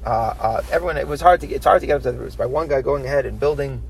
uh, 0.06 0.10
uh, 0.10 0.64
everyone 0.72 0.98
it 0.98 1.08
was 1.08 1.22
hard 1.22 1.40
to 1.42 1.48
get, 1.48 1.56
it's 1.56 1.66
hard 1.66 1.80
to 1.80 1.88
get 1.88 1.96
up 1.96 2.04
to 2.04 2.12
the 2.12 2.18
roofs. 2.18 2.36
By 2.36 2.46
one 2.46 2.68
guy 2.68 2.82
going 2.82 3.06
ahead 3.06 3.26
and 3.26 3.40
building 3.40 3.82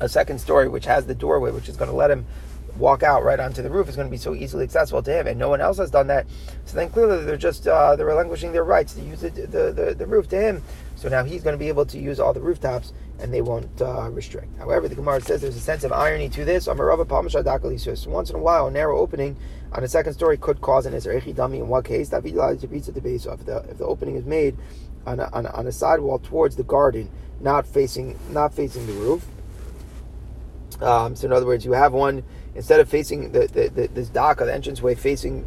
a 0.00 0.08
second 0.08 0.40
story, 0.40 0.68
which 0.68 0.86
has 0.86 1.06
the 1.06 1.14
doorway, 1.14 1.52
which 1.52 1.68
is 1.68 1.76
going 1.76 1.90
to 1.90 1.96
let 1.96 2.10
him 2.10 2.26
walk 2.76 3.02
out 3.02 3.22
right 3.22 3.38
onto 3.38 3.62
the 3.62 3.70
roof 3.70 3.88
is 3.88 3.96
going 3.96 4.08
to 4.08 4.10
be 4.10 4.16
so 4.16 4.34
easily 4.34 4.64
accessible 4.64 5.02
to 5.02 5.12
him, 5.12 5.26
and 5.26 5.38
no 5.38 5.48
one 5.48 5.60
else 5.60 5.78
has 5.78 5.90
done 5.90 6.06
that. 6.08 6.26
So 6.64 6.76
then 6.76 6.90
clearly 6.90 7.24
they're 7.24 7.36
just 7.36 7.66
uh, 7.66 7.96
they're 7.96 8.06
relinquishing 8.06 8.52
their 8.52 8.64
rights 8.64 8.94
to 8.94 9.02
use 9.02 9.20
the, 9.20 9.30
the, 9.30 9.72
the, 9.72 9.94
the, 9.96 10.06
roof 10.06 10.28
to 10.30 10.40
him. 10.40 10.62
So 10.96 11.08
now 11.08 11.24
he's 11.24 11.42
going 11.42 11.54
to 11.54 11.58
be 11.58 11.68
able 11.68 11.86
to 11.86 11.98
use 11.98 12.18
all 12.20 12.32
the 12.32 12.40
rooftops, 12.40 12.92
and 13.18 13.32
they 13.32 13.42
won't 13.42 13.80
uh, 13.80 14.08
restrict. 14.10 14.56
However, 14.58 14.88
the 14.88 14.94
Gemara 14.94 15.20
says 15.20 15.40
there's 15.40 15.56
a 15.56 15.60
sense 15.60 15.84
of 15.84 15.92
irony 15.92 16.28
to 16.30 16.44
this. 16.44 16.64
So 16.64 16.74
once 16.74 18.30
in 18.30 18.36
a 18.36 18.38
while, 18.38 18.66
a 18.66 18.70
narrow 18.70 18.98
opening 18.98 19.36
on 19.72 19.84
a 19.84 19.88
second 19.88 20.14
story 20.14 20.36
could 20.36 20.60
cause 20.60 20.86
an 20.86 20.94
Ezrechi 20.94 21.34
dummy. 21.34 21.58
In 21.58 21.68
what 21.68 21.84
case? 21.84 22.08
To 22.08 22.20
the 22.20 23.00
base. 23.02 23.22
So 23.24 23.32
if 23.32 23.44
the 23.44 23.58
if 23.70 23.78
the 23.78 23.84
opening 23.84 24.16
is 24.16 24.24
made 24.24 24.56
on 25.06 25.20
a, 25.20 25.28
on 25.32 25.46
a, 25.46 25.50
on 25.50 25.66
a 25.66 25.72
sidewall 25.72 26.18
towards 26.18 26.56
the 26.56 26.64
garden, 26.64 27.10
not 27.40 27.66
facing 27.66 28.18
not 28.30 28.54
facing 28.54 28.86
the 28.86 28.92
roof. 28.94 29.26
Um, 30.80 31.14
so 31.14 31.26
in 31.26 31.32
other 31.32 31.46
words, 31.46 31.64
you 31.64 31.72
have 31.72 31.92
one 31.92 32.24
instead 32.54 32.80
of 32.80 32.88
facing 32.88 33.32
the, 33.32 33.46
the, 33.48 33.68
the 33.68 33.88
this 33.88 34.08
dock 34.08 34.40
or 34.40 34.46
the 34.46 34.54
entranceway 34.54 34.94
facing 34.94 35.46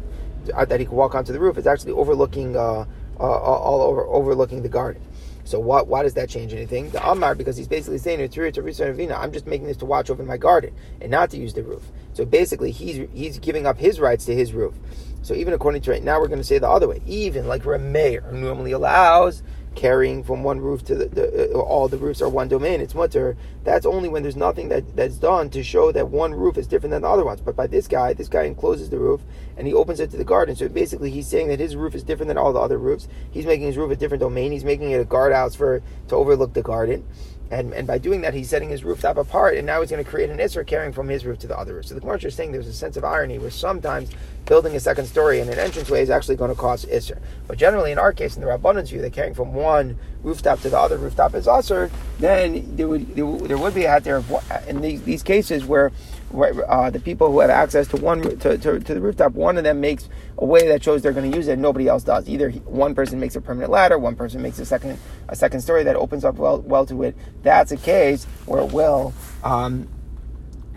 uh, 0.54 0.64
that 0.64 0.80
he 0.80 0.86
could 0.86 0.94
walk 0.94 1.14
onto 1.14 1.32
the 1.32 1.40
roof, 1.40 1.58
it's 1.58 1.66
actually 1.66 1.92
overlooking 1.92 2.56
uh, 2.56 2.84
uh, 3.18 3.22
all 3.22 3.82
over 3.82 4.04
overlooking 4.06 4.62
the 4.62 4.68
garden. 4.68 5.02
So 5.44 5.58
what? 5.58 5.86
Why 5.86 6.02
does 6.02 6.12
that 6.14 6.28
change 6.28 6.52
anything? 6.52 6.90
The 6.90 7.10
Amar 7.10 7.34
because 7.34 7.56
he's 7.56 7.68
basically 7.68 7.96
saying 7.96 8.20
I'm 8.20 9.32
just 9.32 9.46
making 9.46 9.66
this 9.66 9.78
to 9.78 9.86
watch 9.86 10.10
over 10.10 10.22
my 10.22 10.36
garden 10.36 10.74
and 11.00 11.10
not 11.10 11.30
to 11.30 11.38
use 11.38 11.54
the 11.54 11.62
roof. 11.62 11.82
So 12.12 12.26
basically, 12.26 12.70
he's 12.70 13.08
he's 13.14 13.38
giving 13.38 13.66
up 13.66 13.78
his 13.78 13.98
rights 13.98 14.26
to 14.26 14.34
his 14.34 14.52
roof. 14.52 14.74
So 15.22 15.34
even 15.34 15.54
according 15.54 15.82
to 15.82 15.90
right 15.90 16.02
now, 16.02 16.20
we're 16.20 16.28
going 16.28 16.40
to 16.40 16.44
say 16.44 16.58
the 16.58 16.68
other 16.68 16.86
way. 16.86 17.00
Even 17.06 17.48
like 17.48 17.62
Rameir, 17.62 18.30
normally 18.30 18.72
allows 18.72 19.42
carrying 19.74 20.22
from 20.24 20.42
one 20.42 20.60
roof 20.60 20.84
to 20.84 20.94
the, 20.94 21.06
the 21.06 21.54
uh, 21.54 21.58
all 21.58 21.88
the 21.88 21.96
roofs 21.96 22.20
are 22.20 22.28
one 22.28 22.48
domain. 22.48 22.80
It's 22.80 22.94
mutter. 22.94 23.36
That's 23.64 23.86
only 23.86 24.08
when 24.08 24.22
there's 24.22 24.36
nothing 24.36 24.68
that, 24.68 24.96
that's 24.96 25.16
done 25.16 25.50
to 25.50 25.62
show 25.62 25.92
that 25.92 26.08
one 26.08 26.34
roof 26.34 26.56
is 26.56 26.66
different 26.66 26.92
than 26.92 27.02
the 27.02 27.08
other 27.08 27.24
ones. 27.24 27.40
But 27.40 27.56
by 27.56 27.66
this 27.66 27.86
guy, 27.86 28.12
this 28.12 28.28
guy 28.28 28.44
encloses 28.44 28.90
the 28.90 28.98
roof 28.98 29.20
and 29.56 29.66
he 29.66 29.74
opens 29.74 30.00
it 30.00 30.10
to 30.10 30.16
the 30.16 30.24
garden. 30.24 30.56
So 30.56 30.68
basically, 30.68 31.10
he's 31.10 31.26
saying 31.26 31.48
that 31.48 31.60
his 31.60 31.76
roof 31.76 31.94
is 31.94 32.02
different 32.02 32.28
than 32.28 32.38
all 32.38 32.52
the 32.52 32.60
other 32.60 32.78
roofs. 32.78 33.08
He's 33.30 33.46
making 33.46 33.66
his 33.66 33.76
roof 33.76 33.90
a 33.90 33.96
different 33.96 34.20
domain. 34.20 34.52
He's 34.52 34.64
making 34.64 34.90
it 34.90 35.00
a 35.00 35.04
guardhouse 35.04 35.54
for 35.54 35.82
to 36.08 36.14
overlook 36.14 36.54
the 36.54 36.62
garden. 36.62 37.06
And, 37.50 37.72
and 37.72 37.86
by 37.86 37.96
doing 37.96 38.20
that, 38.22 38.34
he's 38.34 38.50
setting 38.50 38.68
his 38.68 38.84
rooftop 38.84 39.16
apart, 39.16 39.56
and 39.56 39.66
now 39.66 39.80
he's 39.80 39.90
going 39.90 40.04
to 40.04 40.08
create 40.08 40.28
an 40.28 40.38
Isser 40.38 40.66
carrying 40.66 40.92
from 40.92 41.08
his 41.08 41.24
roof 41.24 41.38
to 41.40 41.46
the 41.46 41.58
other 41.58 41.74
roof. 41.74 41.86
So 41.86 41.94
the 41.94 42.00
Gemara 42.00 42.18
is 42.18 42.34
saying 42.34 42.52
there's 42.52 42.66
a 42.66 42.74
sense 42.74 42.98
of 42.98 43.04
irony 43.04 43.38
where 43.38 43.50
sometimes 43.50 44.10
building 44.44 44.76
a 44.76 44.80
second 44.80 45.06
story 45.06 45.40
in 45.40 45.48
an 45.48 45.58
entranceway 45.58 46.02
is 46.02 46.10
actually 46.10 46.36
going 46.36 46.50
to 46.50 46.56
cause 46.56 46.84
Isser. 46.86 47.18
But 47.46 47.58
generally, 47.58 47.90
in 47.90 47.98
our 47.98 48.12
case, 48.12 48.36
in 48.36 48.42
the 48.42 48.48
Rabbanan's 48.48 48.90
view, 48.90 49.00
that 49.00 49.14
carrying 49.14 49.34
from 49.34 49.54
one 49.54 49.98
rooftop 50.22 50.60
to 50.60 50.70
the 50.70 50.78
other 50.78 50.98
rooftop 50.98 51.34
is 51.34 51.46
Isser, 51.46 51.90
then 52.18 52.76
there 52.76 52.88
would, 52.88 53.14
there 53.16 53.26
would, 53.58 53.74
be 53.74 53.84
a 53.84 53.90
hat 53.90 54.04
there 54.04 54.22
in 54.66 54.82
these, 54.82 55.02
these 55.02 55.22
cases 55.22 55.64
where 55.64 55.90
uh, 56.68 56.90
the 56.90 57.00
people 57.00 57.32
who 57.32 57.40
have 57.40 57.50
access 57.50 57.88
to 57.88 57.96
one 57.96 58.20
to, 58.20 58.58
to, 58.58 58.80
to, 58.80 58.94
the 58.94 59.00
rooftop, 59.00 59.32
one 59.32 59.56
of 59.56 59.64
them 59.64 59.80
makes 59.80 60.08
a 60.38 60.44
way 60.44 60.68
that 60.68 60.82
shows 60.82 61.02
they're 61.02 61.12
going 61.12 61.30
to 61.30 61.36
use 61.36 61.48
it, 61.48 61.58
nobody 61.58 61.88
else 61.88 62.04
does. 62.04 62.28
Either 62.28 62.50
one 62.50 62.94
person 62.94 63.18
makes 63.18 63.36
a 63.36 63.40
permanent 63.40 63.70
ladder, 63.70 63.98
one 63.98 64.14
person 64.14 64.40
makes 64.40 64.58
a 64.58 64.64
second 64.64 64.98
a 65.28 65.36
second 65.36 65.60
story 65.60 65.82
that 65.84 65.96
opens 65.96 66.24
up 66.24 66.36
well 66.36 66.60
well 66.60 66.86
to 66.86 67.02
it. 67.02 67.16
That's 67.42 67.72
a 67.72 67.76
case 67.76 68.24
where 68.46 68.62
it 68.62 68.72
will 68.72 69.12
um, 69.42 69.88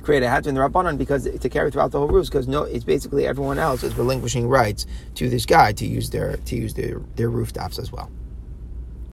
create 0.01 0.23
a 0.23 0.29
hat 0.29 0.47
in 0.47 0.55
the 0.55 0.61
rabbanon 0.61 0.97
because 0.97 1.29
to 1.29 1.49
carry 1.49 1.69
throughout 1.69 1.91
the 1.91 1.99
whole 1.99 2.07
roof 2.07 2.25
because 2.27 2.47
no, 2.47 2.63
it's 2.63 2.83
basically 2.83 3.27
everyone 3.27 3.59
else 3.59 3.83
is 3.83 3.95
relinquishing 3.95 4.47
rights 4.47 4.85
to 5.15 5.29
this 5.29 5.45
guy 5.45 5.71
to 5.73 5.85
use 5.85 6.09
their 6.09 6.37
to 6.37 6.55
use 6.55 6.73
their 6.73 6.99
their 7.15 7.29
rooftops 7.29 7.77
as 7.77 7.91
well. 7.91 8.11